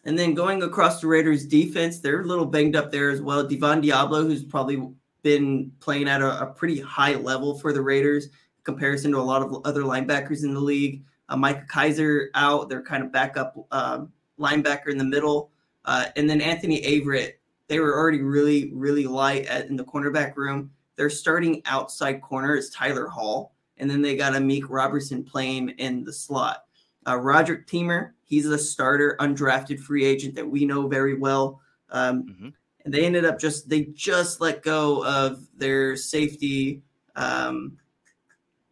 And 0.06 0.18
then 0.18 0.34
going 0.34 0.64
across 0.64 1.02
the 1.02 1.08
Raiders 1.08 1.46
defense, 1.46 2.00
they're 2.00 2.22
a 2.22 2.26
little 2.26 2.46
banged 2.46 2.76
up 2.76 2.92
there 2.92 3.10
as 3.10 3.22
well. 3.22 3.46
Divine 3.46 3.82
Deablo, 3.82 4.24
who's 4.24 4.44
probably 4.44 4.88
been 5.22 5.72
playing 5.82 6.08
at 6.08 6.22
a, 6.22 6.44
a 6.44 6.46
pretty 6.46 6.80
high 6.80 7.16
level 7.16 7.58
for 7.60 7.74
the 7.74 7.82
Raiders 7.82 8.30
comparison 8.64 9.12
to 9.12 9.18
a 9.18 9.20
lot 9.20 9.42
of 9.42 9.62
other 9.66 9.82
linebackers 9.82 10.44
in 10.44 10.54
the 10.54 10.60
league. 10.60 11.04
Uh, 11.30 11.36
Micah 11.36 11.66
Kiser 11.70 12.30
out, 12.36 12.70
they're 12.70 12.82
kind 12.82 13.04
of 13.04 13.12
backup 13.12 13.58
uh, 13.72 14.06
linebacker 14.40 14.88
in 14.88 14.98
the 14.98 15.04
middle. 15.04 15.52
Uh, 15.88 16.06
and 16.18 16.30
then 16.30 16.42
Anthony 16.42 16.82
Averett, 16.82 17.34
they 17.68 17.80
were 17.80 17.98
already 17.98 18.22
really, 18.22 18.72
really 18.74 19.08
light 19.08 19.46
at, 19.46 19.68
in 19.68 19.78
the 19.78 19.86
cornerback 19.86 20.36
room. 20.36 20.70
Their 20.98 21.10
starting 21.10 21.62
outside 21.66 22.22
corner 22.22 22.56
is 22.56 22.70
Tyler 22.70 23.08
Hall. 23.08 23.54
And 23.78 23.90
then 23.90 24.02
they 24.02 24.18
got 24.18 24.34
Amik 24.34 24.66
Robertson 24.68 25.24
playing 25.24 25.70
in 25.70 26.04
the 26.04 26.12
slot. 26.12 26.66
Uh, 27.08 27.16
Roderick 27.16 27.68
Teamer, 27.68 28.12
he's 28.26 28.46
a 28.46 28.58
starter, 28.58 29.16
undrafted 29.20 29.80
free 29.80 30.04
agent 30.04 30.36
that 30.36 30.48
we 30.48 30.66
know 30.66 30.88
very 30.88 31.18
well. 31.18 31.62
Um, 31.90 32.24
mm-hmm. 32.24 32.50
And 32.84 32.94
they 32.94 33.06
ended 33.06 33.24
up 33.24 33.40
just 33.40 33.70
they 33.70 33.86
just 33.94 34.42
let 34.42 34.64
go 34.64 35.06
of 35.06 35.46
their 35.56 35.96
safety. 35.96 36.82
Um, 37.16 37.78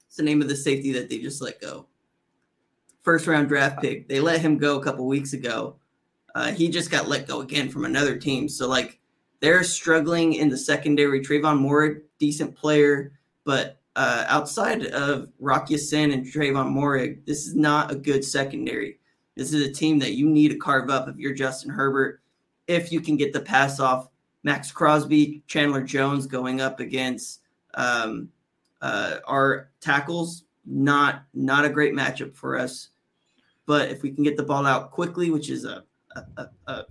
what's 0.06 0.16
the 0.16 0.24
name 0.24 0.42
of 0.42 0.50
the 0.50 0.56
safety 0.56 0.92
that 0.94 1.10
they 1.10 1.20
just 1.20 1.42
let 1.42 1.62
go? 1.62 1.88
First 3.04 3.28
round 3.28 3.48
draft 3.48 3.82
pick. 3.82 4.08
They 4.08 4.20
let 4.20 4.42
him 4.42 4.58
go 4.58 4.80
a 4.80 4.84
couple 4.84 5.06
weeks 5.06 5.34
ago. 5.34 5.76
Uh, 6.36 6.52
he 6.52 6.70
just 6.70 6.92
got 6.92 7.08
let 7.08 7.28
go 7.28 7.40
again 7.40 7.70
from 7.70 7.86
another 7.86 8.18
team. 8.18 8.48
So 8.48 8.68
like 8.68 9.00
they're 9.40 9.64
struggling 9.64 10.34
in 10.34 10.50
the 10.50 10.58
secondary. 10.58 11.22
Tre'von 11.22 11.60
Moehrig, 11.60 12.02
decent 12.20 12.56
player, 12.56 13.14
but 13.46 13.80
uh, 13.96 14.26
outside 14.28 14.88
of 14.88 15.30
Rocky 15.40 15.76
Ya-Sin 15.76 16.12
and 16.12 16.26
Tre'von 16.26 16.74
Moehrig, 16.74 17.26
this 17.26 17.48
is 17.48 17.56
not 17.56 17.92
a 17.92 17.96
good 17.96 18.24
secondary. 18.24 19.00
This 19.36 19.54
is 19.54 19.66
a 19.66 19.72
team 19.72 19.98
that 20.00 20.14
you 20.14 20.30
need 20.30 20.52
to 20.52 20.58
carve 20.58 20.90
up 20.90 21.08
if 21.08 21.18
you're 21.18 21.34
Justin 21.34 21.72
Herbert. 21.72 22.22
If 22.68 22.92
you 22.92 23.00
can 23.00 23.16
get 23.16 23.32
the 23.32 23.40
pass 23.40 23.80
off, 23.80 24.10
Maxx 24.44 24.72
Crosby, 24.72 25.42
Chandler 25.48 25.82
Jones 25.82 26.28
going 26.28 26.62
up 26.62 26.80
against 26.80 27.42
um, 27.76 28.30
uh, 28.82 29.18
our 29.26 29.70
tackles, 29.82 30.44
not 30.66 31.24
not 31.34 31.66
a 31.66 31.70
great 31.70 31.94
matchup 31.94 32.36
for 32.36 32.58
us. 32.58 32.90
But 33.66 33.90
if 33.90 34.04
we 34.04 34.12
can 34.12 34.24
get 34.24 34.38
the 34.38 34.44
ball 34.44 34.66
out 34.66 34.92
quickly, 34.92 35.32
which 35.32 35.50
is 35.50 35.66
a, 35.66 35.84
a, 36.16 36.50
a, 36.68 36.84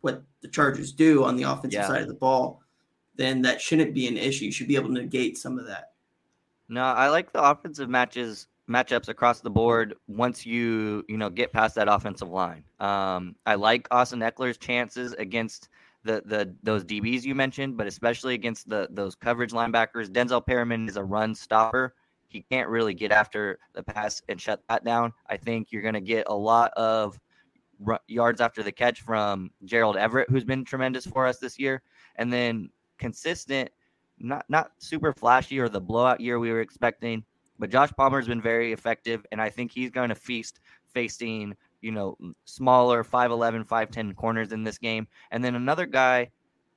what 0.00 0.22
the 0.40 0.48
Chargers 0.48 0.92
do 0.92 1.24
on 1.24 1.36
the 1.36 1.44
offensive 1.44 1.80
yeah. 1.80 1.86
side 1.86 2.02
of 2.02 2.08
the 2.08 2.14
ball, 2.14 2.62
then 3.16 3.42
that 3.42 3.60
shouldn't 3.60 3.94
be 3.94 4.06
an 4.06 4.16
issue. 4.16 4.46
You 4.46 4.52
should 4.52 4.68
be 4.68 4.76
able 4.76 4.88
to 4.88 4.94
negate 4.94 5.38
some 5.38 5.58
of 5.58 5.66
that. 5.66 5.92
No, 6.68 6.82
I 6.82 7.08
like 7.08 7.32
the 7.32 7.42
offensive 7.42 7.88
matches 7.88 8.48
matchups 8.68 9.08
across 9.08 9.40
the 9.40 9.50
board 9.50 9.94
once 10.08 10.44
you 10.44 11.04
you 11.08 11.16
know 11.16 11.30
get 11.30 11.52
past 11.52 11.74
that 11.76 11.88
offensive 11.88 12.28
line. 12.28 12.64
Um, 12.80 13.36
I 13.46 13.54
like 13.54 13.86
Austin 13.90 14.20
Ekeler's 14.20 14.58
chances 14.58 15.12
against 15.14 15.68
the 16.04 16.22
the 16.24 16.54
those 16.62 16.84
DBs 16.84 17.22
you 17.22 17.34
mentioned, 17.34 17.76
but 17.76 17.86
especially 17.86 18.34
against 18.34 18.68
the 18.68 18.88
those 18.90 19.14
coverage 19.14 19.52
linebackers. 19.52 20.08
Denzel 20.08 20.44
Perryman 20.44 20.88
is 20.88 20.96
a 20.96 21.04
run 21.04 21.34
stopper. 21.34 21.94
He 22.28 22.44
can't 22.50 22.68
really 22.68 22.94
get 22.94 23.12
after 23.12 23.58
the 23.74 23.82
pass 23.82 24.20
and 24.28 24.40
shut 24.40 24.62
that 24.68 24.84
down. 24.84 25.12
I 25.28 25.36
think 25.36 25.68
you're 25.70 25.82
going 25.82 25.94
to 25.94 26.00
get 26.00 26.24
a 26.26 26.34
lot 26.34 26.72
of 26.76 27.18
yards 28.06 28.40
after 28.40 28.62
the 28.62 28.72
catch 28.72 29.00
from 29.00 29.50
Gerald 29.64 29.96
Everett, 29.96 30.30
who's 30.30 30.44
been 30.44 30.64
tremendous 30.64 31.06
for 31.06 31.26
us 31.26 31.38
this 31.38 31.58
year, 31.58 31.82
and 32.16 32.32
then 32.32 32.70
consistent 32.98 33.70
not 34.18 34.44
not 34.48 34.72
super 34.78 35.12
flashy 35.12 35.58
or 35.58 35.68
the 35.68 35.80
blowout 35.80 36.20
year 36.20 36.38
we 36.38 36.50
were 36.50 36.60
expecting, 36.60 37.22
but 37.58 37.70
Josh 37.70 37.90
Palmer's 37.96 38.28
been 38.28 38.40
very 38.40 38.72
effective, 38.72 39.26
and 39.32 39.40
I 39.40 39.50
think 39.50 39.70
he's 39.70 39.90
going 39.90 40.08
to 40.08 40.14
feast 40.14 40.60
facing 40.94 41.54
you 41.82 41.92
know 41.92 42.16
smaller 42.44 43.04
5'11, 43.04 43.66
5'10 43.66 44.14
corners 44.16 44.52
in 44.52 44.64
this 44.64 44.78
game. 44.78 45.06
And 45.30 45.44
then 45.44 45.54
another 45.54 45.86
guy 45.86 46.30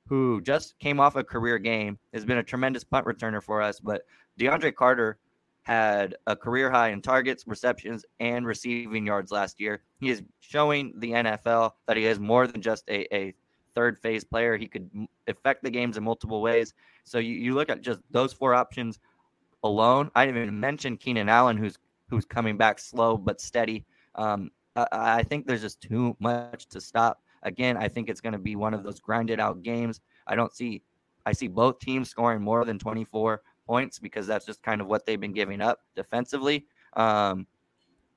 who 0.06 0.40
just 0.40 0.78
came 0.78 1.00
off 1.00 1.16
a 1.16 1.24
career 1.24 1.58
game 1.58 1.98
has 2.12 2.24
been 2.24 2.38
a 2.38 2.42
tremendous 2.42 2.84
punt 2.84 3.06
returner 3.06 3.42
for 3.42 3.62
us, 3.62 3.80
but 3.80 4.02
DeAndre 4.38 4.74
Carter 4.74 5.18
had 5.62 6.16
a 6.26 6.34
career 6.34 6.70
high 6.70 6.88
in 6.88 7.02
targets, 7.02 7.44
receptions, 7.46 8.04
and 8.18 8.46
receiving 8.46 9.06
yards 9.06 9.30
last 9.30 9.60
year. 9.60 9.82
He 10.00 10.10
is 10.10 10.22
showing 10.40 10.92
the 10.96 11.12
NFL 11.12 11.72
that 11.86 11.96
he 11.96 12.06
is 12.06 12.18
more 12.18 12.46
than 12.46 12.62
just 12.62 12.88
a, 12.88 13.14
a 13.14 13.34
third 13.74 13.98
phase 13.98 14.24
player. 14.24 14.56
He 14.56 14.66
could 14.66 14.90
affect 15.28 15.62
the 15.62 15.70
games 15.70 15.96
in 15.96 16.04
multiple 16.04 16.40
ways. 16.40 16.74
So 17.04 17.18
you, 17.18 17.34
you 17.34 17.54
look 17.54 17.68
at 17.68 17.82
just 17.82 18.00
those 18.10 18.32
four 18.32 18.54
options 18.54 18.98
alone. 19.62 20.10
I 20.14 20.26
didn't 20.26 20.42
even 20.42 20.60
mention 20.60 20.96
Keenan 20.96 21.28
Allen, 21.28 21.56
who's 21.56 21.78
who's 22.08 22.24
coming 22.24 22.56
back 22.56 22.78
slow 22.78 23.16
but 23.16 23.40
steady. 23.40 23.84
Um, 24.16 24.50
I, 24.76 24.86
I 24.92 25.22
think 25.22 25.46
there's 25.46 25.62
just 25.62 25.80
too 25.80 26.16
much 26.18 26.66
to 26.68 26.80
stop. 26.80 27.22
Again, 27.42 27.76
I 27.76 27.88
think 27.88 28.08
it's 28.08 28.20
going 28.20 28.32
to 28.32 28.38
be 28.38 28.56
one 28.56 28.74
of 28.74 28.82
those 28.82 29.00
grinded 29.00 29.40
out 29.40 29.62
games. 29.62 30.00
I 30.26 30.34
don't 30.34 30.52
see, 30.52 30.82
I 31.24 31.32
see 31.32 31.48
both 31.48 31.78
teams 31.78 32.10
scoring 32.10 32.42
more 32.42 32.64
than 32.64 32.78
24 32.78 33.40
points 33.70 33.98
because 33.98 34.26
that's 34.26 34.46
just 34.46 34.62
kind 34.62 34.80
of 34.80 34.86
what 34.86 35.06
they've 35.06 35.20
been 35.20 35.32
giving 35.32 35.60
up 35.60 35.80
defensively. 35.94 36.66
Um, 36.94 37.46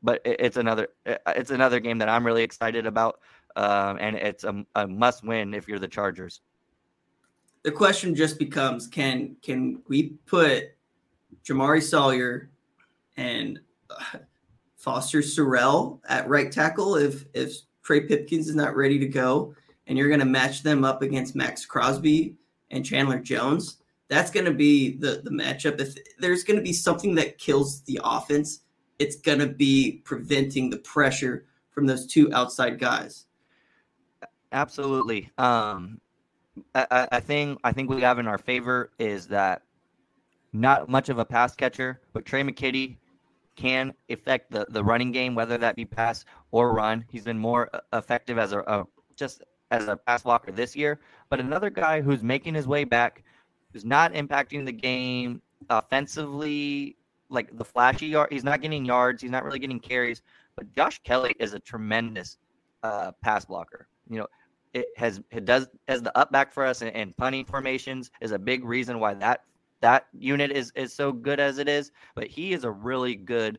but 0.01 0.19
it, 0.25 0.37
it's 0.39 0.57
another, 0.57 0.87
it's 1.05 1.51
another 1.51 1.79
game 1.79 1.99
that 1.99 2.09
I'm 2.09 2.25
really 2.25 2.43
excited 2.43 2.87
about 2.87 3.19
um, 3.55 3.97
and 3.99 4.15
it's 4.15 4.43
a, 4.43 4.65
a 4.75 4.87
must 4.87 5.23
win 5.23 5.53
if 5.53 5.67
you're 5.67 5.79
the 5.79 5.87
Chargers. 5.87 6.41
The 7.63 7.71
question 7.71 8.15
just 8.15 8.39
becomes: 8.39 8.87
Can 8.87 9.35
can 9.41 9.81
we 9.87 10.15
put 10.25 10.75
Jamaree 11.45 11.81
Salyer 11.81 12.49
and 13.17 13.59
uh, 13.89 14.17
Foster 14.75 15.19
Sarell 15.19 15.99
at 16.09 16.27
right 16.27 16.51
tackle 16.51 16.95
if 16.95 17.25
if 17.33 17.53
Trey 17.83 18.01
Pipkins 18.01 18.49
is 18.49 18.55
not 18.55 18.75
ready 18.75 18.99
to 18.99 19.07
go, 19.07 19.55
and 19.87 19.97
you're 19.97 20.09
going 20.09 20.19
to 20.19 20.25
match 20.25 20.63
them 20.63 20.83
up 20.83 21.01
against 21.01 21.35
Maxx 21.35 21.65
Crosby 21.65 22.35
and 22.71 22.85
Chandler 22.85 23.19
Jones? 23.19 23.77
That's 24.13 24.29
going 24.29 24.45
to 24.45 24.53
be 24.53 24.95
the 24.97 25.21
the 25.23 25.31
matchup. 25.31 25.81
If 25.81 25.95
there's 26.19 26.43
going 26.43 26.57
to 26.57 26.63
be 26.63 26.73
something 26.73 27.15
that 27.15 27.39
kills 27.39 27.81
the 27.81 27.99
offense, 28.03 28.61
it's 28.99 29.15
going 29.15 29.39
to 29.39 29.47
be 29.47 30.01
preventing 30.05 30.69
the 30.69 30.77
pressure 30.77 31.45
from 31.71 31.87
those 31.87 32.05
two 32.05 32.31
outside 32.33 32.79
guys. 32.79 33.25
Absolutely. 34.51 35.31
Um, 35.39 35.99
I, 36.75 37.19
think 37.19 37.59
I 37.63 37.71
think 37.71 37.89
we 37.89 38.01
have 38.01 38.19
in 38.19 38.27
our 38.27 38.37
favor 38.37 38.91
is 38.99 39.27
that 39.29 39.63
not 40.53 40.87
much 40.87 41.09
of 41.09 41.17
a 41.17 41.25
pass 41.25 41.55
catcher, 41.55 41.99
but 42.13 42.25
Tre' 42.25 42.41
McKitty 42.41 42.97
can 43.55 43.93
affect 44.09 44.51
the, 44.51 44.67
the 44.69 44.83
running 44.83 45.11
game, 45.11 45.33
whether 45.33 45.57
that 45.57 45.75
be 45.75 45.85
pass 45.85 46.23
or 46.51 46.71
run. 46.71 47.03
He's 47.09 47.23
been 47.23 47.39
more 47.39 47.71
effective 47.91 48.37
as 48.37 48.51
a, 48.51 48.59
a 48.59 48.85
just 49.15 49.41
as 49.71 49.87
a 49.87 49.97
pass 49.97 50.21
blocker 50.21 50.51
this 50.51 50.75
year. 50.75 50.99
But 51.29 51.39
another 51.39 51.71
guy 51.71 52.01
who's 52.01 52.21
making 52.21 52.53
his 52.53 52.67
way 52.67 52.83
back, 52.83 53.23
who's 53.73 53.83
not 53.83 54.13
impacting 54.13 54.65
the 54.65 54.71
game 54.71 55.41
offensively, 55.69 56.95
like 57.29 57.55
the 57.57 57.65
flashy 57.65 58.07
yard. 58.07 58.29
He's 58.31 58.43
not 58.43 58.61
getting 58.61 58.85
yards. 58.85 59.21
He's 59.21 59.31
not 59.31 59.43
really 59.43 59.59
getting 59.59 59.79
carries. 59.79 60.21
But 60.55 60.73
Josh 60.75 61.01
Kelley 61.03 61.35
is 61.39 61.53
a 61.53 61.59
tremendous 61.59 62.37
uh, 62.83 63.11
pass 63.23 63.45
blocker. 63.45 63.87
You 64.09 64.19
know, 64.19 64.27
it 64.73 64.85
has 64.95 65.21
it 65.31 65.45
does 65.45 65.67
as 65.87 66.01
the 66.01 66.15
up 66.17 66.31
back 66.31 66.53
for 66.53 66.65
us 66.65 66.81
and, 66.81 66.95
and 66.95 67.15
punting 67.17 67.45
formations 67.45 68.11
is 68.21 68.31
a 68.31 68.39
big 68.39 68.63
reason 68.63 68.99
why 68.99 69.15
that 69.15 69.43
that 69.81 70.07
unit 70.17 70.51
is 70.51 70.71
is 70.75 70.93
so 70.93 71.11
good 71.11 71.39
as 71.39 71.57
it 71.57 71.67
is. 71.67 71.91
But 72.15 72.27
he 72.27 72.53
is 72.53 72.63
a 72.63 72.71
really 72.71 73.15
good 73.15 73.57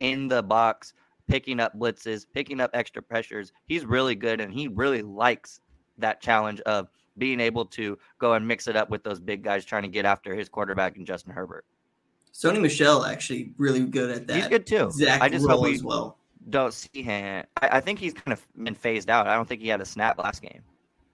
in 0.00 0.28
the 0.28 0.42
box, 0.42 0.94
picking 1.28 1.60
up 1.60 1.78
blitzes, 1.78 2.26
picking 2.32 2.60
up 2.60 2.70
extra 2.72 3.02
pressures. 3.02 3.52
He's 3.66 3.84
really 3.84 4.14
good, 4.14 4.40
and 4.40 4.52
he 4.52 4.68
really 4.68 5.02
likes 5.02 5.60
that 5.98 6.20
challenge 6.20 6.60
of 6.62 6.88
being 7.18 7.40
able 7.40 7.64
to 7.66 7.98
go 8.18 8.34
and 8.34 8.46
mix 8.46 8.66
it 8.66 8.76
up 8.76 8.90
with 8.90 9.04
those 9.04 9.20
big 9.20 9.42
guys 9.42 9.64
trying 9.64 9.82
to 9.82 9.88
get 9.88 10.04
after 10.04 10.34
his 10.34 10.48
quarterback 10.48 10.96
and 10.96 11.06
Justin 11.06 11.32
Herbert. 11.32 11.64
Sony 12.32 12.60
Michel 12.60 13.04
actually 13.04 13.52
really 13.58 13.84
good 13.84 14.10
at 14.10 14.26
that. 14.26 14.36
He's 14.36 14.48
good 14.48 14.66
too. 14.66 14.86
Exact 14.86 15.22
I 15.22 15.28
just 15.28 15.46
hope 15.48 15.62
we, 15.62 15.80
well 15.80 16.18
don't 16.50 16.74
see 16.74 17.02
him. 17.02 17.44
I, 17.60 17.68
I, 17.72 17.80
think 17.80 17.98
he's 17.98 18.12
kind 18.12 18.32
of 18.32 18.46
been 18.62 18.74
phased 18.74 19.10
out. 19.10 19.26
I 19.26 19.34
don't 19.34 19.48
think 19.48 19.60
he 19.60 19.68
had 19.68 19.80
a 19.80 19.84
snap 19.84 20.18
last 20.18 20.42
game. 20.42 20.62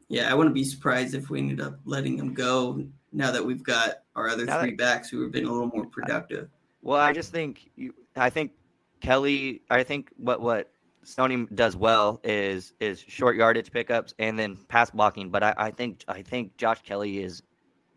Yeah, 0.09 0.31
I 0.31 0.35
wouldn't 0.35 0.55
be 0.55 0.65
surprised 0.65 1.15
if 1.15 1.31
we 1.31 1.39
ended 1.39 1.61
up 1.61 1.79
letting 1.85 2.19
him 2.19 2.35
go 2.35 2.85
now 3.13 3.31
that 3.31 3.45
we've 3.45 3.63
got 3.63 4.03
our 4.17 4.29
other 4.29 4.45
now 4.45 4.61
three 4.61 4.71
that, 4.71 4.79
backs 4.79 5.09
who 5.09 5.23
have 5.23 5.31
been 5.31 5.45
a 5.45 5.53
little 5.53 5.71
more 5.73 5.87
productive. 5.87 6.49
Well, 6.83 7.01
I 7.01 7.13
just 7.13 7.31
think 7.31 7.71
you, 7.77 7.95
I 8.17 8.29
think 8.29 8.53
Kelley. 9.01 9.63
I 9.71 9.85
think 9.85 10.11
what 10.17 10.41
what 10.41 10.73
Stoney 11.11 11.47
does 11.55 11.77
well 11.77 12.21
is 12.25 12.73
is 12.81 13.01
short 13.01 13.37
yardage 13.37 13.71
pickups 13.71 14.15
and 14.19 14.39
then 14.39 14.57
pass 14.69 14.91
blocking. 14.91 15.31
But 15.31 15.43
I, 15.43 15.55
I 15.57 15.71
think 15.71 16.05
I 16.09 16.23
think 16.23 16.57
Josh 16.57 16.83
Kelley 16.83 17.23
is, 17.23 17.43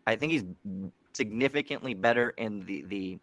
I 0.06 0.16
think 0.16 0.32
he's 0.32 0.44
significantly 1.12 1.94
better 1.94 2.30
in 2.30 2.64
the 2.66 2.84
the 2.88 3.18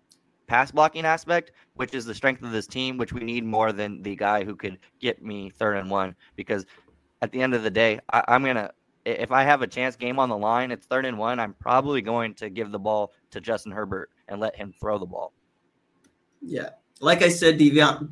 pass 0.48 0.72
blocking 0.72 1.06
aspect, 1.06 1.52
which 1.76 1.94
is 1.94 2.06
the 2.06 2.16
strength 2.16 2.42
of 2.44 2.52
this 2.52 2.68
team, 2.68 2.98
which 2.98 3.14
we 3.14 3.22
need 3.22 3.46
more 3.46 3.72
than 3.72 4.02
the 4.02 4.16
guy 4.16 4.44
who 4.44 4.56
could 4.56 4.80
get 5.00 5.24
me 5.24 5.50
third 5.50 5.78
and 5.78 5.90
one. 5.90 6.16
Because 6.36 6.66
at 7.22 7.32
the 7.32 7.42
end 7.42 7.54
of 7.54 7.64
the 7.64 7.70
day, 7.70 8.00
I, 8.12 8.24
I'm 8.28 8.44
gonna 8.44 8.72
if 9.06 9.32
I 9.32 9.44
have 9.44 9.62
a 9.62 9.68
chance 9.68 9.96
game 9.96 10.20
on 10.20 10.30
the 10.30 10.38
line, 10.38 10.72
it's 10.72 10.86
third 10.86 11.06
and 11.06 11.18
one. 11.18 11.40
I'm 11.40 11.54
probably 11.56 12.02
going 12.02 12.34
to 12.36 12.50
give 12.50 12.72
the 12.72 12.80
ball 12.80 13.14
to 13.32 13.42
Justin 13.42 13.72
Herbert 13.72 14.10
and 14.28 14.40
let 14.40 14.56
him 14.56 14.74
throw 14.80 14.98
the 14.98 15.06
ball. 15.06 15.34
Yeah. 16.42 16.70
Like 17.02 17.24
I 17.24 17.30
said, 17.30 17.58
Divine 17.58 18.10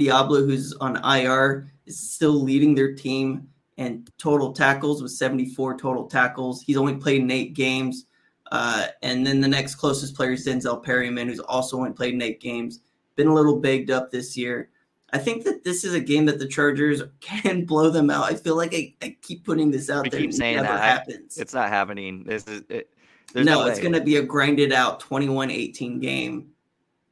Deablo, 0.00 0.46
who's 0.46 0.72
on 0.74 0.96
IR, 1.04 1.70
is 1.86 1.98
still 1.98 2.42
leading 2.42 2.74
their 2.74 2.94
team 2.94 3.48
and 3.76 4.10
total 4.18 4.52
tackles 4.52 5.02
with 5.02 5.12
74 5.12 5.78
total 5.78 6.06
tackles. 6.06 6.62
He's 6.62 6.76
only 6.76 6.96
played 6.96 7.22
in 7.22 7.30
eight 7.30 7.54
games. 7.54 8.06
Uh, 8.50 8.86
and 9.02 9.26
then 9.26 9.40
the 9.40 9.48
next 9.48 9.76
closest 9.76 10.14
player 10.14 10.32
is 10.32 10.46
Denzel 10.46 10.82
Perryman, 10.82 11.28
who's 11.28 11.40
also 11.40 11.76
only 11.78 11.92
played 11.92 12.14
in 12.14 12.22
eight 12.22 12.40
games. 12.40 12.80
Been 13.16 13.28
a 13.28 13.34
little 13.34 13.56
baked 13.56 13.90
up 13.90 14.10
this 14.10 14.36
year. 14.36 14.70
I 15.12 15.18
think 15.18 15.44
that 15.44 15.64
this 15.64 15.84
is 15.84 15.94
a 15.94 16.00
game 16.00 16.26
that 16.26 16.38
the 16.38 16.46
Chargers 16.46 17.02
can 17.20 17.64
blow 17.64 17.90
them 17.90 18.10
out. 18.10 18.24
I 18.24 18.34
feel 18.34 18.56
like 18.56 18.74
I, 18.74 18.94
I 19.02 19.16
keep 19.22 19.44
putting 19.44 19.70
this 19.70 19.90
out 19.90 20.10
there. 20.10 20.20
Keep 20.20 20.32
saying 20.32 20.58
it 20.58 20.62
never 20.62 20.74
that. 20.74 20.82
happens. 20.82 21.38
It's 21.38 21.54
not 21.54 21.68
happening. 21.68 22.24
This 22.24 22.46
is 22.46 22.62
it. 22.68 22.90
no, 23.34 23.42
no 23.42 23.66
it's 23.66 23.80
going 23.80 23.92
to 23.92 24.00
be 24.00 24.16
a 24.16 24.22
grinded 24.22 24.72
out 24.72 25.00
21-18 25.00 26.00
game, 26.00 26.48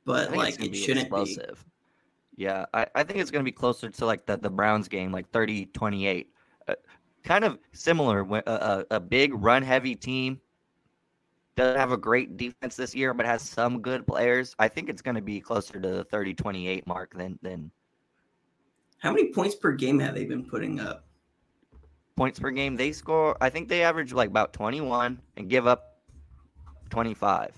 but 0.09 0.35
like 0.35 0.59
it 0.65 0.75
shouldn't 0.75 1.07
explosive. 1.07 1.65
be. 2.37 2.45
Yeah, 2.45 2.65
I, 2.73 2.87
I 2.95 3.03
think 3.03 3.19
it's 3.19 3.31
going 3.31 3.45
to 3.45 3.49
be 3.49 3.53
closer 3.53 3.91
to 3.91 4.07
like 4.07 4.25
the, 4.25 4.39
the 4.39 4.49
Browns 4.49 4.89
game, 4.89 5.13
like 5.13 5.31
30-28. 5.33 6.27
Uh, 6.67 6.75
kind 7.25 7.45
of 7.45 7.59
similar. 7.73 8.21
A, 8.21 8.43
a, 8.47 8.85
a 8.93 9.01
big 9.01 9.35
run 9.35 9.63
heavy 9.63 9.95
team 9.95 10.41
doesn't 11.57 11.79
have 11.79 11.93
a 11.93 11.97
great 11.97 12.39
defense 12.39 12.75
this 12.75 12.95
year, 12.95 13.13
but 13.13 13.27
has 13.27 13.43
some 13.43 13.83
good 13.83 14.07
players. 14.07 14.55
I 14.59 14.69
think 14.69 14.89
it's 14.89 15.03
going 15.03 15.17
to 15.17 15.21
be 15.21 15.41
closer 15.41 15.79
to 15.79 15.89
the 15.89 16.05
30-28 16.07 16.87
mark 16.87 17.15
than 17.15 17.39
than 17.43 17.71
how 18.99 19.13
many 19.13 19.31
points 19.31 19.55
per 19.55 19.73
game 19.73 19.99
have 19.99 20.15
they 20.15 20.25
been 20.25 20.45
putting 20.45 20.81
up? 20.81 21.05
Points 22.17 22.41
per 22.41 22.51
game, 22.51 22.77
they 22.77 22.93
score. 22.93 23.37
I 23.41 23.51
think 23.51 23.69
they 23.69 23.83
average 23.83 24.13
like 24.13 24.31
about 24.31 24.53
21 24.53 25.21
and 25.37 25.49
give 25.49 25.67
up 25.67 25.99
25. 26.91 27.53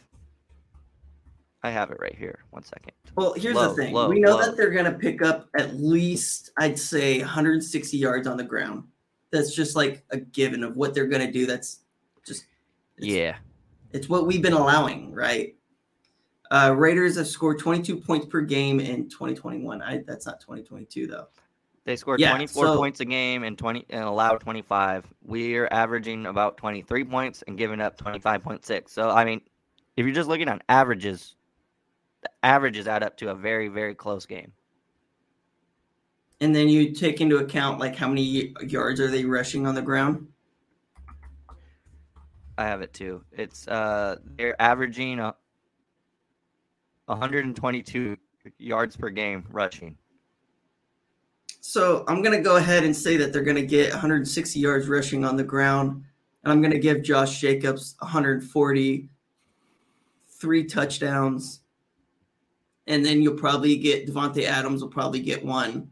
I 1.63 1.71
have 1.71 1.91
it 1.91 1.99
right 2.01 2.17
here. 2.17 2.41
One 2.51 2.63
second. 2.63 2.93
Well, 3.17 3.35
here's 3.35 3.55
low, 3.55 3.69
the 3.69 3.75
thing. 3.75 3.93
Low, 3.93 4.09
we 4.09 4.21
know 4.21 4.37
low. 4.37 4.43
that 4.43 4.57
they're 4.57 4.71
going 4.71 4.87
to 4.87 4.93
pick 4.93 5.23
up 5.23 5.49
at 5.59 5.75
least, 5.75 6.51
I'd 6.59 6.79
say, 6.79 7.19
160 7.21 7.97
yards 7.97 8.27
on 8.27 8.37
the 8.37 8.45
ground. 8.45 8.85
That's 9.31 9.55
just 9.55 9.77
like 9.77 10.05
a 10.11 10.19
given 10.19 10.65
of 10.65 10.77
what 10.77 10.95
they're 10.95 11.07
going 11.07 11.25
to 11.25 11.33
do. 11.33 11.47
That's 11.47 11.81
just 12.27 12.47
it's, 12.97 13.07
yeah. 13.07 13.37
It's 13.93 14.09
what 14.09 14.27
we've 14.27 14.43
been 14.43 14.55
allowing, 14.55 15.13
right? 15.13 15.55
Uh, 16.51 16.75
Raiders 16.77 17.17
have 17.17 17.29
scored 17.29 17.59
22 17.59 17.97
points 17.97 18.27
per 18.27 18.41
game 18.41 18.81
in 18.81 19.09
2021. 19.09 19.83
I, 19.83 20.03
that's 20.07 20.27
not 20.27 20.41
2022 20.41 21.07
though. 21.07 21.29
They 21.85 21.97
scored 21.97 22.21
yeah, 22.21 22.31
24 22.31 22.67
so, 22.67 22.77
points 22.77 23.01
a 23.01 23.05
game 23.05 23.45
and 23.45 23.57
20 23.57 23.87
and 23.91 24.05
allowed 24.05 24.41
25. 24.41 25.07
We're 25.23 25.69
averaging 25.71 26.27
about 26.27 26.57
23 26.57 27.05
points 27.05 27.43
and 27.47 27.57
giving 27.57 27.81
up 27.81 27.99
25.6. 27.99 28.89
So 28.89 29.11
I 29.11 29.25
mean, 29.25 29.41
if 29.97 30.05
you're 30.05 30.15
just 30.15 30.29
looking 30.29 30.49
on 30.49 30.61
averages, 30.69 31.37
averages 32.43 32.87
add 32.87 33.03
up 33.03 33.17
to 33.19 33.31
a 33.31 33.35
very 33.35 33.69
very 33.69 33.95
close 33.95 34.27
game. 34.27 34.53
And 36.41 36.55
then 36.55 36.69
you 36.69 36.93
take 36.93 37.21
into 37.21 37.37
account 37.39 37.79
like 37.79 37.97
how 37.97 38.09
many 38.09 38.55
yards 38.63 39.01
are 39.01 39.11
they 39.11 39.25
rushing 39.25 39.67
on 39.67 39.75
the 39.75 39.83
ground? 39.83 40.27
I 42.57 42.65
have 42.65 42.83
it 42.83 42.93
too. 42.93 43.25
It's 43.33 43.69
uh 43.69 44.17
they're 44.37 44.61
averaging 44.61 45.19
a, 45.19 45.35
122 47.07 48.17
yards 48.59 48.97
per 48.97 49.11
game 49.11 49.45
rushing. 49.51 49.97
So 51.61 52.05
I'm 52.09 52.23
going 52.23 52.37
to 52.37 52.43
go 52.43 52.57
ahead 52.57 52.85
and 52.85 52.97
say 52.97 53.17
that 53.19 53.33
they're 53.33 53.43
going 53.43 53.57
to 53.57 53.67
get 53.67 53.91
160 53.91 54.59
yards 54.59 54.89
rushing 54.89 55.25
on 55.25 55.37
the 55.37 55.45
ground. 55.45 56.05
And 56.43 56.53
I'm 56.53 56.61
going 56.61 56.73
to 56.73 56.79
give 56.79 57.03
Josh 57.03 57.41
Jacobs 57.41 57.97
140, 57.99 59.09
three 60.29 60.65
touchdowns. 60.65 61.60
And 62.91 63.07
then 63.07 63.23
you'll 63.23 63.39
probably 63.39 63.77
get 63.77 64.09
Davante 64.09 64.43
Adams 64.43 64.83
will 64.83 64.91
probably 64.91 65.21
get 65.21 65.45
one. 65.45 65.89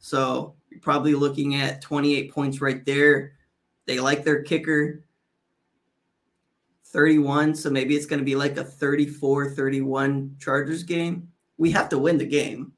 So 0.00 0.56
you're 0.68 0.80
probably 0.80 1.14
looking 1.14 1.54
at 1.54 1.80
28 1.80 2.32
points 2.32 2.60
right 2.60 2.84
there. 2.84 3.34
They 3.86 4.00
like 4.00 4.24
their 4.24 4.42
kicker. 4.42 5.04
31. 6.86 7.54
So 7.54 7.70
maybe 7.70 7.94
it's 7.94 8.04
going 8.04 8.18
to 8.18 8.24
be 8.24 8.34
like 8.34 8.56
a 8.56 8.64
34 8.64 9.50
31 9.50 10.34
Chargers 10.40 10.82
game. 10.82 11.28
We 11.56 11.70
have 11.70 11.88
to 11.90 11.98
win 11.98 12.18
the 12.18 12.26
game. 12.26 12.72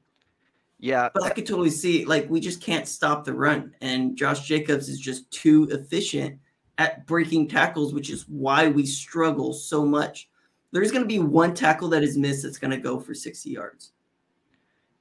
Yeah. 0.77 1.09
But 1.11 1.23
I 1.23 1.29
could 1.31 1.47
totally 1.47 1.71
see 1.71 2.05
like 2.05 2.29
we 2.29 2.39
just 2.39 2.61
can't 2.61 2.87
stop 2.87 3.25
the 3.25 3.33
run. 3.33 3.73
And 3.81 4.15
Josh 4.15 4.47
Jacobs 4.47 4.87
is 4.87 4.99
just 4.99 5.31
too 5.31 5.67
efficient 5.71 6.37
at 6.77 7.07
breaking 7.07 7.47
tackles, 7.47 7.91
which 7.91 8.11
is 8.11 8.29
why 8.29 8.67
we 8.67 8.85
struggle 8.85 9.51
so 9.51 9.83
much. 9.83 10.29
There's 10.73 10.91
going 10.91 11.03
to 11.03 11.07
be 11.07 11.19
one 11.19 11.53
tackle 11.53 11.87
that 11.89 12.03
is 12.03 12.17
missed 12.17 12.43
that's 12.43 12.57
going 12.57 12.71
to 12.71 12.77
go 12.77 12.99
for 12.99 13.13
60 13.13 13.49
yards. 13.49 13.91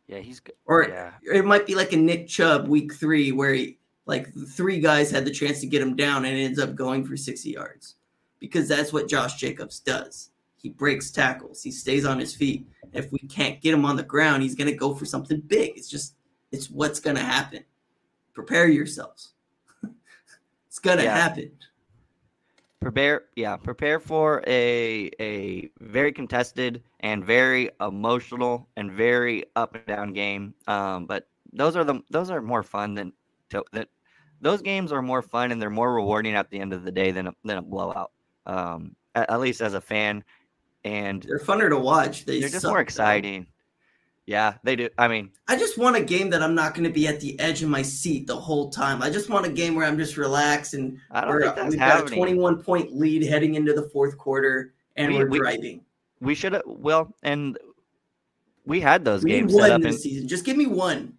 Yeah, 0.06 0.18
he's 0.18 0.38
good. 0.38 0.54
Or 0.66 0.86
yeah. 0.86 1.12
it 1.22 1.46
might 1.46 1.66
be 1.66 1.74
like 1.74 1.94
a 1.94 1.96
Nick 1.96 2.28
Chubb 2.28 2.68
week 2.68 2.92
three 2.92 3.32
where 3.32 3.54
he, 3.54 3.78
like 4.04 4.28
three 4.50 4.80
guys 4.80 5.10
had 5.10 5.24
the 5.24 5.30
chance 5.30 5.60
to 5.60 5.66
get 5.66 5.80
him 5.80 5.96
down 5.96 6.26
and 6.26 6.36
it 6.36 6.42
ends 6.42 6.58
up 6.58 6.74
going 6.74 7.06
for 7.06 7.16
60 7.16 7.48
yards 7.50 7.94
because 8.38 8.68
that's 8.68 8.92
what 8.92 9.08
Josh 9.08 9.36
Jacobs 9.36 9.80
does. 9.80 10.30
He 10.56 10.68
breaks 10.68 11.10
tackles. 11.10 11.62
He 11.62 11.70
stays 11.70 12.04
on 12.04 12.18
his 12.18 12.34
feet. 12.34 12.68
If 12.92 13.10
we 13.10 13.20
can't 13.20 13.60
get 13.62 13.72
him 13.72 13.86
on 13.86 13.96
the 13.96 14.02
ground, 14.02 14.42
he's 14.42 14.54
going 14.54 14.70
to 14.70 14.76
go 14.76 14.94
for 14.94 15.06
something 15.06 15.40
big. 15.40 15.72
It's 15.76 15.88
just, 15.88 16.16
it's 16.50 16.68
what's 16.68 17.00
going 17.00 17.16
to 17.16 17.22
happen. 17.22 17.64
Prepare 18.34 18.68
yourselves. 18.68 19.32
it's 20.66 20.78
going 20.78 20.98
to 20.98 21.04
yeah. 21.04 21.16
happen. 21.16 21.52
Prepare, 22.82 23.22
yeah, 23.36 23.56
prepare 23.56 24.00
for 24.00 24.42
a 24.46 25.10
a 25.20 25.70
very 25.80 26.12
contested 26.12 26.82
and 27.00 27.24
very 27.24 27.70
emotional 27.80 28.68
and 28.76 28.90
very 28.90 29.44
up 29.54 29.76
and 29.76 29.86
down 29.86 30.12
game. 30.12 30.54
Um, 30.66 31.06
but 31.06 31.28
those 31.52 31.76
are 31.76 31.84
the 31.84 32.00
those 32.10 32.28
are 32.30 32.42
more 32.42 32.62
fun 32.62 32.94
than 32.94 33.12
to, 33.50 33.64
that. 33.72 33.88
Those 34.40 34.60
games 34.60 34.90
are 34.90 35.02
more 35.02 35.22
fun 35.22 35.52
and 35.52 35.62
they're 35.62 35.70
more 35.70 35.94
rewarding 35.94 36.34
at 36.34 36.50
the 36.50 36.58
end 36.58 36.72
of 36.72 36.82
the 36.82 36.90
day 36.90 37.12
than 37.12 37.28
a, 37.28 37.34
than 37.44 37.58
a 37.58 37.62
blowout 37.62 38.10
um, 38.44 38.96
at, 39.14 39.30
at, 39.30 39.38
least 39.38 39.60
as 39.60 39.74
a 39.74 39.80
fan. 39.80 40.24
And 40.82 41.22
they're 41.22 41.38
funner 41.38 41.68
to 41.68 41.78
watch. 41.78 42.24
They 42.24 42.42
are 42.42 42.48
just 42.48 42.66
more 42.66 42.80
exciting. 42.80 43.46
Yeah, 44.26 44.54
they 44.62 44.76
do. 44.76 44.88
I 44.98 45.08
mean, 45.08 45.30
I 45.48 45.56
just 45.56 45.78
want 45.78 45.96
a 45.96 46.02
game 46.02 46.30
that 46.30 46.42
I'm 46.42 46.54
not 46.54 46.74
going 46.74 46.84
to 46.84 46.92
be 46.92 47.08
at 47.08 47.20
the 47.20 47.38
edge 47.40 47.62
of 47.62 47.68
my 47.68 47.82
seat 47.82 48.26
the 48.26 48.36
whole 48.36 48.70
time. 48.70 49.02
I 49.02 49.10
just 49.10 49.28
want 49.28 49.46
a 49.46 49.50
game 49.50 49.74
where 49.74 49.84
I'm 49.84 49.98
just 49.98 50.16
relaxed 50.16 50.74
and 50.74 50.98
I 51.10 51.22
don't 51.22 51.40
think 51.40 51.56
that's 51.56 51.70
we've 51.70 51.78
happening. 51.78 52.04
got 52.06 52.12
a 52.12 52.16
21 52.16 52.62
point 52.62 52.96
lead 52.96 53.24
heading 53.24 53.56
into 53.56 53.72
the 53.72 53.88
fourth 53.90 54.16
quarter 54.16 54.74
and 54.96 55.12
we, 55.12 55.20
are 55.20 55.28
driving. 55.28 55.82
We 56.20 56.36
should 56.36 56.52
have. 56.52 56.62
Well, 56.66 57.12
and 57.24 57.58
we 58.64 58.80
had 58.80 59.04
those 59.04 59.24
we 59.24 59.30
games 59.30 59.54
set 59.54 59.72
up 59.72 59.82
this 59.82 59.96
in, 59.96 60.02
season. 60.02 60.28
Just 60.28 60.44
give 60.44 60.56
me 60.56 60.66
one. 60.66 61.14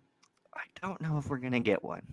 I 0.54 0.62
don't 0.82 1.02
know 1.02 1.18
if 1.18 1.28
we're 1.28 1.40
going 1.40 1.54
to 1.54 1.60
get 1.60 1.84
one. 1.84 2.04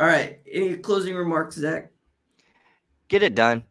All 0.00 0.06
right. 0.06 0.40
Any 0.50 0.76
closing 0.76 1.14
remarks, 1.14 1.56
Zach? 1.56 1.90
Get 3.06 3.22
it 3.22 3.34
done. 3.36 3.64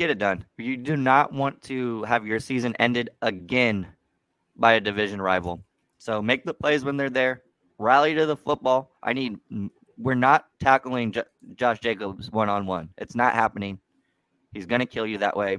Get 0.00 0.08
it 0.08 0.18
done. 0.18 0.46
You 0.56 0.78
do 0.78 0.96
not 0.96 1.30
want 1.30 1.60
to 1.64 2.04
have 2.04 2.26
your 2.26 2.40
season 2.40 2.74
ended 2.78 3.10
again 3.20 3.86
by 4.56 4.72
a 4.72 4.80
division 4.80 5.20
rival. 5.20 5.62
So 5.98 6.22
make 6.22 6.42
the 6.46 6.54
plays 6.54 6.86
when 6.86 6.96
they're 6.96 7.10
there. 7.10 7.42
Rally 7.76 8.14
to 8.14 8.24
the 8.24 8.34
football. 8.34 8.96
I 9.02 9.12
need. 9.12 9.36
We're 9.98 10.14
not 10.14 10.46
tackling 10.58 11.12
J- 11.12 11.24
Josh 11.54 11.80
Jacobs 11.80 12.30
one 12.30 12.48
on 12.48 12.64
one. 12.64 12.88
It's 12.96 13.14
not 13.14 13.34
happening. 13.34 13.78
He's 14.54 14.64
gonna 14.64 14.86
kill 14.86 15.06
you 15.06 15.18
that 15.18 15.36
way. 15.36 15.58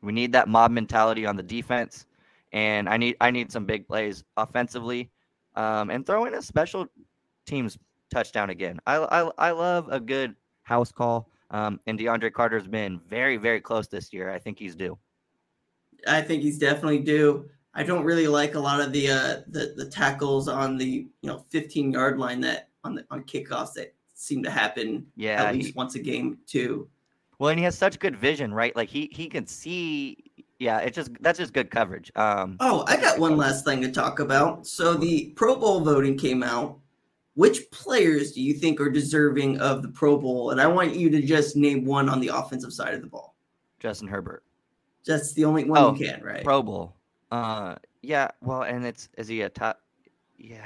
We 0.00 0.10
need 0.10 0.32
that 0.32 0.48
mob 0.48 0.70
mentality 0.70 1.26
on 1.26 1.36
the 1.36 1.42
defense, 1.42 2.06
and 2.54 2.88
I 2.88 2.96
need 2.96 3.16
I 3.20 3.30
need 3.30 3.52
some 3.52 3.66
big 3.66 3.86
plays 3.86 4.24
offensively, 4.38 5.10
um, 5.54 5.90
and 5.90 6.06
throw 6.06 6.24
in 6.24 6.32
a 6.32 6.40
special 6.40 6.86
teams 7.44 7.76
touchdown 8.10 8.48
again. 8.48 8.80
I, 8.86 8.96
I, 8.96 9.30
I 9.36 9.50
love 9.50 9.88
a 9.90 10.00
good 10.00 10.34
house 10.62 10.90
call. 10.90 11.28
Um, 11.50 11.80
and 11.86 11.98
DeAndre 11.98 12.32
Carter's 12.32 12.66
been 12.66 13.00
very, 13.08 13.36
very 13.36 13.60
close 13.60 13.86
this 13.86 14.12
year. 14.12 14.30
I 14.30 14.38
think 14.38 14.58
he's 14.58 14.74
due. 14.74 14.98
I 16.06 16.20
think 16.20 16.42
he's 16.42 16.58
definitely 16.58 17.00
due. 17.00 17.48
I 17.74 17.82
don't 17.82 18.04
really 18.04 18.26
like 18.26 18.54
a 18.54 18.60
lot 18.60 18.80
of 18.80 18.92
the 18.92 19.10
uh, 19.10 19.40
the 19.48 19.74
the 19.76 19.86
tackles 19.86 20.48
on 20.48 20.78
the 20.78 21.06
you 21.20 21.28
know 21.28 21.44
15 21.50 21.92
yard 21.92 22.18
line 22.18 22.40
that 22.40 22.70
on 22.84 22.94
the 22.94 23.04
on 23.10 23.22
kickoffs 23.24 23.74
that 23.74 23.94
seem 24.14 24.42
to 24.42 24.50
happen 24.50 25.06
yeah 25.14 25.44
at 25.44 25.54
least 25.54 25.68
he, 25.68 25.72
once 25.74 25.94
a 25.94 25.98
game 25.98 26.38
too. 26.46 26.88
Well, 27.38 27.50
and 27.50 27.58
he 27.58 27.64
has 27.64 27.76
such 27.76 27.98
good 27.98 28.16
vision, 28.16 28.52
right? 28.52 28.74
Like 28.74 28.88
he 28.88 29.10
he 29.12 29.28
can 29.28 29.46
see 29.46 30.24
yeah, 30.58 30.78
it's 30.78 30.96
just 30.96 31.10
that's 31.20 31.38
just 31.38 31.52
good 31.52 31.70
coverage. 31.70 32.10
Um, 32.16 32.56
Oh, 32.60 32.84
I 32.86 32.96
got 32.96 33.18
one 33.18 33.36
last 33.36 33.64
thing 33.64 33.82
to 33.82 33.92
talk 33.92 34.20
about. 34.20 34.66
So 34.66 34.94
the 34.94 35.32
Pro 35.36 35.56
Bowl 35.56 35.80
voting 35.80 36.16
came 36.16 36.42
out. 36.42 36.78
Which 37.36 37.70
players 37.70 38.32
do 38.32 38.40
you 38.40 38.54
think 38.54 38.80
are 38.80 38.88
deserving 38.90 39.60
of 39.60 39.82
the 39.82 39.88
Pro 39.88 40.16
Bowl? 40.16 40.50
And 40.52 40.60
I 40.60 40.66
want 40.66 40.96
you 40.96 41.10
to 41.10 41.20
just 41.20 41.54
name 41.54 41.84
one 41.84 42.08
on 42.08 42.18
the 42.18 42.28
offensive 42.28 42.72
side 42.72 42.94
of 42.94 43.02
the 43.02 43.06
ball. 43.06 43.36
Justin 43.78 44.08
Herbert, 44.08 44.42
That's 45.06 45.34
the 45.34 45.44
only 45.44 45.64
one 45.64 45.78
Oh, 45.78 45.94
you 45.94 46.06
can, 46.06 46.22
right? 46.24 46.42
Pro 46.42 46.62
Bowl. 46.62 46.96
Uh, 47.30 47.74
yeah. 48.00 48.28
Well, 48.40 48.62
and 48.62 48.86
it's 48.86 49.10
is 49.18 49.28
he 49.28 49.42
a 49.42 49.50
top? 49.50 49.80
Yeah, 50.38 50.62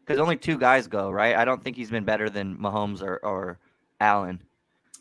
because 0.00 0.18
only 0.18 0.36
two 0.36 0.56
guys 0.56 0.86
go, 0.86 1.10
right? 1.10 1.36
I 1.36 1.44
don't 1.44 1.62
think 1.62 1.76
he's 1.76 1.90
been 1.90 2.04
better 2.04 2.30
than 2.30 2.56
Mahomes 2.56 3.02
or 3.02 3.18
or 3.24 3.58
Allen. 4.00 4.40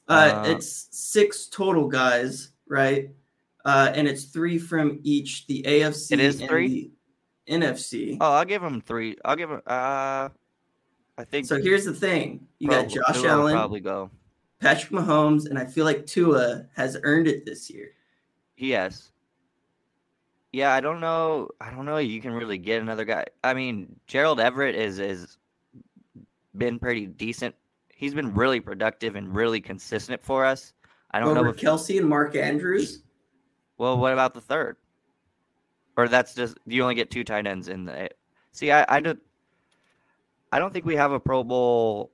Uh, 0.09 0.43
Uh, 0.45 0.49
it's 0.51 0.87
six 0.91 1.47
total 1.47 1.87
guys, 1.87 2.49
right? 2.67 3.09
Uh, 3.63 3.91
and 3.95 4.05
it's 4.07 4.25
three 4.25 4.57
from 4.57 4.99
each 5.03 5.47
the 5.47 5.63
AFC 5.65 6.11
It 6.11 6.19
is 6.19 6.41
and 6.41 6.49
three? 6.49 6.91
the 7.47 7.53
NFC. 7.53 8.17
Oh, 8.19 8.31
I'll 8.33 8.45
give 8.45 8.61
him 8.63 8.81
three. 8.81 9.15
I'll 9.23 9.35
give 9.37 9.49
him. 9.49 9.61
Uh, 9.65 10.29
I 11.19 11.25
think. 11.25 11.45
so 11.45 11.61
here's 11.61 11.83
the 11.83 11.93
thing: 11.93 12.47
you 12.59 12.69
got 12.69 12.87
Josh 12.87 13.23
Allen, 13.25 13.53
Probably 13.53 13.81
go. 13.81 14.09
Patrick 14.61 14.91
Mahomes, 14.91 15.49
and 15.49 15.59
I 15.59 15.65
feel 15.65 15.83
like 15.83 16.05
Tua 16.05 16.65
has 16.75 16.97
earned 17.03 17.27
it 17.27 17.45
this 17.45 17.69
year. 17.69 17.91
He 18.55 18.71
has. 18.71 19.11
Yeah, 20.53 20.73
I 20.73 20.79
don't 20.79 21.01
know. 21.01 21.49
I 21.59 21.71
don't 21.71 21.85
know. 21.85 21.97
You 21.97 22.21
can 22.21 22.31
really 22.31 22.57
get 22.57 22.81
another 22.81 23.03
guy. 23.03 23.25
I 23.43 23.53
mean, 23.53 23.95
Gerald 24.07 24.39
Everett 24.39 24.75
is 24.75 24.99
is 24.99 25.37
been 26.57 26.79
pretty 26.79 27.05
decent. 27.05 27.53
He's 27.89 28.13
been 28.13 28.33
really 28.33 28.61
productive 28.61 29.15
and 29.15 29.33
really 29.35 29.59
consistent 29.59 30.23
for 30.23 30.45
us. 30.45 30.73
I 31.11 31.19
don't 31.19 31.35
know 31.35 31.45
if 31.49 31.57
Kelce 31.57 31.99
and 31.99 32.07
Mark 32.07 32.35
Andrews. 32.35 33.03
Well, 33.77 33.97
what 33.97 34.13
about 34.13 34.33
the 34.33 34.41
third? 34.41 34.77
Or 35.97 36.07
that's 36.07 36.33
just 36.33 36.57
you 36.65 36.81
only 36.81 36.95
get 36.95 37.11
two 37.11 37.25
tight 37.25 37.45
ends 37.45 37.67
in 37.67 37.83
the. 37.83 38.09
See, 38.53 38.71
I 38.71 38.85
I 38.87 39.01
don't. 39.01 39.19
I 40.51 40.59
don't 40.59 40.73
think 40.73 40.85
we 40.85 40.95
have 40.95 41.11
a 41.11 41.19
Pro 41.19 41.43
Bowl. 41.43 42.11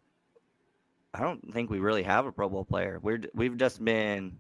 I 1.14 1.22
don't 1.22 1.54
think 1.54 1.70
we 1.70 1.80
really 1.80 2.04
have 2.04 2.26
a 2.26 2.32
Pro 2.32 2.50
Bowl 2.50 2.66
player. 2.66 3.00
We're 3.02 3.22
we've 3.34 3.58
just 3.58 3.84
been 3.84 4.38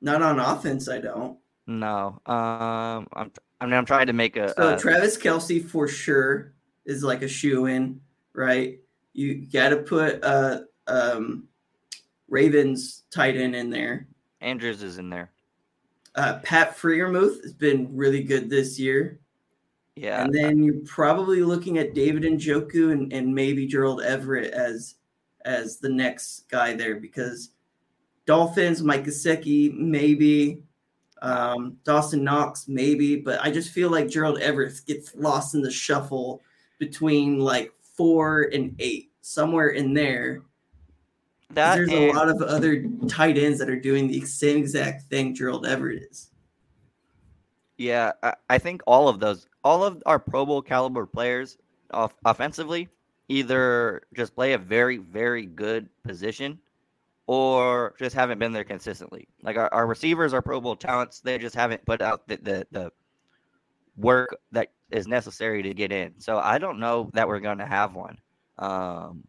Not 0.00 0.22
on 0.22 0.38
offense, 0.40 0.88
I 0.88 0.98
don't. 0.98 1.38
no. 1.66 2.20
Um, 2.26 3.06
I'm 3.12 3.30
I 3.60 3.66
mean 3.66 3.74
I'm 3.74 3.86
trying 3.86 4.08
to 4.08 4.12
make 4.12 4.36
a. 4.36 4.52
So 4.54 4.74
a- 4.74 4.78
Travis 4.78 5.16
Kelce 5.16 5.64
for 5.64 5.86
sure 5.86 6.54
is 6.84 7.04
like 7.04 7.22
a 7.22 7.28
shoe 7.28 7.66
in, 7.66 8.00
right? 8.34 8.80
You 9.12 9.46
got 9.46 9.68
to 9.68 9.76
put 9.76 10.22
uh 10.24 10.60
um 10.88 11.44
Ravens 12.28 13.04
tight 13.10 13.36
end 13.36 13.54
in 13.54 13.70
there. 13.70 14.08
Andrews 14.40 14.82
is 14.82 14.98
in 14.98 15.10
there. 15.10 15.30
Uh, 16.14 16.38
Pat 16.42 16.76
Freiermuth 16.76 17.42
has 17.42 17.52
been 17.54 17.96
really 17.96 18.22
good 18.22 18.50
this 18.50 18.78
year. 18.78 19.20
Yeah, 19.96 20.24
And 20.24 20.32
then 20.32 20.62
you're 20.62 20.80
probably 20.86 21.42
looking 21.42 21.76
at 21.78 21.94
David 21.94 22.22
Njoku 22.22 22.92
and, 22.92 23.12
and 23.12 23.34
maybe 23.34 23.66
Gerald 23.66 24.02
Everett 24.02 24.52
as 24.52 24.94
as 25.44 25.78
the 25.78 25.88
next 25.88 26.48
guy 26.48 26.72
there 26.74 26.96
because 26.96 27.50
Dolphins, 28.26 28.82
Mike 28.82 29.04
Gesicki, 29.04 29.74
maybe 29.76 30.62
um, 31.20 31.76
Dawson 31.84 32.22
Knox, 32.24 32.68
maybe, 32.68 33.16
but 33.16 33.40
I 33.42 33.50
just 33.50 33.70
feel 33.72 33.90
like 33.90 34.08
Gerald 34.08 34.38
Everett 34.38 34.80
gets 34.86 35.14
lost 35.16 35.54
in 35.54 35.60
the 35.62 35.70
shuffle 35.70 36.40
between 36.78 37.38
like 37.40 37.72
four 37.80 38.50
and 38.52 38.74
eight, 38.78 39.10
somewhere 39.20 39.68
in 39.70 39.92
there. 39.94 40.42
that 41.50 41.74
There's 41.76 41.90
and- 41.90 42.10
a 42.10 42.12
lot 42.12 42.28
of 42.28 42.40
other 42.42 42.84
tight 43.08 43.36
ends 43.36 43.58
that 43.58 43.68
are 43.68 43.78
doing 43.80 44.08
the 44.08 44.20
same 44.22 44.56
exact 44.58 45.02
thing 45.10 45.34
Gerald 45.34 45.66
Everett 45.66 46.02
is. 46.10 46.30
Yeah, 47.76 48.12
I, 48.22 48.34
I 48.48 48.58
think 48.58 48.82
all 48.86 49.08
of 49.08 49.18
those, 49.18 49.48
all 49.64 49.84
of 49.84 50.02
our 50.06 50.18
Pro 50.18 50.44
Bowl 50.46 50.62
caliber 50.62 51.06
players, 51.06 51.58
off, 51.90 52.14
offensively, 52.24 52.88
either 53.28 54.02
just 54.14 54.34
play 54.34 54.54
a 54.54 54.58
very, 54.58 54.98
very 54.98 55.46
good 55.46 55.88
position, 56.04 56.58
or 57.26 57.94
just 57.98 58.14
haven't 58.14 58.38
been 58.38 58.52
there 58.52 58.64
consistently. 58.64 59.28
Like 59.42 59.56
our, 59.56 59.72
our 59.72 59.86
receivers 59.86 60.34
are 60.34 60.42
Pro 60.42 60.60
Bowl 60.60 60.76
talents; 60.76 61.20
they 61.20 61.38
just 61.38 61.54
haven't 61.54 61.84
put 61.86 62.00
out 62.02 62.26
the, 62.26 62.36
the 62.36 62.66
the 62.72 62.92
work 63.96 64.36
that 64.52 64.72
is 64.90 65.06
necessary 65.06 65.62
to 65.62 65.74
get 65.74 65.92
in. 65.92 66.14
So 66.18 66.38
I 66.38 66.58
don't 66.58 66.78
know 66.80 67.10
that 67.14 67.28
we're 67.28 67.40
going 67.40 67.58
to 67.58 67.66
have 67.66 67.94
one. 67.94 68.18
Um, 68.58 69.22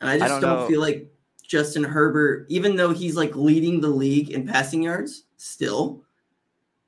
And 0.00 0.10
I 0.10 0.18
just 0.18 0.40
don't 0.40 0.42
don't, 0.42 0.68
feel 0.68 0.80
like 0.80 1.08
Justin 1.46 1.84
Herbert, 1.84 2.46
even 2.48 2.76
though 2.76 2.92
he's 2.92 3.16
like 3.16 3.34
leading 3.36 3.80
the 3.80 3.88
league 3.88 4.30
in 4.30 4.46
passing 4.46 4.82
yards, 4.82 5.24
still, 5.36 6.04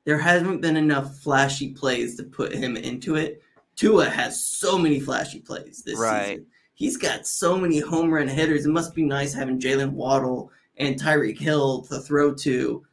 there 0.07 0.19
hasn't 0.19 0.62
been 0.62 0.77
enough 0.77 1.19
flashy 1.19 1.71
plays 1.71 2.16
to 2.16 2.23
put 2.23 2.55
him 2.55 2.77
into 2.77 3.16
it. 3.16 3.42
Tua 3.75 4.09
has 4.09 4.42
so 4.42 4.79
many 4.79 5.01
flashy 5.01 5.40
plays 5.40 5.83
this 5.85 5.99
Right. 5.99 6.29
season. 6.29 6.47
He's 6.75 6.97
got 6.97 7.27
so 7.27 7.59
many 7.59 7.81
home 7.81 8.11
run 8.11 8.29
hitters. 8.29 8.64
It 8.64 8.71
must 8.71 8.95
be 8.95 9.03
nice 9.03 9.35
having 9.35 9.59
Jalen 9.59 9.90
Waddle 9.90 10.51
and 10.79 10.99
Tyreek 10.99 11.38
Hill 11.38 11.83
to 11.83 11.99
throw 11.99 12.33
to 12.35 12.87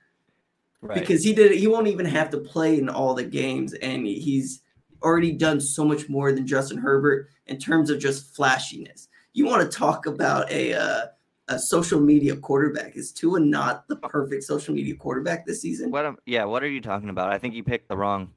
right. 0.82 1.00
because 1.00 1.24
he 1.24 1.34
did 1.34 1.52
he 1.52 1.68
won't 1.68 1.88
even 1.88 2.06
have 2.06 2.30
to 2.32 2.40
play 2.40 2.80
in 2.80 2.90
all 2.90 3.14
the 3.14 3.24
games 3.24 3.74
and 3.74 4.08
he's 4.08 4.62
already 5.04 5.34
done 5.34 5.60
so 5.62 5.86
much 5.86 6.10
more 6.10 6.32
than 6.32 6.48
Justin 6.48 6.78
Herbert 6.78 7.30
in 7.46 7.60
terms 7.60 7.90
of 7.90 8.00
just 8.00 8.36
flashiness. 8.36 9.08
You 9.34 9.46
want 9.46 9.70
to 9.70 9.78
talk 9.78 10.06
about 10.08 10.50
a 10.50 10.74
uh, 10.74 11.06
a 11.48 11.60
social 11.60 12.00
media 12.00 12.36
quarterback? 12.36 12.96
Is 12.96 13.12
Tua 13.12 13.40
not 13.40 13.88
the 13.88 13.96
perfect 13.98 14.44
social 14.44 14.74
media 14.74 14.96
quarterback 14.96 15.46
this 15.46 15.62
season? 15.62 15.92
What? 15.92 16.06
am- 16.06 16.18
yeah. 16.26 16.46
What 16.46 16.64
are 16.64 16.70
you 16.70 16.82
talking 16.82 17.10
about? 17.10 17.32
I 17.32 17.38
think 17.38 17.54
you 17.54 17.64
picked 17.64 17.90
the 17.90 17.98
wrong 17.98 18.32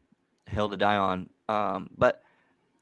hill 0.47 0.69
to 0.69 0.77
die 0.77 0.97
on. 0.97 1.29
Um, 1.49 1.91
but 1.97 2.23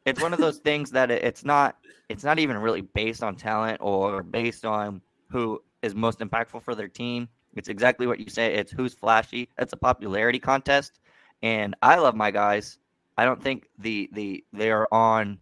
it's 0.04 0.20
one 0.20 0.32
of 0.32 0.38
those 0.38 0.58
things 0.64 0.90
that 0.92 1.10
it, 1.10 1.22
it's 1.22 1.44
not. 1.44 1.76
It's 2.08 2.24
not 2.24 2.38
even 2.38 2.58
really 2.58 2.82
based 2.82 3.22
on 3.22 3.34
talent 3.34 3.78
or 3.80 4.22
based 4.22 4.66
on 4.66 5.00
who 5.28 5.62
is 5.82 5.94
most 5.94 6.18
impactful 6.20 6.62
for 6.62 6.74
their 6.74 6.88
team. 6.88 7.28
It's 7.56 7.68
exactly 7.68 8.06
what 8.06 8.20
you 8.20 8.28
say. 8.28 8.54
It's 8.54 8.72
who's 8.72 8.94
flashy. 8.94 9.48
It's 9.58 9.72
a 9.72 9.76
popularity 9.76 10.38
contest, 10.38 11.00
and 11.42 11.74
I 11.82 11.96
love 11.96 12.14
my 12.14 12.30
guys. 12.30 12.78
I 13.16 13.24
don't 13.24 13.42
think 13.42 13.68
the 13.78 14.08
the 14.12 14.44
they 14.52 14.70
are 14.70 14.88
on 14.92 15.38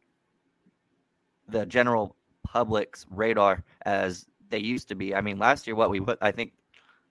the 1.48 1.66
general 1.66 2.16
public's 2.44 3.06
radar 3.10 3.64
as 3.86 4.26
they 4.52 4.58
used 4.58 4.86
to 4.88 4.94
be. 4.94 5.14
I 5.14 5.20
mean, 5.20 5.38
last 5.38 5.66
year 5.66 5.74
what 5.74 5.90
we 5.90 5.98
put, 6.00 6.18
I 6.22 6.30
think, 6.30 6.52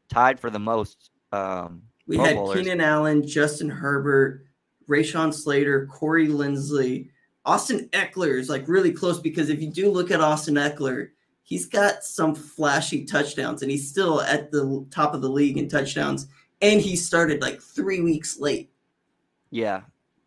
tied 0.10 0.40
for 0.40 0.50
the 0.50 0.60
most. 0.60 1.10
Um, 1.34 1.82
we 2.08 2.16
had 2.18 2.36
Bowlers. 2.38 2.58
Keenan 2.58 2.80
Allen, 2.80 3.28
Justin 3.28 3.70
Herbert, 3.70 4.46
Rashawn 4.88 5.34
Slater, 5.34 5.88
Corey 5.88 6.28
Linsley, 6.28 7.10
Austin 7.46 7.90
Ekeler 7.94 8.40
is 8.40 8.50
like 8.50 8.68
really 8.68 8.92
close 8.92 9.20
because 9.20 9.50
if 9.50 9.62
you 9.62 9.72
do 9.72 9.90
look 9.92 10.12
at 10.12 10.22
Austin 10.22 10.56
Ekeler, 10.56 11.10
he's 11.44 11.66
got 11.66 12.04
some 12.04 12.36
flashy 12.36 13.04
touchdowns 13.06 13.62
and 13.64 13.72
he's 13.72 13.90
still 13.90 14.22
at 14.22 14.52
the 14.52 14.86
top 14.92 15.14
of 15.16 15.22
the 15.22 15.30
league 15.30 15.58
in 15.58 15.68
touchdowns. 15.68 16.28
And 16.62 16.80
he 16.80 16.96
started 16.96 17.42
like 17.42 17.60
three 17.62 18.02
weeks 18.02 18.40
late. 18.40 18.70
yeah, 19.50 19.82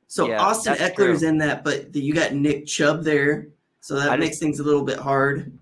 So 0.09 0.27
Yeah, 0.29 0.42
Austin 0.42 0.74
Ekeler's 0.74 1.20
true. 1.20 1.29
in 1.29 1.38
that, 1.38 1.62
but 1.62 1.92
the, 1.92 2.00
you 2.00 2.12
got 2.14 2.33
Nick 2.35 2.66
Chubb 2.66 3.05
there. 3.05 3.48
So 3.81 3.94
that 3.96 4.11
I 4.11 4.16
makes 4.16 4.31
just- 4.33 4.40
things 4.42 4.59
a 4.61 4.64
little 4.64 4.83
bit 4.85 4.98
hard. 4.98 5.57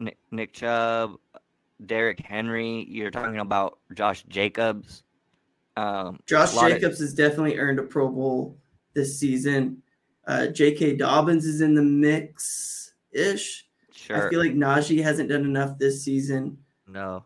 Nick, 0.00 0.18
Nick 0.30 0.52
Chubb, 0.52 1.16
Derrick 1.84 2.20
Henry. 2.20 2.86
You're 2.88 3.10
talking 3.10 3.38
about 3.38 3.78
Josh 3.94 4.24
Jacobs. 4.28 5.02
Um, 5.76 6.18
Josh 6.26 6.54
lot 6.54 6.70
of- 6.70 6.80
Jacobs 6.80 6.98
has 7.00 7.14
definitely 7.14 7.58
earned 7.58 7.78
a 7.78 7.82
Pro 7.84 8.08
Bowl 8.08 8.56
this 8.94 9.18
season. 9.18 9.82
Uh, 10.26 10.46
J.K. 10.48 10.96
Dobbins 10.96 11.46
is 11.46 11.60
in 11.62 11.74
the 11.74 11.82
mix 11.82 12.92
ish. 13.12 13.66
sure. 13.94 14.26
I 14.26 14.30
feel 14.30 14.40
like 14.40 14.52
Najee 14.52 15.02
hasn't 15.02 15.28
done 15.30 15.44
enough 15.44 15.78
this 15.78 16.02
season. 16.02 16.58
no. 16.86 17.24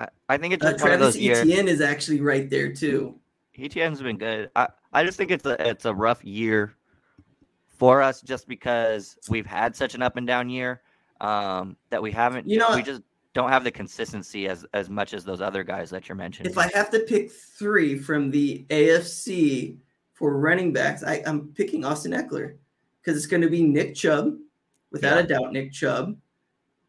I, 0.00 0.08
I 0.30 0.36
think 0.38 0.54
it's 0.54 0.64
Uh, 0.64 0.72
just 0.72 0.82
one 0.82 0.92
of 0.92 0.98
Travis 0.98 1.14
those 1.14 1.22
years. 1.22 1.38
Etienne 1.40 1.68
is 1.68 1.82
actually 1.82 2.22
right 2.22 2.48
there 2.48 2.72
too. 2.72 3.16
Etienne's 3.58 4.00
been 4.00 4.16
good. 4.16 4.50
I, 4.56 4.68
I 4.94 5.04
just 5.04 5.18
think 5.18 5.30
it's 5.30 5.44
a 5.44 5.68
it's 5.68 5.84
a 5.84 5.92
rough 5.94 6.24
year 6.24 6.74
for 7.68 8.00
us 8.00 8.22
just 8.22 8.48
because 8.48 9.18
we've 9.28 9.44
had 9.44 9.76
such 9.76 9.94
an 9.94 10.00
up 10.00 10.16
and 10.16 10.26
down 10.26 10.48
year 10.48 10.80
um, 11.20 11.76
that 11.90 12.02
we 12.02 12.10
haven't. 12.10 12.48
You 12.48 12.58
know 12.58 12.74
we 12.74 12.82
just 12.82 13.02
don't 13.34 13.50
have 13.50 13.64
the 13.64 13.70
consistency 13.70 14.48
as 14.48 14.66
as 14.74 14.90
much 14.90 15.14
as 15.14 15.24
those 15.24 15.40
other 15.40 15.62
guys 15.62 15.90
that 15.90 16.08
you're 16.08 16.16
mentioning. 16.16 16.50
If 16.50 16.58
I 16.58 16.68
have 16.74 16.90
to 16.90 17.00
pick 17.00 17.30
three 17.30 17.96
from 17.98 18.30
the 18.30 18.64
AFC 18.70 19.76
for 20.14 20.36
running 20.38 20.72
backs, 20.72 21.02
I, 21.02 21.22
I'm 21.26 21.48
picking 21.54 21.84
Austin 21.84 22.12
Ekeler 22.12 22.56
because 23.00 23.16
it's 23.16 23.26
going 23.26 23.42
to 23.42 23.48
be 23.48 23.62
Nick 23.62 23.94
Chubb, 23.94 24.36
without 24.90 25.16
Yeah. 25.16 25.22
a 25.22 25.26
doubt, 25.26 25.52
Nick 25.52 25.72
Chubb. 25.72 26.16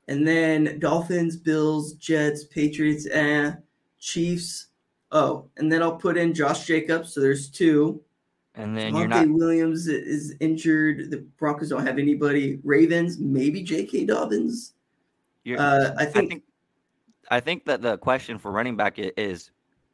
And 0.07 0.27
then 0.27 0.79
Dolphins, 0.79 1.38
Bills, 1.38 1.93
Jets, 1.93 2.43
Patriots, 2.45 3.07
eh, 3.09 3.53
Chiefs. 3.99 4.67
Oh, 5.11 5.47
and 5.57 5.71
then 5.71 5.82
I'll 5.82 5.95
put 5.95 6.17
in 6.17 6.34
Josh 6.34 6.65
Jacobs. 6.65 7.13
So 7.13 7.21
there's 7.21 7.49
two. 7.49 8.01
And 8.55 8.77
then 8.77 8.95
you're 8.95 9.07
Monte 9.07 9.27
not. 9.27 9.37
Williams 9.37 9.87
is 9.87 10.35
injured. 10.39 11.09
The 11.11 11.17
Broncos 11.37 11.69
don't 11.69 11.85
have 11.85 11.97
anybody. 11.97 12.59
Ravens, 12.63 13.17
maybe 13.17 13.63
J.K. 13.63 14.05
Dobbins. 14.05 14.73
Uh, 15.47 15.91
I 15.97 16.03
I 16.03 16.05
think, 16.05 16.29
think 16.29 16.43
I 17.29 17.39
think 17.39 17.65
that 17.65 17.81
the 17.81 17.97
question 17.97 18.37
for 18.37 18.51
running 18.51 18.75
back 18.75 18.95
is 18.97 19.51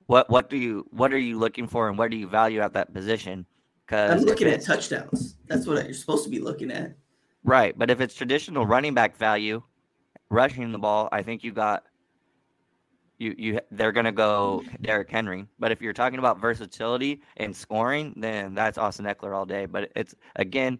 what 0.07 0.29
what 0.29 0.49
do 0.49 0.57
you 0.57 0.85
what 0.91 1.13
are 1.13 1.19
you 1.19 1.37
looking 1.37 1.67
for 1.67 1.87
and 1.89 1.97
what 1.97 2.11
do 2.11 2.17
you 2.17 2.27
value 2.27 2.59
at 2.61 2.73
that 2.73 2.93
position? 2.93 3.45
Because 3.85 4.21
I'm 4.21 4.27
looking 4.27 4.47
at 4.47 4.63
touchdowns. 4.63 5.35
That's 5.47 5.65
what 5.67 5.85
you're 5.85 5.93
supposed 5.93 6.23
to 6.25 6.29
be 6.29 6.39
looking 6.39 6.71
at. 6.71 6.95
Right, 7.43 7.77
but 7.77 7.89
if 7.89 8.01
it's 8.01 8.13
traditional 8.13 8.65
running 8.65 8.93
back 8.93 9.15
value, 9.15 9.61
rushing 10.29 10.71
the 10.73 10.79
ball, 10.79 11.07
I 11.13 11.21
think 11.21 11.43
you 11.43 11.53
got 11.53 11.83
you 13.17 13.35
you 13.37 13.59
they're 13.71 13.91
gonna 13.91 14.11
go 14.11 14.63
Derrick 14.81 15.09
Henry. 15.09 15.47
But 15.59 15.71
if 15.71 15.81
you're 15.81 15.93
talking 15.93 16.19
about 16.19 16.39
versatility 16.39 17.21
and 17.37 17.55
scoring, 17.55 18.13
then 18.17 18.53
that's 18.53 18.77
Austin 18.77 19.05
Ekeler 19.05 19.35
all 19.35 19.45
day. 19.45 19.65
But 19.65 19.91
it's 19.95 20.15
again, 20.35 20.79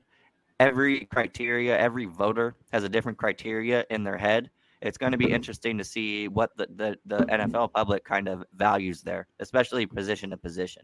every 0.59 1.05
criteria, 1.05 1.77
every 1.77 2.05
voter 2.05 2.55
has 2.71 2.83
a 2.83 2.89
different 2.89 3.17
criteria 3.17 3.85
in 3.89 4.03
their 4.03 4.17
head. 4.17 4.49
It's 4.81 4.97
going 4.97 5.11
to 5.11 5.17
be 5.17 5.31
interesting 5.31 5.77
to 5.79 5.83
see 5.83 6.27
what 6.27 6.55
the, 6.55 6.67
the, 6.75 6.97
the 7.05 7.25
NFL 7.25 7.73
public 7.73 8.05
kind 8.05 8.27
of 8.27 8.43
values 8.55 9.01
there, 9.01 9.27
especially 9.39 9.87
position 9.87 10.29
to 10.29 10.37
position. 10.37 10.83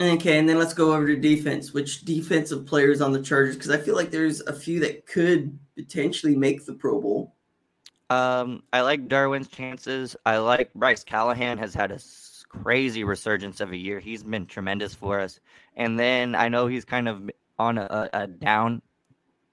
Okay, 0.00 0.38
and 0.38 0.48
then 0.48 0.58
let's 0.58 0.74
go 0.74 0.94
over 0.94 1.08
to 1.08 1.16
defense. 1.16 1.72
Which 1.72 2.02
defensive 2.02 2.64
players 2.64 3.00
on 3.00 3.12
the 3.12 3.20
Chargers? 3.20 3.56
Because 3.56 3.70
I 3.70 3.78
feel 3.78 3.96
like 3.96 4.12
there's 4.12 4.40
a 4.42 4.52
few 4.52 4.78
that 4.80 5.06
could 5.06 5.58
potentially 5.76 6.36
make 6.36 6.64
the 6.64 6.74
Pro 6.74 7.00
Bowl. 7.00 7.34
Um, 8.10 8.62
I 8.72 8.80
like 8.80 9.08
Derwin's 9.08 9.48
chances. 9.48 10.16
I 10.24 10.38
like 10.38 10.72
Bryce 10.74 11.04
Callahan 11.04 11.58
has 11.58 11.74
had 11.74 11.92
a 11.92 11.98
crazy 12.48 13.04
resurgence 13.04 13.60
of 13.60 13.72
a 13.72 13.76
year. 13.76 14.00
He's 14.00 14.22
been 14.22 14.46
tremendous 14.46 14.94
for 14.94 15.20
us. 15.20 15.40
And 15.76 15.98
then 15.98 16.34
I 16.34 16.48
know 16.48 16.66
he's 16.66 16.84
kind 16.84 17.08
of 17.08 17.30
on 17.58 17.78
a, 17.78 18.08
a 18.12 18.26
down 18.26 18.80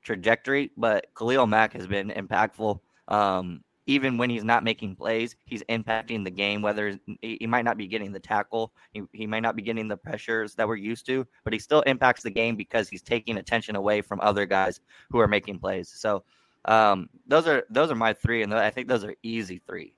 trajectory, 0.02 0.72
but 0.78 1.08
Khalil 1.18 1.48
Mack 1.48 1.74
has 1.74 1.88
been 1.88 2.10
impactful. 2.12 2.80
Um, 3.10 3.62
even 3.88 4.18
when 4.18 4.30
he's 4.30 4.44
not 4.44 4.64
making 4.64 4.96
plays, 4.96 5.36
he's 5.46 5.62
impacting 5.64 6.24
the 6.24 6.32
game. 6.32 6.62
Whether 6.62 7.00
he 7.22 7.46
might 7.46 7.66
not 7.66 7.78
be 7.78 7.88
getting 7.88 8.12
the 8.12 8.20
tackle, 8.20 8.72
he, 8.94 9.04
he 9.12 9.28
might 9.28 9.42
not 9.42 9.56
be 9.56 9.62
getting 9.62 9.88
the 9.88 9.98
pressures 9.98 10.56
that 10.56 10.68
we're 10.68 10.76
used 10.76 11.06
to, 11.08 11.28
but 11.44 11.54
he 11.54 11.60
still 11.60 11.82
impacts 11.82 12.24
the 12.24 12.32
game 12.32 12.56
because 12.56 12.90
he's 12.90 13.04
taking 13.04 13.38
attention 13.38 13.76
away 13.76 14.02
from 14.02 14.20
other 14.22 14.46
guys 14.46 14.80
who 15.12 15.20
are 15.20 15.28
making 15.28 15.60
plays. 15.60 15.90
So 15.90 16.24
um, 16.66 17.10
those 17.28 17.48
are 17.48 17.64
those 17.70 17.92
are 17.92 17.96
my 17.96 18.14
three, 18.14 18.44
and 18.44 18.54
I 18.54 18.70
think 18.70 18.88
those 18.88 19.04
are 19.04 19.16
easy 19.24 19.62
three. 19.68 19.94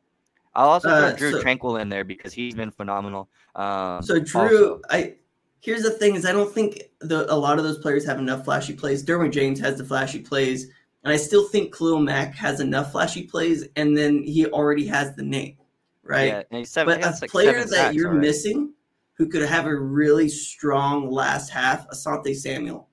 I'll 0.53 0.69
also 0.69 0.89
uh, 0.89 1.09
throw 1.09 1.17
Drue 1.17 1.31
so, 1.33 1.43
Tranquill 1.43 1.81
in 1.81 1.89
there 1.89 2.03
because 2.03 2.33
he's 2.33 2.55
been 2.55 2.71
phenomenal. 2.71 3.29
Um, 3.55 4.01
so 4.01 4.19
Drue, 4.19 4.41
also. 4.41 4.81
I 4.89 5.15
here's 5.61 5.83
the 5.83 5.91
thing: 5.91 6.15
is 6.15 6.25
I 6.25 6.31
don't 6.31 6.53
think 6.53 6.81
the, 6.99 7.31
a 7.31 7.35
lot 7.35 7.57
of 7.57 7.63
those 7.63 7.77
players 7.79 8.05
have 8.05 8.19
enough 8.19 8.43
flashy 8.43 8.73
plays. 8.73 9.03
Derwin 9.03 9.31
James 9.31 9.59
has 9.59 9.77
the 9.77 9.85
flashy 9.85 10.19
plays, 10.19 10.67
and 11.03 11.13
I 11.13 11.17
still 11.17 11.47
think 11.47 11.75
Khalil 11.75 11.99
Mack 11.99 12.35
has 12.35 12.59
enough 12.59 12.91
flashy 12.91 13.23
plays, 13.23 13.67
and 13.75 13.95
then 13.95 14.23
he 14.23 14.47
already 14.47 14.87
has 14.87 15.15
the 15.15 15.23
name, 15.23 15.57
right? 16.03 16.45
Yeah, 16.51 16.63
seven, 16.63 16.99
but 16.99 17.07
a 17.07 17.17
like 17.21 17.29
player 17.29 17.63
that 17.65 17.93
you're 17.93 18.09
already. 18.09 18.27
missing 18.27 18.73
who 19.13 19.27
could 19.27 19.41
have 19.41 19.65
a 19.65 19.75
really 19.75 20.29
strong 20.29 21.09
last 21.09 21.49
half, 21.49 21.87
Asante 21.89 22.35
Samuel, 22.35 22.87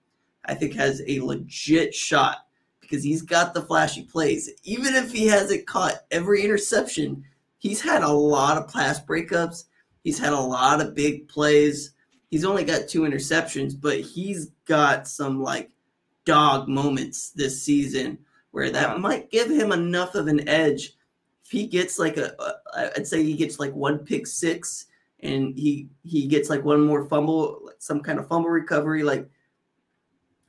I 0.46 0.54
think 0.54 0.74
has 0.74 1.02
a 1.06 1.20
legit 1.20 1.94
shot 1.94 2.46
because 2.84 3.04
he's 3.04 3.22
got 3.22 3.54
the 3.54 3.62
flashy 3.62 4.02
plays. 4.02 4.50
Even 4.62 4.94
if 4.94 5.12
he 5.12 5.26
hasn't 5.26 5.66
caught 5.66 6.04
every 6.10 6.42
interception, 6.42 7.24
he's 7.58 7.80
had 7.80 8.02
a 8.02 8.08
lot 8.08 8.56
of 8.56 8.72
pass 8.72 9.00
breakups. 9.00 9.64
He's 10.02 10.18
had 10.18 10.32
a 10.32 10.40
lot 10.40 10.80
of 10.80 10.94
big 10.94 11.28
plays. 11.28 11.92
He's 12.30 12.44
only 12.44 12.64
got 12.64 12.88
two 12.88 13.02
interceptions, 13.02 13.74
but 13.80 14.00
he's 14.00 14.50
got 14.66 15.08
some 15.08 15.42
like 15.42 15.70
dog 16.24 16.68
moments 16.68 17.30
this 17.30 17.62
season 17.62 18.18
where 18.50 18.70
that 18.70 19.00
might 19.00 19.30
give 19.30 19.50
him 19.50 19.72
enough 19.72 20.14
of 20.14 20.26
an 20.26 20.48
edge. 20.48 20.96
If 21.44 21.50
he 21.50 21.66
gets 21.66 21.98
like 21.98 22.16
a, 22.16 22.34
a 22.38 22.92
I'd 22.96 23.06
say 23.06 23.22
he 23.22 23.34
gets 23.34 23.58
like 23.58 23.72
one 23.74 23.98
pick 23.98 24.26
six 24.26 24.86
and 25.20 25.58
he 25.58 25.88
he 26.02 26.26
gets 26.26 26.50
like 26.50 26.64
one 26.64 26.80
more 26.80 27.04
fumble, 27.06 27.60
like 27.64 27.76
some 27.78 28.00
kind 28.00 28.18
of 28.18 28.28
fumble 28.28 28.50
recovery, 28.50 29.02
like 29.02 29.28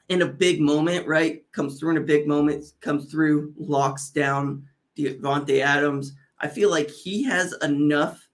in 0.10 0.22
a 0.22 0.28
big 0.28 0.62
moment, 0.62 1.08
right? 1.08 1.50
Comes 1.52 1.80
through 1.80 1.92
in 1.92 1.98
a 1.98 2.02
big 2.02 2.28
moment, 2.28 2.66
comes 2.82 3.12
through, 3.12 3.54
locks 3.58 4.10
down 4.10 4.68
Davante 4.98 5.62
Adams. 5.62 6.14
I 6.40 6.48
feel 6.48 6.70
like 6.70 6.90
he 6.90 7.24
has 7.24 7.54
enough 7.62 8.28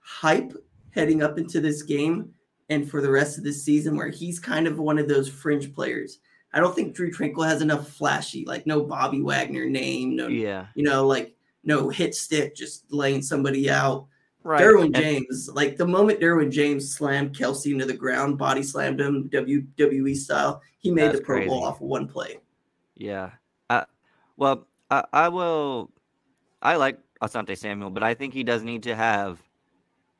hype 0.00 0.52
heading 0.90 1.22
up 1.22 1.38
into 1.38 1.60
this 1.60 1.82
game 1.82 2.32
and 2.68 2.88
for 2.88 3.00
the 3.00 3.10
rest 3.10 3.38
of 3.38 3.44
the 3.44 3.52
season 3.52 3.96
where 3.96 4.08
he's 4.08 4.38
kind 4.38 4.66
of 4.66 4.78
one 4.78 4.98
of 4.98 5.08
those 5.08 5.28
fringe 5.28 5.72
players. 5.74 6.18
I 6.52 6.60
don't 6.60 6.74
think 6.74 6.94
Drue 6.94 7.10
Tranquill 7.10 7.46
has 7.46 7.60
enough 7.60 7.88
flashy, 7.88 8.44
like 8.46 8.66
no 8.66 8.82
Bobby 8.82 9.20
Wagner 9.20 9.66
name, 9.66 10.16
no, 10.16 10.26
yeah, 10.28 10.66
you 10.74 10.84
know, 10.84 11.06
like 11.06 11.34
no 11.64 11.88
hit 11.88 12.14
stick, 12.14 12.54
just 12.54 12.90
laying 12.90 13.20
somebody 13.20 13.68
out. 13.70 14.06
Right. 14.46 14.62
Derwin 14.62 14.94
James, 14.94 15.50
like 15.52 15.76
the 15.76 15.88
moment 15.88 16.20
Derwin 16.20 16.52
James 16.52 16.94
slammed 16.94 17.36
Kelce 17.36 17.72
into 17.72 17.84
the 17.84 17.92
ground, 17.92 18.38
body 18.38 18.62
slammed 18.62 19.00
him 19.00 19.28
WWE 19.30 20.14
style, 20.14 20.62
he 20.78 20.92
made 20.92 21.06
That's 21.06 21.18
the 21.18 21.24
Pro 21.24 21.38
crazy. 21.38 21.48
Bowl 21.48 21.64
off 21.64 21.80
of 21.80 21.88
one 21.88 22.06
play. 22.06 22.38
Yeah. 22.94 23.32
Uh, 23.68 23.86
well, 24.36 24.68
I, 24.88 25.02
I 25.12 25.28
will. 25.30 25.90
I 26.62 26.76
like 26.76 27.00
Asante 27.20 27.58
Samuel, 27.58 27.90
but 27.90 28.04
I 28.04 28.14
think 28.14 28.32
he 28.32 28.44
does 28.44 28.62
need 28.62 28.84
to 28.84 28.94
have 28.94 29.42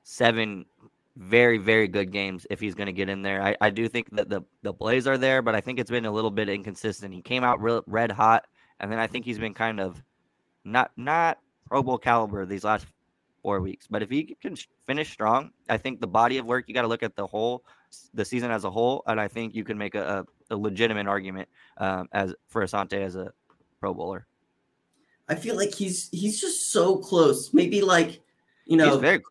seven 0.03 0.67
very, 1.15 1.59
very 1.59 1.87
good 1.87 2.11
games 2.11 2.49
if 2.51 2.59
he's 2.59 2.75
going 2.75 2.87
to 2.87 2.93
get 2.93 3.09
in 3.09 3.23
there. 3.23 3.41
I, 3.41 3.57
I 3.61 3.71
do 3.71 3.87
think 3.87 4.11
that 4.17 4.29
the, 4.29 4.43
the 4.63 4.75
plays 4.75 5.07
are 5.07 5.19
there, 5.19 5.41
but 5.41 5.55
I 5.55 5.61
think 5.61 5.79
it's 5.79 5.91
been 5.91 6.05
a 6.05 6.11
little 6.11 6.33
bit 6.33 6.49
inconsistent. 6.49 7.15
He 7.15 7.23
came 7.23 7.45
out 7.45 7.63
real, 7.63 7.85
red 7.87 8.11
hot, 8.11 8.49
and 8.81 8.91
then 8.91 8.99
I 8.99 9.07
think 9.07 9.25
he's 9.25 9.39
been 9.39 9.55
kind 9.55 9.79
of 9.79 10.03
not 10.65 10.91
not 10.97 11.39
Pro 11.69 11.85
Bowl 11.85 11.97
caliber 11.97 12.45
these 12.45 12.65
last 12.65 12.87
four 13.47 13.61
weeks. 13.61 13.87
But 13.89 14.03
if 14.03 14.11
he 14.11 14.35
can 14.43 14.57
finish 14.87 15.13
strong, 15.13 15.53
I 15.69 15.77
think 15.77 16.01
the 16.01 16.09
body 16.09 16.39
of 16.39 16.47
work 16.47 16.65
you 16.67 16.75
got 16.75 16.83
to 16.83 16.89
look 16.89 17.05
at 17.05 17.15
the 17.15 17.25
whole 17.25 17.63
the 18.13 18.25
season 18.25 18.51
as 18.51 18.65
a 18.65 18.71
whole, 18.73 19.05
and 19.07 19.21
I 19.21 19.29
think 19.29 19.55
you 19.55 19.63
can 19.63 19.79
make 19.79 19.95
a, 19.95 20.27
a, 20.51 20.57
legitimate 20.57 21.07
argument 21.07 21.49
um, 21.77 22.09
as 22.11 22.35
for 22.49 22.65
Asante 22.65 22.95
as 22.95 23.15
a 23.15 23.33
Pro 23.79 23.95
Bowler. 23.95 24.27
I 25.29 25.37
feel 25.37 25.55
like 25.55 25.73
he's 25.73 26.09
he's 26.11 26.41
just 26.41 26.73
so 26.73 26.97
close. 26.97 27.55
Maybe 27.55 27.83
like 27.83 28.21
you 28.65 28.77
know, 28.77 28.91
he's 28.91 29.01
very 29.01 29.23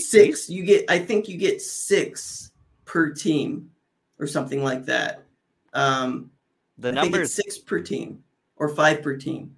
six. 0.00 0.48
You 0.48 0.62
get 0.62 0.88
I 0.88 1.00
think 1.00 1.28
you 1.28 1.36
get 1.36 1.60
six 1.60 2.52
per 2.84 3.10
team 3.10 3.72
or 4.20 4.28
something 4.28 4.62
like 4.62 4.84
that. 4.84 5.24
Um, 5.72 6.30
the 6.78 6.92
number 6.92 7.26
six 7.26 7.58
per 7.58 7.80
team 7.80 8.22
or 8.54 8.68
five 8.68 9.02
per 9.02 9.16
team, 9.16 9.56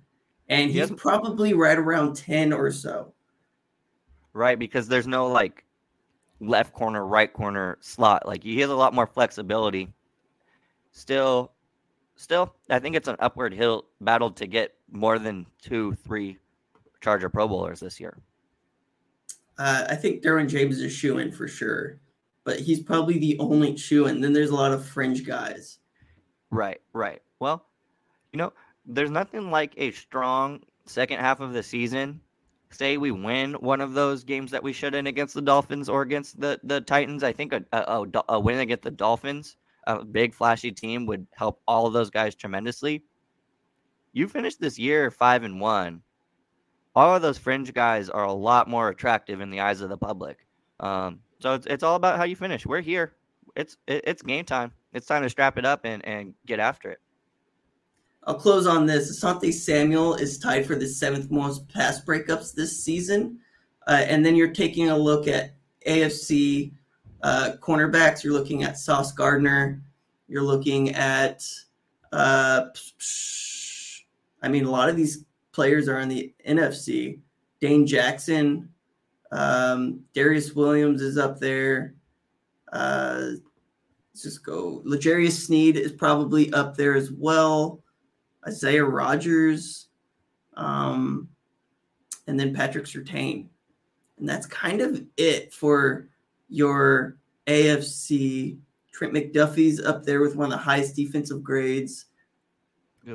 and 0.48 0.70
he's 0.70 0.90
probably 0.92 1.52
right 1.52 1.78
around 1.78 2.16
ten 2.16 2.54
or 2.54 2.72
so 2.72 3.12
right? 4.32 4.58
Because 4.58 4.88
there's 4.88 5.06
no 5.06 5.28
like 5.28 5.64
left 6.40 6.72
corner, 6.72 7.06
right 7.06 7.32
corner 7.32 7.78
slot. 7.80 8.26
Like 8.26 8.42
he 8.42 8.60
has 8.60 8.70
a 8.70 8.74
lot 8.74 8.94
more 8.94 9.06
flexibility. 9.06 9.88
Still, 10.92 11.52
still, 12.16 12.54
I 12.68 12.78
think 12.78 12.96
it's 12.96 13.08
an 13.08 13.16
upward 13.18 13.54
hill 13.54 13.86
battle 14.00 14.30
to 14.32 14.46
get 14.46 14.74
more 14.90 15.18
than 15.18 15.46
two, 15.60 15.94
three 16.04 16.38
Charger 17.00 17.28
Pro 17.28 17.48
Bowlers 17.48 17.80
this 17.80 17.98
year. 17.98 18.18
Uh, 19.58 19.86
I 19.88 19.96
think 19.96 20.22
Derwin 20.22 20.48
James 20.48 20.78
is 20.78 20.84
a 20.84 20.90
shoe 20.90 21.18
in 21.18 21.30
for 21.30 21.46
sure, 21.46 22.00
but 22.44 22.58
he's 22.58 22.80
probably 22.80 23.18
the 23.18 23.38
only 23.38 23.76
shoe 23.76 24.06
in. 24.06 24.20
Then 24.20 24.32
there's 24.32 24.50
a 24.50 24.54
lot 24.54 24.72
of 24.72 24.86
fringe 24.86 25.26
guys. 25.26 25.78
Right, 26.50 26.80
right. 26.92 27.22
Well, 27.38 27.66
you 28.32 28.38
know, 28.38 28.52
there's 28.86 29.10
nothing 29.10 29.50
like 29.50 29.74
a 29.76 29.90
strong 29.92 30.60
second 30.86 31.20
half 31.20 31.40
of 31.40 31.52
the 31.52 31.62
season 31.62 32.20
say 32.74 32.96
we 32.96 33.10
win 33.10 33.54
one 33.54 33.80
of 33.80 33.94
those 33.94 34.24
games 34.24 34.50
that 34.50 34.62
we 34.62 34.72
should 34.72 34.94
in 34.94 35.06
against 35.06 35.34
the 35.34 35.42
Dolphins 35.42 35.88
or 35.88 36.02
against 36.02 36.40
the, 36.40 36.60
the 36.64 36.80
Titans, 36.80 37.22
I 37.22 37.32
think 37.32 37.52
a, 37.52 37.64
a, 37.72 38.06
a 38.28 38.40
win 38.40 38.58
against 38.60 38.82
the 38.82 38.90
Dolphins, 38.90 39.56
a 39.86 40.04
big 40.04 40.34
flashy 40.34 40.72
team, 40.72 41.06
would 41.06 41.26
help 41.32 41.60
all 41.66 41.86
of 41.86 41.92
those 41.92 42.10
guys 42.10 42.34
tremendously. 42.34 43.02
You 44.12 44.28
finish 44.28 44.56
this 44.56 44.78
year 44.78 45.10
five 45.10 45.42
and 45.42 45.60
one. 45.60 46.02
All 46.94 47.16
of 47.16 47.22
those 47.22 47.38
fringe 47.38 47.72
guys 47.72 48.10
are 48.10 48.24
a 48.24 48.32
lot 48.32 48.68
more 48.68 48.88
attractive 48.90 49.40
in 49.40 49.50
the 49.50 49.60
eyes 49.60 49.80
of 49.80 49.88
the 49.88 49.96
public. 49.96 50.46
Um, 50.80 51.20
so 51.40 51.54
it's, 51.54 51.66
it's 51.66 51.82
all 51.82 51.96
about 51.96 52.18
how 52.18 52.24
you 52.24 52.36
finish. 52.36 52.66
We're 52.66 52.82
here. 52.82 53.14
It's 53.56 53.76
it, 53.86 54.04
it's 54.06 54.22
game 54.22 54.44
time. 54.44 54.72
It's 54.92 55.06
time 55.06 55.22
to 55.22 55.30
strap 55.30 55.56
it 55.58 55.64
up 55.64 55.80
and, 55.84 56.04
and 56.04 56.34
get 56.46 56.60
after 56.60 56.90
it. 56.90 57.00
I'll 58.24 58.34
close 58.34 58.66
on 58.66 58.86
this. 58.86 59.10
Asante 59.10 59.52
Samuel 59.52 60.14
is 60.14 60.38
tied 60.38 60.66
for 60.66 60.76
the 60.76 60.86
seventh 60.86 61.30
most 61.30 61.68
pass 61.68 62.04
breakups 62.04 62.54
this 62.54 62.82
season. 62.82 63.38
Uh, 63.86 64.04
and 64.06 64.24
then 64.24 64.36
you're 64.36 64.52
taking 64.52 64.90
a 64.90 64.96
look 64.96 65.26
at 65.26 65.54
AFC 65.86 66.72
uh, 67.22 67.52
cornerbacks. 67.60 68.22
You're 68.22 68.32
looking 68.32 68.62
at 68.62 68.78
Sauce 68.78 69.12
Gardner. 69.12 69.82
You're 70.28 70.42
looking 70.42 70.90
at, 70.90 71.44
uh, 72.12 72.66
I 74.42 74.48
mean, 74.48 74.64
a 74.64 74.70
lot 74.70 74.88
of 74.88 74.96
these 74.96 75.24
players 75.50 75.88
are 75.88 75.98
in 75.98 76.08
the 76.08 76.32
NFC. 76.46 77.18
Dane 77.60 77.86
Jackson, 77.86 78.68
um, 79.32 80.00
Darious 80.14 80.54
Williams 80.54 81.02
is 81.02 81.18
up 81.18 81.38
there. 81.38 81.94
Uh, 82.72 83.32
let's 84.12 84.22
just 84.22 84.44
go. 84.44 84.80
L'Jarius 84.84 85.46
Sneed 85.46 85.76
is 85.76 85.92
probably 85.92 86.52
up 86.52 86.76
there 86.76 86.94
as 86.94 87.10
well. 87.10 87.82
Isaiah 88.46 88.84
Rodgers, 88.84 89.88
um, 90.56 91.28
and 92.26 92.38
then 92.38 92.54
Patrick 92.54 92.84
Surtain. 92.84 93.48
And 94.18 94.28
that's 94.28 94.46
kind 94.46 94.80
of 94.80 95.04
it 95.16 95.52
for 95.52 96.08
your 96.48 97.16
AFC. 97.46 98.58
Trent 98.92 99.14
McDuffie's 99.14 99.80
up 99.80 100.04
there 100.04 100.20
with 100.20 100.36
one 100.36 100.46
of 100.46 100.52
the 100.52 100.64
highest 100.64 100.94
defensive 100.94 101.42
grades. 101.42 102.06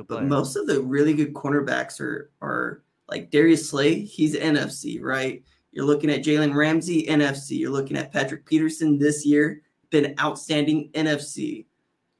But 0.06 0.24
most 0.24 0.56
of 0.56 0.66
the 0.66 0.82
really 0.82 1.14
good 1.14 1.32
cornerbacks 1.32 1.98
are 2.00 2.30
are 2.42 2.82
like 3.08 3.30
Darius 3.30 3.70
Slay, 3.70 4.00
he's 4.00 4.36
NFC, 4.36 5.02
right? 5.02 5.42
You're 5.72 5.86
looking 5.86 6.10
at 6.10 6.24
Jalen 6.24 6.54
Ramsey, 6.54 7.06
NFC. 7.06 7.58
You're 7.58 7.70
looking 7.70 7.96
at 7.96 8.12
Patrick 8.12 8.44
Peterson 8.44 8.98
this 8.98 9.24
year, 9.24 9.62
been 9.90 10.14
outstanding 10.20 10.90
NFC. 10.92 11.66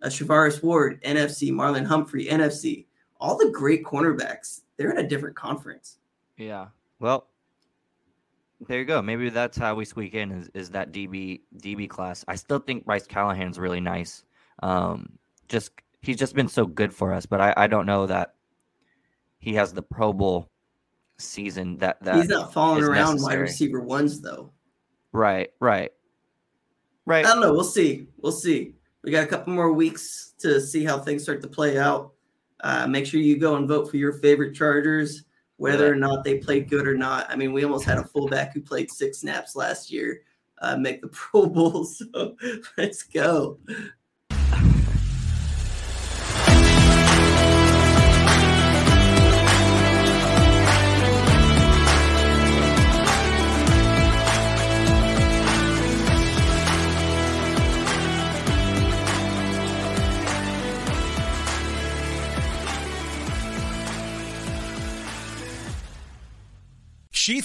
Uh, 0.02 0.06
Charvarius 0.06 0.62
Ward, 0.62 1.02
NFC. 1.02 1.50
Marlon 1.50 1.84
Humphrey, 1.84 2.26
NFC. 2.26 2.86
All 3.20 3.36
the 3.36 3.50
great 3.50 3.84
cornerbacks, 3.84 4.62
they're 4.76 4.90
in 4.90 5.04
a 5.04 5.08
different 5.08 5.36
conference. 5.36 5.98
Yeah. 6.36 6.68
Well, 7.00 7.26
there 8.66 8.78
you 8.78 8.84
go. 8.84 9.00
Maybe 9.02 9.28
that's 9.28 9.56
how 9.56 9.74
we 9.74 9.84
squeak 9.84 10.14
in 10.14 10.32
is, 10.32 10.50
is 10.54 10.70
that 10.70 10.92
DB 10.92 11.40
DB 11.58 11.88
class. 11.88 12.24
I 12.26 12.34
still 12.34 12.58
think 12.58 12.84
Bryce 12.84 13.06
Callahan's 13.06 13.58
really 13.58 13.80
nice. 13.80 14.24
Um, 14.62 15.18
just 15.48 15.70
he's 16.02 16.16
just 16.16 16.34
been 16.34 16.48
so 16.48 16.66
good 16.66 16.92
for 16.92 17.12
us, 17.12 17.26
but 17.26 17.40
I, 17.40 17.54
I 17.56 17.66
don't 17.66 17.86
know 17.86 18.06
that 18.06 18.34
he 19.38 19.54
has 19.54 19.72
the 19.72 19.82
Pro 19.82 20.12
Bowl 20.12 20.50
season 21.18 21.76
that 21.78 22.02
that 22.02 22.16
he's 22.16 22.28
not 22.28 22.52
falling 22.52 22.82
around 22.82 23.14
necessary. 23.14 23.36
wide 23.36 23.42
receiver 23.42 23.80
ones 23.80 24.20
though. 24.20 24.50
Right, 25.12 25.50
right, 25.60 25.92
right. 27.06 27.24
I 27.24 27.28
don't 27.28 27.40
know. 27.40 27.52
We'll 27.52 27.64
see. 27.64 28.06
We'll 28.18 28.32
see. 28.32 28.74
We 29.02 29.12
got 29.12 29.24
a 29.24 29.28
couple 29.28 29.52
more 29.52 29.72
weeks 29.72 30.34
to 30.38 30.60
see 30.60 30.84
how 30.84 30.98
things 30.98 31.22
start 31.22 31.42
to 31.42 31.48
play 31.48 31.78
out. 31.78 32.12
Uh, 32.60 32.86
make 32.86 33.06
sure 33.06 33.20
you 33.20 33.38
go 33.38 33.56
and 33.56 33.68
vote 33.68 33.90
for 33.90 33.96
your 33.96 34.14
favorite 34.14 34.54
Chargers 34.54 35.24
whether 35.56 35.90
or 35.92 35.96
not 35.96 36.22
they 36.22 36.38
played 36.38 36.70
good 36.70 36.86
or 36.86 36.96
not. 36.96 37.28
I 37.28 37.34
mean, 37.34 37.52
we 37.52 37.64
almost 37.64 37.84
had 37.84 37.98
a 37.98 38.04
fullback 38.04 38.54
who 38.54 38.60
played 38.60 38.92
six 38.92 39.18
snaps 39.18 39.56
last 39.56 39.90
year 39.90 40.22
uh, 40.60 40.76
make 40.76 41.00
the 41.00 41.08
Pro 41.12 41.46
Bowl. 41.46 41.84
So 41.84 42.36
let's 42.76 43.02
go. 43.02 43.58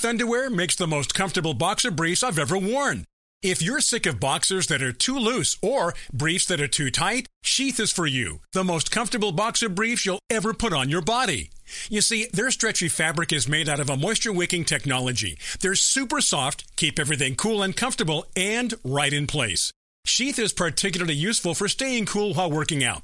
Underwear 0.05 0.49
makes 0.49 0.75
the 0.75 0.87
most 0.87 1.13
comfortable 1.13 1.53
boxer 1.53 1.91
briefs 1.91 2.23
I've 2.23 2.39
ever 2.39 2.57
worn. 2.57 3.05
If 3.41 3.61
you're 3.61 3.81
sick 3.81 4.05
of 4.05 4.21
boxers 4.21 4.67
that 4.67 4.81
are 4.81 4.93
too 4.93 5.17
loose 5.17 5.57
or 5.61 5.93
briefs 6.13 6.45
that 6.45 6.61
are 6.61 6.67
too 6.67 6.89
tight, 6.89 7.27
Sheath 7.43 7.77
is 7.79 7.91
for 7.91 8.07
you. 8.07 8.39
The 8.53 8.63
most 8.63 8.89
comfortable 8.89 9.33
boxer 9.33 9.67
briefs 9.67 10.05
you'll 10.05 10.21
ever 10.29 10.53
put 10.53 10.71
on 10.71 10.89
your 10.89 11.01
body. 11.01 11.51
You 11.89 11.99
see, 11.99 12.27
their 12.31 12.51
stretchy 12.51 12.87
fabric 12.87 13.33
is 13.33 13.49
made 13.49 13.67
out 13.67 13.81
of 13.81 13.89
a 13.89 13.97
moisture 13.97 14.31
wicking 14.31 14.63
technology. 14.63 15.37
They're 15.59 15.75
super 15.75 16.21
soft, 16.21 16.73
keep 16.77 16.99
everything 16.99 17.35
cool 17.35 17.61
and 17.61 17.75
comfortable, 17.75 18.25
and 18.35 18.73
right 18.83 19.11
in 19.11 19.27
place. 19.27 19.73
Sheath 20.05 20.39
is 20.39 20.53
particularly 20.53 21.15
useful 21.15 21.53
for 21.53 21.67
staying 21.67 22.05
cool 22.05 22.33
while 22.33 22.51
working 22.51 22.83
out. 22.83 23.03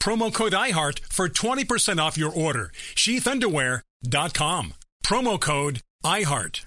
Promo 0.00 0.32
code 0.32 0.52
IHEART 0.54 1.00
for 1.12 1.28
20% 1.28 2.00
off 2.00 2.16
your 2.16 2.32
order. 2.32 2.72
Sheathunderwear.com. 2.94 4.74
Promo 5.04 5.40
code 5.40 5.82
IHEART. 6.04 6.66